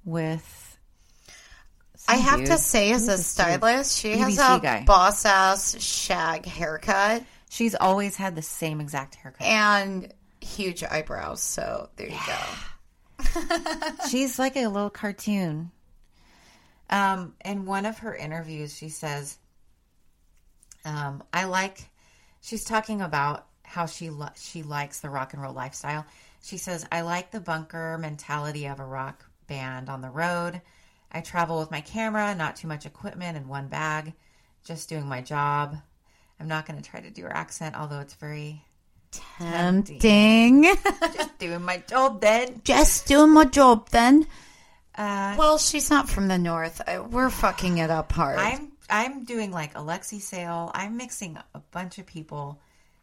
with 0.04 0.64
I 2.10 2.16
have 2.16 2.38
dude. 2.38 2.46
to 2.48 2.56
say, 2.56 2.92
as 2.92 3.06
a 3.06 3.18
stylist, 3.18 3.98
she 3.98 4.16
has 4.16 4.38
a 4.38 4.60
guy. 4.62 4.84
boss 4.86 5.26
ass 5.26 5.78
shag 5.82 6.46
haircut 6.46 7.22
she's 7.50 7.74
always 7.74 8.16
had 8.16 8.34
the 8.34 8.42
same 8.42 8.80
exact 8.80 9.14
haircut 9.16 9.46
and 9.46 10.12
huge 10.40 10.84
eyebrows. 10.84 11.42
So 11.42 11.88
there 11.96 12.08
you 12.08 12.18
go. 12.26 13.28
She's 14.10 14.38
like 14.38 14.56
a 14.56 14.68
little 14.68 14.90
cartoon. 14.90 15.70
Um, 16.90 17.34
in 17.44 17.66
one 17.66 17.84
of 17.84 17.98
her 17.98 18.14
interviews, 18.14 18.76
she 18.76 18.88
says, 18.88 19.36
um, 20.84 21.22
"I 21.32 21.44
like." 21.44 21.90
She's 22.40 22.64
talking 22.64 23.02
about 23.02 23.46
how 23.68 23.86
she 23.86 24.10
li- 24.10 24.26
she 24.36 24.62
likes 24.62 25.00
the 25.00 25.10
rock 25.10 25.32
and 25.34 25.42
roll 25.42 25.52
lifestyle. 25.52 26.04
She 26.42 26.56
says, 26.56 26.86
"I 26.90 27.02
like 27.02 27.30
the 27.30 27.40
bunker 27.40 27.96
mentality 27.98 28.66
of 28.66 28.80
a 28.80 28.84
rock 28.84 29.24
band 29.46 29.88
on 29.88 30.00
the 30.02 30.10
road. 30.10 30.60
I 31.12 31.20
travel 31.20 31.58
with 31.58 31.70
my 31.70 31.80
camera, 31.80 32.34
not 32.34 32.56
too 32.56 32.68
much 32.68 32.84
equipment, 32.86 33.36
in 33.36 33.48
one 33.48 33.68
bag, 33.68 34.12
just 34.64 34.88
doing 34.88 35.06
my 35.06 35.20
job. 35.22 35.76
I'm 36.40 36.48
not 36.48 36.66
going 36.66 36.80
to 36.80 36.88
try 36.88 37.00
to 37.00 37.10
do 37.10 37.22
her 37.22 37.32
accent, 37.34 37.74
although 37.76 38.00
it's 38.00 38.14
very 38.14 38.62
tempting. 39.38 40.62
Just 41.14 41.38
doing 41.38 41.62
my 41.62 41.78
job 41.78 42.20
then. 42.20 42.60
Just 42.64 43.06
doing 43.06 43.30
my 43.30 43.44
job 43.44 43.88
then. 43.90 44.26
Uh, 44.94 45.34
Well, 45.38 45.58
she's 45.58 45.90
not 45.90 46.08
from 46.08 46.28
the 46.28 46.38
north. 46.38 46.80
Uh, 46.86 47.04
We're 47.10 47.30
fucking 47.30 47.78
it 47.78 47.90
up 47.90 48.12
hard. 48.12 48.38
I'm 48.38 48.72
I'm 48.90 49.24
doing 49.24 49.50
like 49.50 49.76
Alexei 49.76 50.18
Sayle. 50.18 50.70
I'm 50.74 50.96
mixing 50.96 51.38
a 51.54 51.58
bunch 51.72 51.98
of 51.98 52.06
people 52.06 52.60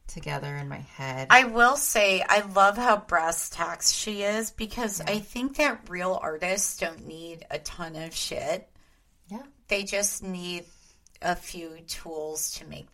together 0.08 0.56
in 0.56 0.70
my 0.70 0.80
head. 0.80 1.28
I 1.30 1.46
will 1.46 1.78
say 1.78 2.24
I 2.28 2.42
love 2.42 2.78
how 2.78 2.98
brass 2.98 3.50
tacks 3.50 3.92
she 3.92 4.24
is 4.24 4.52
because 4.52 5.02
I 5.02 5.20
think 5.20 5.58
that 5.58 5.90
real 5.90 6.20
artists 6.22 6.78
don't 6.78 7.08
need 7.08 7.46
a 7.50 7.60
ton 7.60 7.96
of 7.96 8.16
shit. 8.16 8.70
yeah. 9.28 9.44
They 9.68 9.84
just 9.84 10.24
need 10.24 10.66
a 11.22 11.36
few 11.36 11.80
tools 11.88 12.54
to 12.60 12.68
make, 12.68 12.88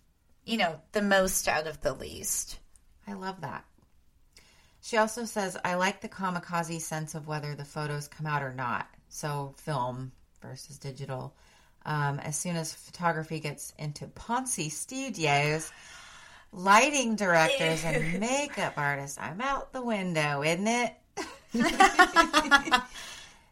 you 0.46 0.58
know, 0.58 0.80
the 0.94 1.02
most 1.02 1.48
out 1.48 1.68
of 1.68 1.82
the 1.82 1.94
least. 1.94 2.60
I 3.08 3.14
love 3.14 3.42
that. 3.42 3.66
She 4.82 4.98
also 4.98 5.26
says, 5.26 5.58
I 5.64 5.76
like 5.76 6.02
the 6.02 6.10
kamikaze 6.10 6.82
sense 6.82 7.14
of 7.14 7.28
whether 7.28 7.56
the 7.56 7.66
photos 7.66 8.08
come 8.08 8.26
out 8.26 8.42
or 8.42 8.54
not. 8.54 8.88
So, 9.10 9.54
film 9.58 10.12
versus 10.42 10.78
digital. 10.80 11.36
Um, 11.86 12.20
as 12.20 12.38
soon 12.38 12.56
as 12.56 12.74
photography 12.74 13.40
gets 13.40 13.74
into 13.78 14.08
Ponzi 14.08 14.72
studios, 14.72 15.72
lighting 16.52 17.16
directors 17.16 17.84
and 17.84 18.20
makeup 18.20 18.74
artists, 18.78 19.18
I'm 19.20 19.42
out 19.42 19.72
the 19.74 19.84
window, 19.84 20.44
isn't 20.44 20.68
it? 20.68 20.94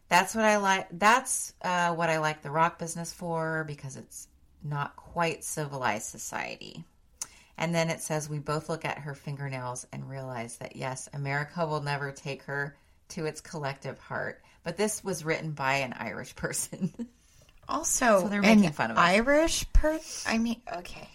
That's 0.10 0.34
what 0.34 0.46
I 0.46 0.58
like. 0.58 0.88
That's 0.92 1.54
uh, 1.62 1.94
what 1.94 2.10
I 2.10 2.18
like 2.20 2.42
the 2.42 2.50
rock 2.50 2.80
business 2.80 3.14
for 3.14 3.64
because 3.68 3.96
it's 3.96 4.28
not 4.64 4.96
quite 4.96 5.44
civilized 5.44 6.08
society. 6.08 6.84
And 7.58 7.76
then 7.76 7.90
it 7.90 8.02
says, 8.02 8.30
We 8.30 8.40
both 8.40 8.70
look 8.70 8.86
at 8.86 8.98
her 9.00 9.14
fingernails 9.14 9.86
and 9.92 10.10
realize 10.10 10.58
that, 10.58 10.76
yes, 10.76 11.10
America 11.14 11.66
will 11.68 11.82
never 11.82 12.12
take 12.12 12.44
her 12.44 12.76
to 13.10 13.26
its 13.26 13.42
collective 13.42 14.00
heart. 14.00 14.42
But 14.64 14.78
this 14.78 15.04
was 15.04 15.26
written 15.26 15.52
by 15.52 15.76
an 15.76 15.94
Irish 15.98 16.36
person. 16.36 16.92
Also, 17.68 18.22
So 18.22 18.28
they're 18.30 18.42
making 18.42 18.72
fun 18.72 18.90
of 18.90 18.98
us. 18.98 19.04
Irish 19.04 19.72
per. 19.74 20.00
I 20.26 20.40
mean, 20.40 20.60
okay, 20.78 21.08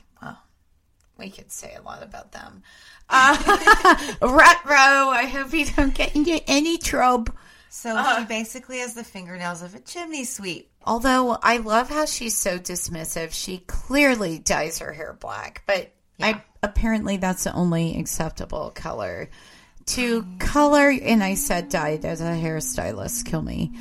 we 1.18 1.30
could 1.30 1.50
say 1.52 1.74
a 1.78 1.82
lot 1.82 2.02
about 2.02 2.32
them. 2.32 2.62
Uh, 3.08 3.36
Retro. 4.22 5.10
I 5.10 5.26
hope 5.32 5.52
you 5.52 5.66
don't 5.66 5.94
get 5.94 6.14
into 6.16 6.42
any 6.48 6.78
trouble. 6.78 7.34
so 7.68 8.02
she 8.18 8.24
basically 8.24 8.78
has 8.78 8.94
the 8.94 9.04
fingernails 9.04 9.62
of 9.62 9.74
a 9.74 9.80
chimney 9.80 10.24
sweep. 10.24 10.70
Although 10.86 11.38
I 11.42 11.58
love 11.58 11.88
how 11.88 12.04
she's 12.04 12.36
so 12.36 12.58
dismissive, 12.58 13.32
she 13.32 13.58
clearly 13.58 14.38
dyes 14.38 14.78
her 14.80 14.92
hair 14.92 15.16
black, 15.18 15.62
but 15.66 15.92
I 16.20 16.42
apparently 16.62 17.16
that's 17.16 17.44
the 17.44 17.52
only 17.54 17.98
acceptable 17.98 18.70
color. 18.74 19.28
To 19.86 20.24
color, 20.38 20.88
and 20.90 21.22
I 21.22 21.34
said 21.34 21.68
dyed 21.68 22.04
as 22.04 22.20
a 22.20 22.24
hairstylist, 22.24 23.26
kill 23.26 23.42
me. 23.42 23.72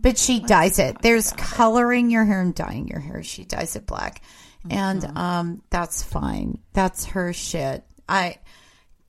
But 0.00 0.18
she 0.18 0.40
dyes 0.40 0.80
it. 0.80 1.00
There's 1.00 1.32
coloring 1.32 2.10
your 2.10 2.24
hair 2.24 2.40
and 2.40 2.52
dyeing 2.52 2.88
your 2.88 2.98
hair. 2.98 3.22
She 3.22 3.44
dyes 3.44 3.76
it 3.76 3.86
black. 3.86 4.22
And 4.70 5.04
um 5.16 5.62
that's 5.70 6.02
fine. 6.02 6.58
That's 6.72 7.06
her 7.06 7.32
shit. 7.32 7.84
I 8.08 8.38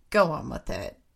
go 0.10 0.32
on 0.32 0.49
with 0.49 0.70
it. 0.70 0.97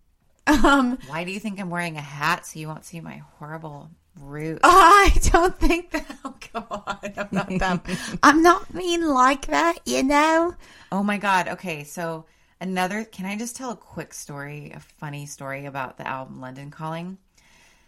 Um 0.47 0.97
Why 1.07 1.23
do 1.25 1.31
you 1.31 1.39
think 1.39 1.59
I'm 1.59 1.69
wearing 1.69 1.97
a 1.97 2.01
hat 2.01 2.45
so 2.45 2.59
you 2.59 2.67
won't 2.67 2.85
see 2.85 3.01
my 3.01 3.21
horrible 3.38 3.89
root? 4.21 4.59
I 4.63 5.11
don't 5.23 5.57
think 5.59 5.91
that. 5.91 6.05
Oh, 6.25 6.35
come 6.41 6.65
on. 6.69 7.13
I'm 7.17 7.27
not 7.31 7.47
that. 7.59 8.17
I'm 8.23 8.41
not 8.41 8.73
mean 8.73 9.07
like 9.07 9.47
that, 9.47 9.79
you 9.85 10.03
know? 10.03 10.55
Oh 10.91 11.03
my 11.03 11.17
God. 11.17 11.47
Okay. 11.47 11.83
So, 11.83 12.25
another, 12.59 13.05
can 13.05 13.25
I 13.25 13.38
just 13.38 13.55
tell 13.55 13.71
a 13.71 13.75
quick 13.77 14.13
story, 14.13 14.71
a 14.75 14.79
funny 14.79 15.25
story 15.25 15.65
about 15.65 15.97
the 15.97 16.07
album 16.07 16.41
London 16.41 16.69
Calling? 16.71 17.17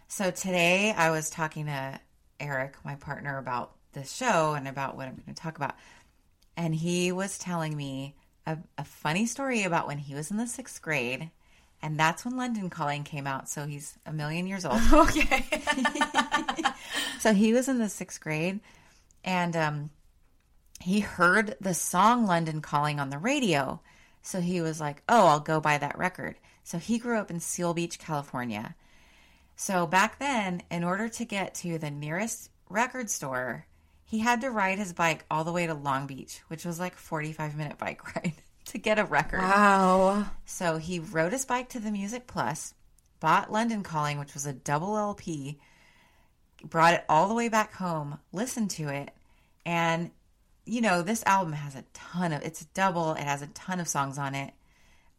So, 0.08 0.30
today 0.30 0.94
I 0.96 1.10
was 1.10 1.28
talking 1.28 1.66
to 1.66 2.00
Eric, 2.38 2.76
my 2.84 2.94
partner, 2.94 3.36
about 3.38 3.72
this 3.92 4.10
show 4.14 4.54
and 4.54 4.68
about 4.68 4.96
what 4.96 5.08
I'm 5.08 5.16
going 5.16 5.34
to 5.34 5.42
talk 5.42 5.56
about. 5.56 5.74
And 6.60 6.74
he 6.74 7.10
was 7.10 7.38
telling 7.38 7.74
me 7.74 8.14
a, 8.46 8.58
a 8.76 8.84
funny 8.84 9.24
story 9.24 9.62
about 9.62 9.86
when 9.86 9.96
he 9.96 10.14
was 10.14 10.30
in 10.30 10.36
the 10.36 10.46
sixth 10.46 10.82
grade. 10.82 11.30
And 11.82 11.98
that's 11.98 12.24
when 12.26 12.36
London 12.36 12.68
Calling 12.68 13.04
came 13.04 13.26
out. 13.26 13.48
So, 13.48 13.64
he's 13.66 13.96
a 14.04 14.12
million 14.12 14.46
years 14.46 14.66
old. 14.66 14.80
Okay. 14.92 15.46
So 17.20 17.34
he 17.34 17.52
was 17.52 17.68
in 17.68 17.78
the 17.78 17.90
sixth 17.90 18.18
grade 18.18 18.60
and 19.22 19.54
um, 19.54 19.90
he 20.80 21.00
heard 21.00 21.54
the 21.60 21.74
song 21.74 22.24
London 22.24 22.62
Calling 22.62 22.98
on 22.98 23.10
the 23.10 23.18
radio. 23.18 23.80
So 24.22 24.40
he 24.40 24.62
was 24.62 24.80
like, 24.80 25.02
oh, 25.06 25.26
I'll 25.26 25.40
go 25.40 25.60
buy 25.60 25.76
that 25.76 25.98
record. 25.98 26.36
So 26.64 26.78
he 26.78 26.96
grew 26.98 27.18
up 27.18 27.30
in 27.30 27.38
Seal 27.38 27.74
Beach, 27.74 27.98
California. 27.98 28.74
So 29.54 29.86
back 29.86 30.18
then, 30.18 30.62
in 30.70 30.82
order 30.82 31.10
to 31.10 31.24
get 31.26 31.54
to 31.56 31.76
the 31.76 31.90
nearest 31.90 32.48
record 32.70 33.10
store, 33.10 33.66
he 34.10 34.18
had 34.18 34.40
to 34.40 34.50
ride 34.50 34.76
his 34.76 34.92
bike 34.92 35.24
all 35.30 35.44
the 35.44 35.52
way 35.52 35.68
to 35.68 35.74
Long 35.74 36.08
Beach, 36.08 36.40
which 36.48 36.64
was 36.64 36.80
like 36.80 36.94
a 36.94 36.98
45 36.98 37.56
minute 37.56 37.78
bike 37.78 38.04
ride 38.16 38.32
to 38.64 38.78
get 38.78 38.98
a 38.98 39.04
record. 39.04 39.38
Wow. 39.38 40.26
So 40.44 40.78
he 40.78 40.98
rode 40.98 41.30
his 41.30 41.44
bike 41.44 41.68
to 41.70 41.78
the 41.78 41.92
Music 41.92 42.26
Plus, 42.26 42.74
bought 43.20 43.52
London 43.52 43.84
Calling, 43.84 44.18
which 44.18 44.34
was 44.34 44.46
a 44.46 44.52
double 44.52 44.96
LP, 44.96 45.60
brought 46.64 46.94
it 46.94 47.04
all 47.08 47.28
the 47.28 47.34
way 47.34 47.48
back 47.48 47.72
home, 47.74 48.18
listened 48.32 48.70
to 48.70 48.88
it, 48.88 49.10
and 49.64 50.10
you 50.66 50.80
know, 50.80 51.02
this 51.02 51.22
album 51.24 51.52
has 51.52 51.76
a 51.76 51.84
ton 51.94 52.32
of 52.32 52.42
it's 52.42 52.64
double, 52.66 53.12
it 53.12 53.22
has 53.22 53.42
a 53.42 53.46
ton 53.48 53.78
of 53.78 53.86
songs 53.86 54.18
on 54.18 54.34
it. 54.34 54.52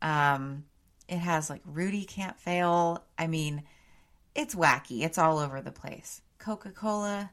Um 0.02 0.66
it 1.08 1.20
has 1.20 1.50
like 1.50 1.62
Rudy 1.66 2.04
Can't 2.04 2.38
Fail. 2.40 3.06
I 3.18 3.28
mean, 3.28 3.64
it's 4.36 4.54
wacky. 4.54 5.04
It's 5.04 5.18
all 5.18 5.40
over 5.40 5.62
the 5.62 5.72
place. 5.72 6.22
Coca-Cola 6.40 7.32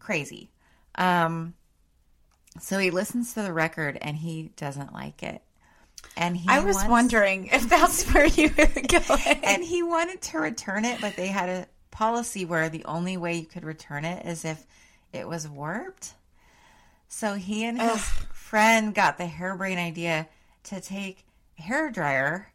crazy. 0.00 0.50
Um 0.96 1.54
so 2.58 2.78
he 2.78 2.90
listens 2.90 3.34
to 3.34 3.42
the 3.42 3.52
record 3.52 3.96
and 4.02 4.16
he 4.16 4.50
doesn't 4.56 4.92
like 4.92 5.22
it. 5.22 5.40
And 6.16 6.36
he 6.36 6.48
I 6.48 6.60
was 6.60 6.76
wants- 6.76 6.90
wondering 6.90 7.46
if 7.46 7.68
that's 7.68 8.04
where 8.12 8.26
you 8.26 8.48
were 8.58 8.66
going. 8.88 9.40
and 9.44 9.62
he 9.62 9.82
wanted 9.84 10.20
to 10.22 10.38
return 10.40 10.84
it, 10.84 11.00
but 11.00 11.14
they 11.16 11.28
had 11.28 11.48
a 11.48 11.66
policy 11.92 12.44
where 12.44 12.68
the 12.68 12.84
only 12.86 13.16
way 13.16 13.36
you 13.36 13.46
could 13.46 13.64
return 13.64 14.04
it 14.04 14.26
is 14.26 14.44
if 14.44 14.66
it 15.12 15.28
was 15.28 15.46
warped. 15.48 16.14
So 17.08 17.34
he 17.34 17.64
and 17.64 17.80
his 17.80 18.02
friend 18.32 18.94
got 18.94 19.18
the 19.18 19.26
harebrained 19.26 19.78
idea 19.80 20.28
to 20.64 20.80
take 20.80 21.24
a 21.58 21.62
hair 21.62 21.90
dryer, 21.90 22.52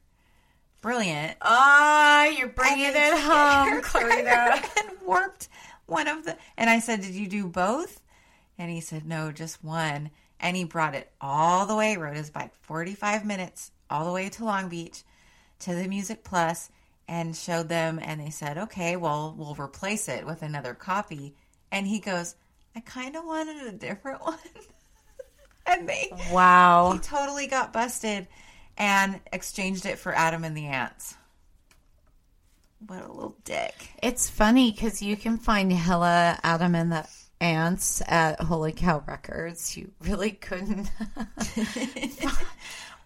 brilliant, 0.82 1.38
Ah, 1.42 2.26
you're 2.26 2.48
bringing 2.50 2.92
it 2.94 3.20
home, 3.20 3.82
Clarita. 3.84 4.64
and 4.80 4.90
warped 5.06 5.50
one 5.86 6.08
of 6.08 6.26
the. 6.26 6.38
And 6.58 6.70
I 6.70 6.80
said, 6.80 7.02
"Did 7.02 7.14
you 7.14 7.28
do 7.28 7.48
both?" 7.48 8.02
And 8.58 8.72
he 8.72 8.82
said, 8.82 9.06
"No, 9.06 9.32
just 9.32 9.64
one." 9.64 10.12
And 10.40 10.58
he 10.58 10.64
brought 10.66 10.96
it 10.96 11.12
all 11.22 11.66
the 11.66 11.76
way, 11.76 11.96
rode 11.98 12.18
his 12.18 12.30
bike 12.30 12.52
forty-five 12.62 13.26
minutes 13.26 13.72
all 13.90 14.06
the 14.06 14.12
way 14.12 14.30
to 14.30 14.44
Long 14.46 14.70
Beach 14.70 15.04
to 15.60 15.74
the 15.74 15.88
Music 15.88 16.24
Plus, 16.24 16.70
and 17.08 17.36
showed 17.36 17.70
them. 17.70 18.00
And 18.02 18.20
they 18.20 18.30
said, 18.30 18.58
"Okay, 18.58 18.96
well, 18.96 19.34
we'll 19.38 19.56
replace 19.56 20.08
it 20.10 20.26
with 20.26 20.42
another 20.42 20.74
copy." 20.74 21.36
And 21.72 21.88
he 21.88 22.00
goes, 22.00 22.36
"I 22.76 22.82
kind 22.82 23.16
of 23.16 23.26
wanted 23.26 23.66
a 23.68 23.72
different 23.72 24.22
one." 24.26 24.38
and 25.66 25.90
they 25.90 26.12
Wow. 26.32 26.92
he 26.94 27.00
totally 27.00 27.48
got 27.48 27.74
busted 27.74 28.28
and 28.78 29.20
exchanged 29.32 29.86
it 29.86 29.98
for 29.98 30.14
Adam 30.14 30.44
and 30.44 30.56
the 30.56 30.66
Ants. 30.68 31.16
What 32.88 33.04
a 33.04 33.12
little 33.12 33.36
dick. 33.44 33.74
It's 34.04 34.30
funny 34.30 34.72
because 34.72 35.02
you 35.02 35.16
can 35.18 35.38
find 35.38 35.72
hella 35.72 36.40
Adam 36.44 36.76
and 36.76 36.92
the 36.92 37.08
Ants 37.42 38.02
at 38.08 38.40
Holy 38.42 38.72
Cow 38.74 39.04
Records. 39.08 39.76
You 39.76 39.92
really 40.02 40.32
couldn't. 40.32 40.90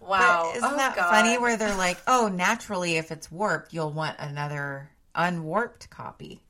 wow. 0.00 0.42
But 0.50 0.56
isn't 0.56 0.70
Oh, 0.72 0.76
that 0.76 0.96
God. 0.96 1.10
funny 1.10 1.38
where 1.38 1.56
they're 1.56 1.76
like, 1.76 1.98
oh, 2.06 2.28
naturally, 2.32 2.96
if 2.96 3.10
it's 3.10 3.30
warped, 3.30 3.72
you'll 3.72 3.92
want 3.92 4.16
another 4.18 4.90
unwarped 5.14 5.88
copy? 5.90 6.42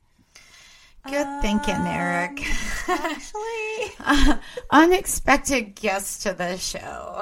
Good 1.07 1.41
thinking, 1.41 1.75
um, 1.75 1.87
Eric. 1.87 2.45
Actually, 2.87 4.37
Unexpected 4.69 5.73
guest 5.75 6.21
to 6.23 6.33
the 6.33 6.57
show. 6.57 7.21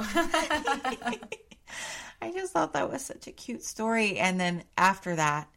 I 2.22 2.32
just 2.34 2.52
thought 2.52 2.74
that 2.74 2.92
was 2.92 3.06
such 3.06 3.28
a 3.28 3.32
cute 3.32 3.64
story. 3.64 4.18
And 4.18 4.38
then 4.38 4.64
after 4.78 5.16
that, 5.16 5.48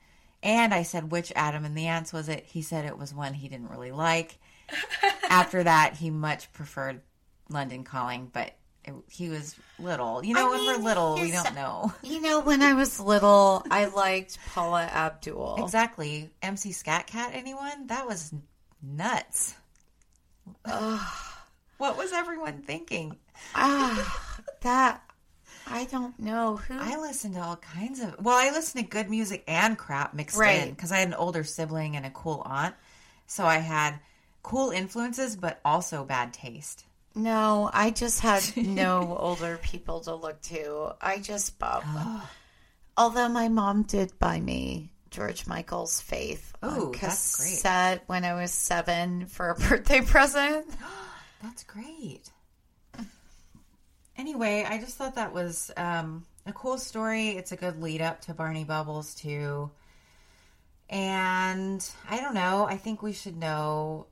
and 0.43 0.74
I 0.74 0.82
said, 0.82 1.11
which 1.11 1.32
Adam 1.36 1.64
and 1.64 1.76
the 1.76 1.86
Ants 1.86 2.12
was 2.12 2.28
it? 2.28 2.45
He 2.45 2.62
said 2.62 2.84
it 2.84 2.99
was 2.99 3.14
one 3.14 3.34
he 3.34 3.49
didn't 3.49 3.70
really 3.70 3.93
like. 3.93 4.38
after 5.28 5.62
that, 5.62 5.95
he 5.97 6.11
much 6.11 6.53
preferred 6.53 7.01
London 7.49 7.84
Calling, 7.84 8.30
but 8.32 8.53
it, 8.84 8.95
he 9.09 9.28
was 9.28 9.55
little. 9.78 10.24
You 10.24 10.34
know, 10.34 10.49
I 10.49 10.51
when 10.51 10.66
we're 10.66 10.84
little, 10.84 11.14
we 11.14 11.30
don't 11.30 11.55
know. 11.55 11.93
You 12.03 12.20
know, 12.20 12.40
when 12.40 12.62
I 12.62 12.74
was 12.74 12.99
little, 12.99 13.64
I 13.70 13.86
liked 13.86 14.38
Paula 14.53 14.82
Abdul. 14.82 15.57
Exactly. 15.62 16.30
MC 16.43 16.72
Scat 16.72 17.07
Cat, 17.07 17.30
anyone? 17.34 17.86
That 17.86 18.07
was 18.07 18.34
nuts. 18.82 19.55
what 20.64 21.97
was 21.97 22.12
everyone 22.12 22.62
thinking? 22.62 23.16
Ah, 23.55 24.36
that 24.62 25.03
I 25.73 25.85
don't 25.87 26.18
know 26.18 26.57
who. 26.57 26.79
I 26.79 26.97
listen 27.01 27.33
to 27.35 27.41
all 27.41 27.57
kinds 27.57 28.01
of. 28.01 28.16
Well, 28.20 28.37
I 28.37 28.51
listen 28.51 28.83
to 28.83 28.89
good 28.89 29.09
music 29.11 29.43
and 29.49 29.77
crap 29.79 30.14
mixed 30.14 30.41
in 30.41 30.70
because 30.70 30.93
I 30.93 30.99
had 30.99 31.09
an 31.09 31.14
older 31.14 31.45
sibling 31.45 31.97
and 31.97 32.05
a 32.07 32.11
cool 32.11 32.43
aunt, 32.45 32.75
so 33.27 33.45
I 33.45 33.59
had 33.59 33.99
cool 34.43 34.70
influences, 34.70 35.37
but 35.37 35.61
also 35.64 36.05
bad 36.05 36.33
taste. 36.33 36.85
no, 37.14 37.70
I 37.73 37.91
just 37.91 38.20
had 38.20 38.43
no 38.57 39.16
older 39.18 39.59
people 39.62 40.01
to 40.01 40.14
look 40.14 40.41
to. 40.43 40.95
I 41.01 41.18
just 41.18 41.59
bought. 41.59 41.85
Although 42.97 43.29
my 43.29 43.49
mom 43.49 43.83
did 43.85 44.18
buy 44.18 44.39
me 44.41 44.91
George 45.11 45.47
Michael's 45.47 46.01
Faith 46.01 46.53
on 46.62 46.79
Ooh, 46.79 46.93
that's 47.01 47.37
great. 47.37 47.51
cassette 47.51 48.03
when 48.07 48.25
I 48.25 48.35
was 48.35 48.51
seven 48.53 49.27
for 49.27 49.51
a 49.51 49.55
birthday 49.68 50.01
present. 50.03 50.66
That's 51.43 51.64
great. 51.64 52.31
Anyway, 54.17 54.67
I 54.69 54.79
just 54.79 54.97
thought 54.97 55.15
that 55.15 55.33
was 55.33 55.71
um, 55.77 56.25
a 56.47 56.53
cool 56.53 56.79
story. 56.79 57.31
It's 57.31 57.53
a 57.53 57.57
good 57.57 57.81
lead 57.81 58.03
up 58.03 58.21
to 58.23 58.35
Barney 58.35 58.65
Bubbles 58.65 59.15
too. 59.15 59.71
And 60.91 61.87
I 62.09 62.21
don't 62.21 62.35
know. 62.35 62.67
I 62.69 62.77
think 62.77 63.03
we 63.03 63.13
should 63.13 63.37
know 63.37 64.07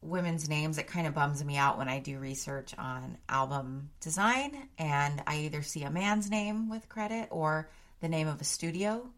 women's 0.00 0.48
names. 0.48 0.78
It 0.78 0.86
kind 0.86 1.06
of 1.06 1.14
bums 1.14 1.44
me 1.44 1.56
out 1.56 1.78
when 1.78 1.88
I 1.88 1.98
do 1.98 2.18
research 2.18 2.74
on 2.78 3.18
album 3.28 3.90
design 4.00 4.68
and 4.78 5.22
I 5.26 5.38
either 5.38 5.62
see 5.62 5.82
a 5.82 5.90
man's 5.90 6.30
name 6.30 6.68
with 6.68 6.88
credit 6.88 7.28
or 7.30 7.68
the 8.00 8.08
name 8.08 8.28
of 8.28 8.40
a 8.40 8.44
studio. 8.44 9.08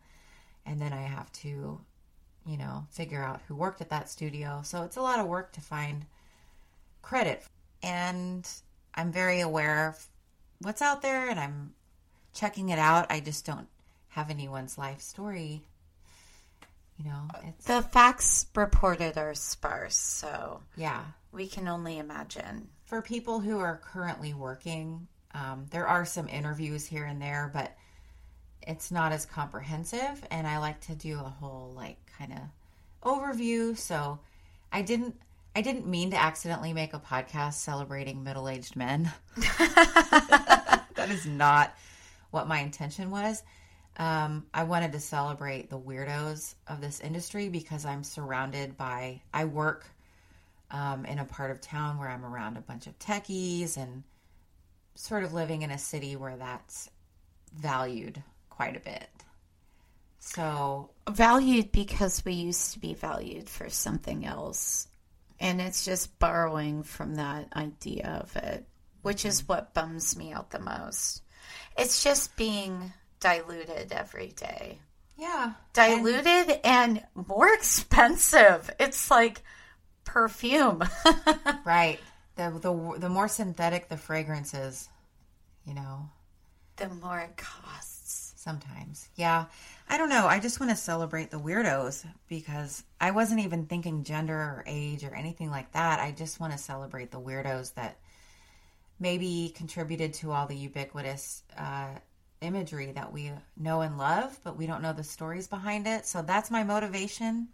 And 0.65 0.81
then 0.81 0.93
I 0.93 1.03
have 1.03 1.31
to, 1.33 1.81
you 2.47 2.57
know, 2.57 2.87
figure 2.91 3.23
out 3.23 3.43
who 3.47 3.55
worked 3.55 3.81
at 3.81 3.91
that 3.91 4.09
studio. 4.09 4.63
So 4.65 4.85
it's 4.85 4.97
a 4.97 5.03
lot 5.03 5.19
of 5.19 5.27
work 5.27 5.53
to 5.53 5.61
find 5.61 6.07
credit. 7.03 7.45
And 7.83 8.49
I'm 8.97 9.13
very 9.13 9.41
aware 9.41 9.89
of 9.89 10.07
what's 10.61 10.83
out 10.83 11.03
there 11.03 11.29
and 11.29 11.39
I'm 11.39 11.75
checking 12.33 12.71
it 12.71 12.79
out. 12.79 13.07
I 13.11 13.21
just 13.21 13.45
don't 13.45 13.69
have 14.09 14.31
anyone's 14.31 14.79
life 14.79 15.01
story. 15.01 15.63
You 16.99 17.05
know, 17.05 17.29
it's 17.45 17.67
The 17.67 17.83
facts 17.83 18.47
reported 18.55 19.19
are 19.19 19.35
sparse, 19.35 19.99
so 19.99 20.61
yeah. 20.77 21.05
we 21.31 21.47
can 21.47 21.69
only 21.69 21.99
imagine. 21.99 22.69
For 22.87 23.03
people 23.03 23.41
who 23.41 23.59
are 23.59 23.77
currently 23.85 24.33
working, 24.33 25.07
um, 25.35 25.67
there 25.71 25.87
are 25.87 26.07
some 26.07 26.27
interviews 26.29 26.87
here 26.87 27.05
and 27.05 27.21
there, 27.21 27.51
but 27.53 27.77
it's 28.63 28.91
not 28.91 29.13
as 29.13 29.27
comprehensive. 29.27 30.25
And 30.31 30.47
I 30.47 30.59
like 30.59 30.81
to 30.83 30.95
do 30.95 31.19
a 31.19 31.35
whole 31.39 31.73
like 31.77 31.99
kind 32.19 32.33
of 32.33 32.39
overview. 33.03 33.77
So 33.77 34.19
I 34.73 34.81
didn't. 34.81 35.17
I 35.57 35.63
didn't 35.63 35.87
mean 35.87 36.11
to 36.11 36.19
accidentally 36.19 36.75
make 36.75 36.93
a 36.93 36.99
podcast 36.99 37.55
celebrating 37.55 38.23
middle-aged 38.23 38.77
men. 38.77 39.11
that 39.37 41.09
is 41.09 41.25
not 41.25 41.75
what 42.31 42.47
my 42.47 42.59
intention 42.59 43.11
was. 43.11 43.43
Um, 43.97 44.45
I 44.53 44.65
wanted 44.65 44.93
to 44.93 45.01
celebrate 45.01 45.71
the 45.71 45.79
weirdos 45.79 46.57
of 46.69 46.83
this 46.83 47.01
industry 47.01 47.49
because 47.49 47.87
I'm 47.87 48.05
surrounded 48.05 48.77
by. 48.77 49.23
I 49.33 49.47
work 49.47 49.87
um, 50.71 51.07
in 51.07 51.19
a 51.21 51.25
part 51.25 51.51
of 51.51 51.63
town 51.63 51.99
where 51.99 52.11
I'm 52.11 52.27
around 52.27 52.59
a 52.59 52.61
bunch 52.61 52.87
of 52.87 52.99
techies 52.99 53.79
and 53.79 54.03
sort 54.95 55.25
of 55.25 55.33
living 55.33 55.63
in 55.63 55.71
a 55.71 55.79
city 55.79 56.17
where 56.17 56.37
that's 56.37 56.91
valued 57.59 58.23
quite 58.51 58.77
a 58.77 58.81
bit. 58.81 59.09
So 60.19 60.91
Valued 61.09 61.73
because 61.73 62.23
we 62.27 62.35
used 62.35 62.75
to 62.75 62.79
be 62.79 62.93
valued 62.93 63.49
for 63.49 63.71
something 63.71 64.27
else. 64.27 64.89
And 65.41 65.61
it's 65.61 65.85
just 65.85 66.19
borrowing 66.19 66.83
from 66.83 67.17
that 67.17 67.49
idea 67.55 68.21
of 68.23 68.35
it, 68.37 68.67
which 69.03 69.25
is 69.25 69.47
what 69.49 69.75
bums 69.75 70.17
me 70.17 70.33
out 70.33 70.51
the 70.51 70.59
most. 70.59 71.23
It's 71.79 72.03
just 72.03 72.37
being 72.37 72.93
diluted 73.21 73.93
every 73.93 74.29
day. 74.29 74.79
yeah, 75.17 75.53
Diluted 75.75 76.61
and 76.65 77.03
more 77.15 77.49
expensive. 77.55 78.71
It's 78.81 79.11
like 79.11 79.43
perfume. 80.05 80.83
right. 81.65 81.99
The 82.37 82.51
the 82.51 82.99
the 82.99 83.09
more 83.09 83.29
synthetic 83.29 83.89
the 83.89 83.97
fragrance 83.97 84.55
is, 84.55 84.89
you 85.67 85.75
know, 85.75 86.09
the 86.77 86.89
more 86.89 87.19
it 87.21 87.37
costs. 87.37 88.33
sometimes. 88.37 89.09
Yeah. 89.17 89.47
I 89.89 89.99
don't 89.99 90.09
know. 90.09 90.27
I 90.27 90.41
just 90.41 90.59
want 90.59 90.71
to 90.71 90.77
celebrate 90.77 91.31
the 91.31 91.39
weirdos 91.39 92.05
because 92.29 92.83
I 93.01 93.13
wasn't 93.13 93.41
even 93.41 93.67
thinking 93.67 94.03
gender 94.03 94.35
or 94.35 94.65
age 94.67 95.05
or 95.05 95.15
anything 95.15 95.51
like 95.51 95.73
that. 95.73 96.01
I 96.01 96.11
just 96.11 96.41
want 96.41 96.53
to 96.53 96.59
celebrate 96.59 97.13
the 97.13 97.21
weirdos 97.21 97.75
that 97.75 97.99
maybe 98.99 99.53
contributed 99.55 100.15
to 100.15 100.33
all 100.33 100.47
the 100.47 100.57
ubiquitous 100.57 101.45
uh, 101.57 101.91
imagery 102.41 102.93
that 102.93 103.13
we 103.13 103.31
know 103.57 103.81
and 103.83 103.97
love, 103.97 104.39
but 104.43 104.57
we 104.57 104.67
don't 104.67 104.83
know 104.83 104.93
the 104.93 105.05
stories 105.05 105.47
behind 105.47 105.87
it. 105.87 106.07
So 106.07 106.23
that's 106.23 106.51
my 106.51 106.65
motivation. 106.65 107.49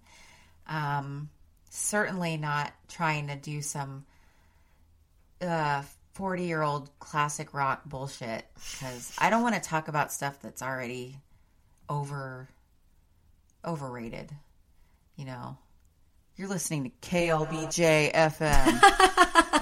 Um, 0.66 1.28
certainly 1.68 2.37
not 2.37 2.72
trying 2.89 3.28
to 3.28 3.37
do 3.37 3.62
some 3.62 4.05
uh 5.41 5.83
40 6.12 6.45
year 6.45 6.62
old 6.62 6.91
classic 6.99 7.55
rock 7.55 7.83
bullshit 7.87 8.45
because 8.55 9.14
I 9.18 9.30
don't 9.30 9.43
want 9.43 9.55
to 9.55 9.61
talk 9.61 9.89
about 9.89 10.12
stuff 10.12 10.39
that's 10.43 10.62
already 10.62 11.16
over 11.93 12.49
overrated. 13.64 14.30
You 15.16 15.26
know, 15.26 15.59
you're 16.36 16.49
listening 16.49 16.84
to 16.84 16.90
KLBJ 17.09 18.12
FM. 18.12 18.80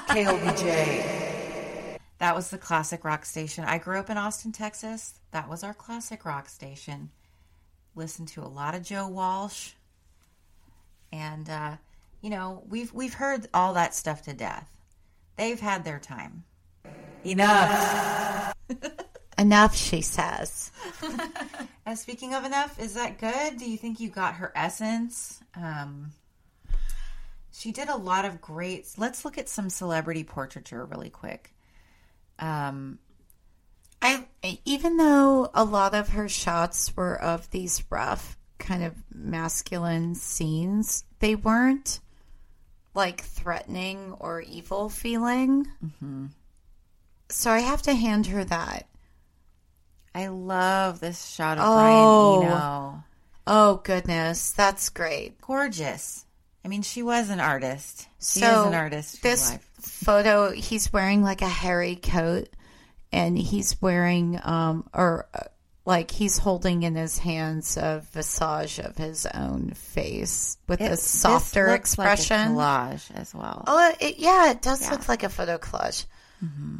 KLBJ. 0.09 1.19
That 2.19 2.35
was 2.35 2.51
the 2.51 2.59
classic 2.59 3.05
rock 3.05 3.25
station. 3.25 3.65
I 3.65 3.79
grew 3.79 3.99
up 3.99 4.11
in 4.11 4.17
Austin, 4.17 4.53
Texas. 4.53 5.15
That 5.33 5.49
was 5.49 5.65
our 5.65 5.75
classic 5.75 6.25
rock 6.25 6.49
station. 6.49 7.11
Listened 7.95 8.29
to 8.29 8.43
a 8.43 8.47
lot 8.49 8.75
of 8.75 8.83
Joe 8.83 9.09
Walsh. 9.09 9.73
And 11.13 11.51
uh, 11.51 11.77
you 12.21 12.31
know, 12.31 12.63
we've 12.69 12.93
we've 12.93 13.15
heard 13.15 13.49
all 13.53 13.75
that 13.75 13.95
stuff 13.95 14.23
to 14.23 14.33
death. 14.33 14.71
They've 15.37 15.61
had 15.61 15.85
their 15.85 15.99
time. 15.99 16.45
Enough. 17.25 18.55
Enough, 19.41 19.75
she 19.75 20.03
says. 20.03 20.71
Uh, 21.87 21.95
speaking 21.97 22.35
of 22.35 22.45
enough, 22.45 22.79
is 22.79 22.95
that 22.95 23.19
good? 23.19 23.59
Do 23.59 23.69
you 23.69 23.77
think 23.77 23.99
you 23.99 24.11
got 24.11 24.35
her 24.35 24.53
essence? 24.55 25.41
Um, 25.57 26.13
she 27.53 27.73
did 27.73 27.89
a 27.89 27.97
lot 27.97 28.25
of 28.25 28.41
great. 28.41 28.87
Let's 28.97 29.25
look 29.25 29.39
at 29.39 29.49
some 29.49 29.71
celebrity 29.71 30.23
portraiture 30.23 30.85
really 30.85 31.11
quick. 31.11 31.53
Um, 32.39 33.01
I 34.01 34.27
even 34.65 34.99
though 34.99 35.51
a 35.53 35.65
lot 35.65 35.95
of 35.95 36.11
her 36.11 36.29
shots 36.29 36.95
were 36.97 37.21
of 37.21 37.51
these 37.51 37.83
rough 37.91 38.39
kind 38.59 38.85
of 38.85 38.95
masculine 39.13 40.15
scenes, 40.15 41.03
they 41.19 41.35
weren't 41.35 41.99
like 42.95 43.23
threatening 43.23 44.15
or 44.21 44.43
evil 44.43 44.89
feeling. 44.91 45.67
So 47.31 47.51
I 47.51 47.61
have 47.61 47.83
to 47.83 47.95
hand 47.95 48.27
her 48.27 48.45
that. 48.45 48.87
I 50.15 50.29
love 50.29 51.01
this 51.01 51.25
shot 51.29 51.59
of 51.59 51.65
Oh. 51.67 52.41
Brian 52.41 52.53
Eno. 52.53 53.05
Oh 53.47 53.77
goodness, 53.85 54.53
that's 54.53 54.89
great. 54.91 55.41
Gorgeous. 55.41 56.25
I 56.65 56.69
mean, 56.69 56.83
she 56.83 57.03
was 57.03 57.31
an 57.31 57.41
artist. 57.41 58.07
She 58.21 58.41
so 58.41 58.61
is 58.63 58.67
an 58.67 58.75
artist. 58.75 59.23
This 59.23 59.51
life. 59.51 59.69
photo, 59.81 60.51
he's 60.51 60.93
wearing 60.93 61.23
like 61.23 61.43
a 61.43 61.49
hairy 61.49 61.97
coat, 61.97 62.49
and 63.13 63.37
he's 63.39 63.81
wearing 63.81 64.39
um 64.43 64.89
or 64.93 65.27
uh, 65.33 65.45
like 65.87 66.11
he's 66.11 66.37
holding 66.39 66.83
in 66.83 66.95
his 66.95 67.19
hands 67.19 67.77
a 67.79 68.03
visage 68.13 68.79
of 68.79 68.97
his 68.97 69.27
own 69.27 69.71
face 69.71 70.59
with 70.69 70.81
It- 70.81 70.93
a 70.93 70.97
softer 70.97 71.69
expression. 71.69 72.55
like 72.55 72.79
a 72.79 72.93
collage 72.95 73.11
as 73.17 73.35
well. 73.35 73.65
Oh, 73.67 73.93
it, 74.01 74.19
yeah, 74.19 74.51
it 74.51 74.61
does 74.63 74.83
Yeah. 74.83 74.91
look 74.91 75.09
like 75.09 75.23
a 75.23 75.29
photo 75.31 75.57
collage 75.57 76.05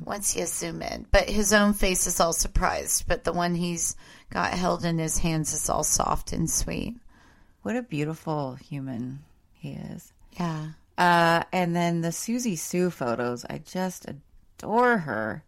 once 0.05 0.35
you 0.37 0.47
zoom 0.47 0.83
in. 0.83 1.07
But 1.11 1.29
his 1.29 1.53
own 1.53 1.75
face 1.75 2.07
is 2.07 2.19
all 2.21 2.33
surprised. 2.33 3.05
But 3.07 3.25
the 3.25 3.33
one 3.33 3.55
he's 3.55 3.95
got 4.31 4.53
held 4.55 4.85
in 4.85 4.99
his 4.99 5.19
hands 5.19 5.53
is 5.53 5.69
all 5.69 5.85
soft 5.85 6.33
and 6.33 6.49
sweet. 6.51 6.97
What 7.63 7.77
a 7.77 7.83
beautiful 7.83 8.55
human 8.55 9.21
he 9.53 9.73
is. 9.73 10.13
Yeah. 10.39 10.69
Uh, 10.97 11.45
and 11.53 11.75
then 11.77 12.01
the 12.01 12.09
Siouxsie 12.09 12.59
Sioux 12.59 12.91
photos, 12.91 13.45
I 13.49 13.59
just 13.59 14.07
adore 14.09 14.99
her. 14.99 15.43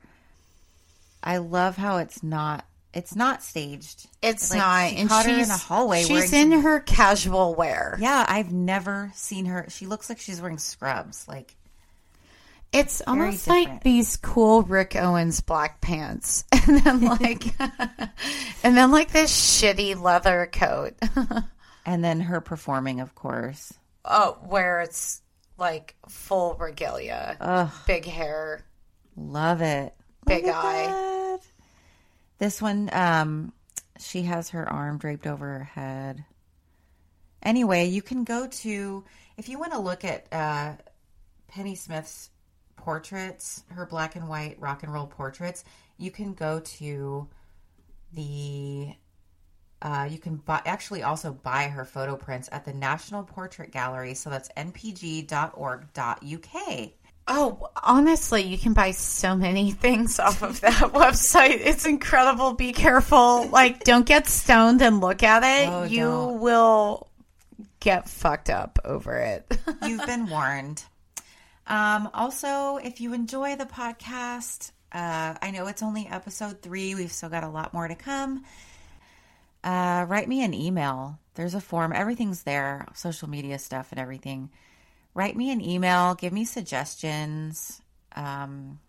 I 1.23 1.39
love 1.39 1.77
how 1.77 1.99
it's 1.99 2.23
not 2.23 2.65
it's 2.95 3.17
not 3.17 3.43
staged. 3.43 4.07
It's 4.23 4.51
Like, 4.51 4.59
not. 4.59 4.91
she 4.91 4.97
and 4.97 5.09
caught 5.09 5.25
her 5.25 5.39
she's 5.39 5.47
in 5.49 5.55
a 5.55 5.57
hallway 5.57 6.03
She's 6.05 6.31
in 6.35 6.51
some- 6.53 6.61
her 6.63 6.81
casual 6.81 7.55
wear. 7.55 7.97
Yeah, 7.99 8.27
I've 8.29 8.53
never 8.53 9.11
seen 9.15 9.47
her. 9.47 9.65
She 9.71 9.87
looks 9.87 10.11
like 10.11 10.19
she's 10.19 10.43
wearing 10.43 10.59
scrubs. 10.59 11.27
Like 11.27 11.55
It's 12.73 13.03
almost 13.07 13.47
like 13.49 13.83
these 13.83 14.17
cool 14.17 14.63
Rick 14.63 14.97
Owens 14.97 15.41
black 15.43 15.81
pants, 15.83 16.45
and 16.53 16.79
then 16.81 17.01
like, 17.21 17.45
and 18.65 18.77
then 18.77 18.91
like 18.91 19.13
this 19.13 19.31
shitty 19.31 20.01
leather 20.01 20.49
coat. 20.51 20.95
and 21.87 22.03
then 22.03 22.21
her 22.21 22.41
performing, 22.41 23.01
of 23.01 23.15
course. 23.15 23.75
oh, 24.07 24.39
where 24.47 24.81
it's 24.81 25.21
like 25.59 25.95
full 26.09 26.55
regalia, 26.55 27.37
Ugh, 27.41 27.71
big 27.87 28.07
hair. 28.07 28.65
love 29.17 29.61
it. 29.61 29.95
Big 30.27 30.47
Look 30.47 30.55
eye. 30.55 30.87
that. 30.87 31.41
This 32.39 32.63
one, 32.63 32.89
um, 32.93 33.53
she 33.99 34.23
has 34.23 34.51
her 34.51 34.67
arm 34.69 34.99
draped 34.99 35.27
over 35.27 35.59
her 35.59 35.65
head. 35.65 36.25
Anyway, 37.43 37.87
you 37.87 38.03
can 38.03 38.25
go 38.25 38.47
to 38.47 39.05
if 39.37 39.49
you 39.49 39.59
want 39.59 39.73
to 39.73 39.79
look 39.81 40.05
at 40.05 40.27
uh, 40.33 40.73
Pennie 41.49 41.75
Smith's 41.75 42.31
portraits, 42.77 43.65
her 43.69 43.87
black 43.87 44.17
and 44.17 44.29
white 44.29 44.57
rock 44.61 44.83
and 44.83 44.93
roll 44.93 45.07
portraits. 45.07 45.65
You 45.99 46.11
can 46.11 46.35
go 46.35 46.61
to 46.61 47.29
the. 48.13 48.95
Uh, 49.81 50.09
you 50.09 50.19
can 50.19 50.37
buy, 50.37 50.63
actually 50.65 51.03
also 51.03 51.33
buy 51.33 51.65
her 51.65 51.85
photo 51.85 52.15
prints 52.15 52.49
at 52.53 52.65
the 52.65 52.73
National 52.73 53.25
Portrait 53.25 53.73
Gallery. 53.73 54.15
So 54.15 54.31
that's 54.31 54.49
npg.org.uk. 54.57 55.33
Oh, 57.29 57.69
honestly, 57.83 58.43
you 58.43 58.59
can 58.59 58.73
buy 58.73 58.91
so 58.91 59.37
many 59.37 59.71
things 59.73 60.19
off 60.19 60.43
of 60.43 60.61
that 60.61 60.75
website. 60.93 61.61
It's 61.65 61.87
incredible. 61.87 62.55
Be 62.55 62.73
careful. 62.73 63.49
Like, 63.49 63.85
don't 63.85 64.07
get 64.07 64.29
stoned 64.29 64.83
and 64.83 65.01
look 65.01 65.23
at 65.23 65.43
it. 65.43 65.69
Oh, 65.69 65.85
you 65.85 66.39
will 66.41 67.09
get 67.81 68.09
fucked 68.09 68.51
up 68.51 68.79
over 68.85 69.17
it. 69.17 69.59
You've 69.87 70.07
been 70.07 70.29
warned. 70.29 70.85
Um, 71.67 72.11
also, 72.13 72.77
if 72.77 73.01
you 73.01 73.15
enjoy 73.15 73.57
the 73.57 73.67
podcast, 73.67 74.73
uh, 74.93 75.35
I 75.41 75.51
know 75.53 75.67
it's 75.69 75.83
only 75.83 76.07
episode 76.07 76.61
three. 76.61 76.95
We've 76.95 77.13
still 77.13 77.29
got 77.29 77.45
a 77.45 77.49
lot 77.49 77.73
more 77.73 77.89
to 77.89 77.95
come. 77.95 78.45
Uh, 79.65 80.05
write 80.09 80.29
me 80.29 80.45
an 80.45 80.55
email. 80.55 81.19
There's 81.35 81.55
a 81.55 81.61
form. 81.61 81.93
Everything's 81.93 82.43
there, 82.43 82.87
social 82.95 83.29
media 83.29 83.59
stuff 83.59 83.93
and 83.93 84.01
everything. 84.01 84.51
Write 85.15 85.37
me 85.37 85.51
an 85.51 85.61
email. 85.61 86.15
Give 86.15 86.33
me 86.33 86.45
suggestions, 86.45 87.81
um, 88.17 88.81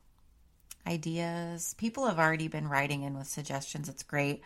ideas. 0.88 1.76
People 1.78 2.08
have 2.08 2.20
already 2.20 2.48
been 2.48 2.68
writing 2.68 3.04
in 3.04 3.18
with 3.18 3.28
suggestions. 3.28 3.88
It's 3.88 4.04
great. 4.04 4.42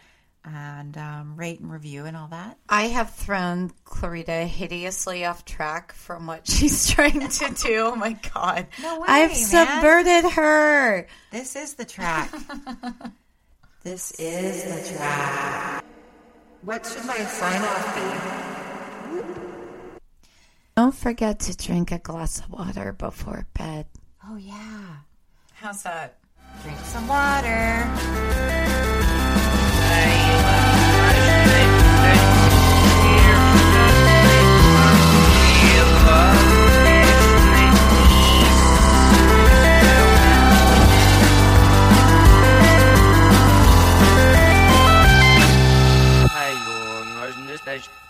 And 0.50 0.98
um, 0.98 1.36
rate 1.36 1.60
and 1.60 1.70
review 1.72 2.06
and 2.06 2.16
all 2.16 2.30
that. 2.30 2.58
I 2.70 2.84
have 2.84 3.14
thrown 3.14 3.72
Clarita 3.84 4.46
hideously 4.46 5.26
off 5.26 5.44
track 5.44 5.92
from 5.92 6.26
what 6.26 6.48
she's 6.50 6.90
trying 6.90 7.28
to 7.28 7.54
do. 7.54 7.80
Oh 7.88 7.96
my 7.96 8.18
God. 8.34 8.68
No 8.82 9.00
way, 9.00 9.06
I've 9.10 9.32
man. 9.32 9.36
subverted 9.38 10.32
her. 10.32 11.08
This 11.32 11.56
is 11.56 11.74
the 11.74 11.86
track. 11.86 12.32
this 13.84 14.12
is 14.12 14.64
the 14.64 14.96
track. 14.98 15.84
What 16.62 16.86
should 16.86 17.06
my 17.06 17.18
sign 17.18 17.62
off 17.62 17.96
be? 17.96 18.02
Don't 20.76 20.96
forget 20.96 21.40
to 21.42 21.58
drink 21.58 21.92
a 21.92 22.00
glass 22.00 22.40
of 22.40 22.50
water 22.52 22.94
before 22.94 23.48
bed. 23.54 23.88
Oh, 24.30 24.38
yeah. 24.38 24.98
How's 25.54 25.84
that? 25.84 26.20
Drink 26.64 26.78
some 26.80 27.08
water. 27.08 27.84
massage 47.78 48.07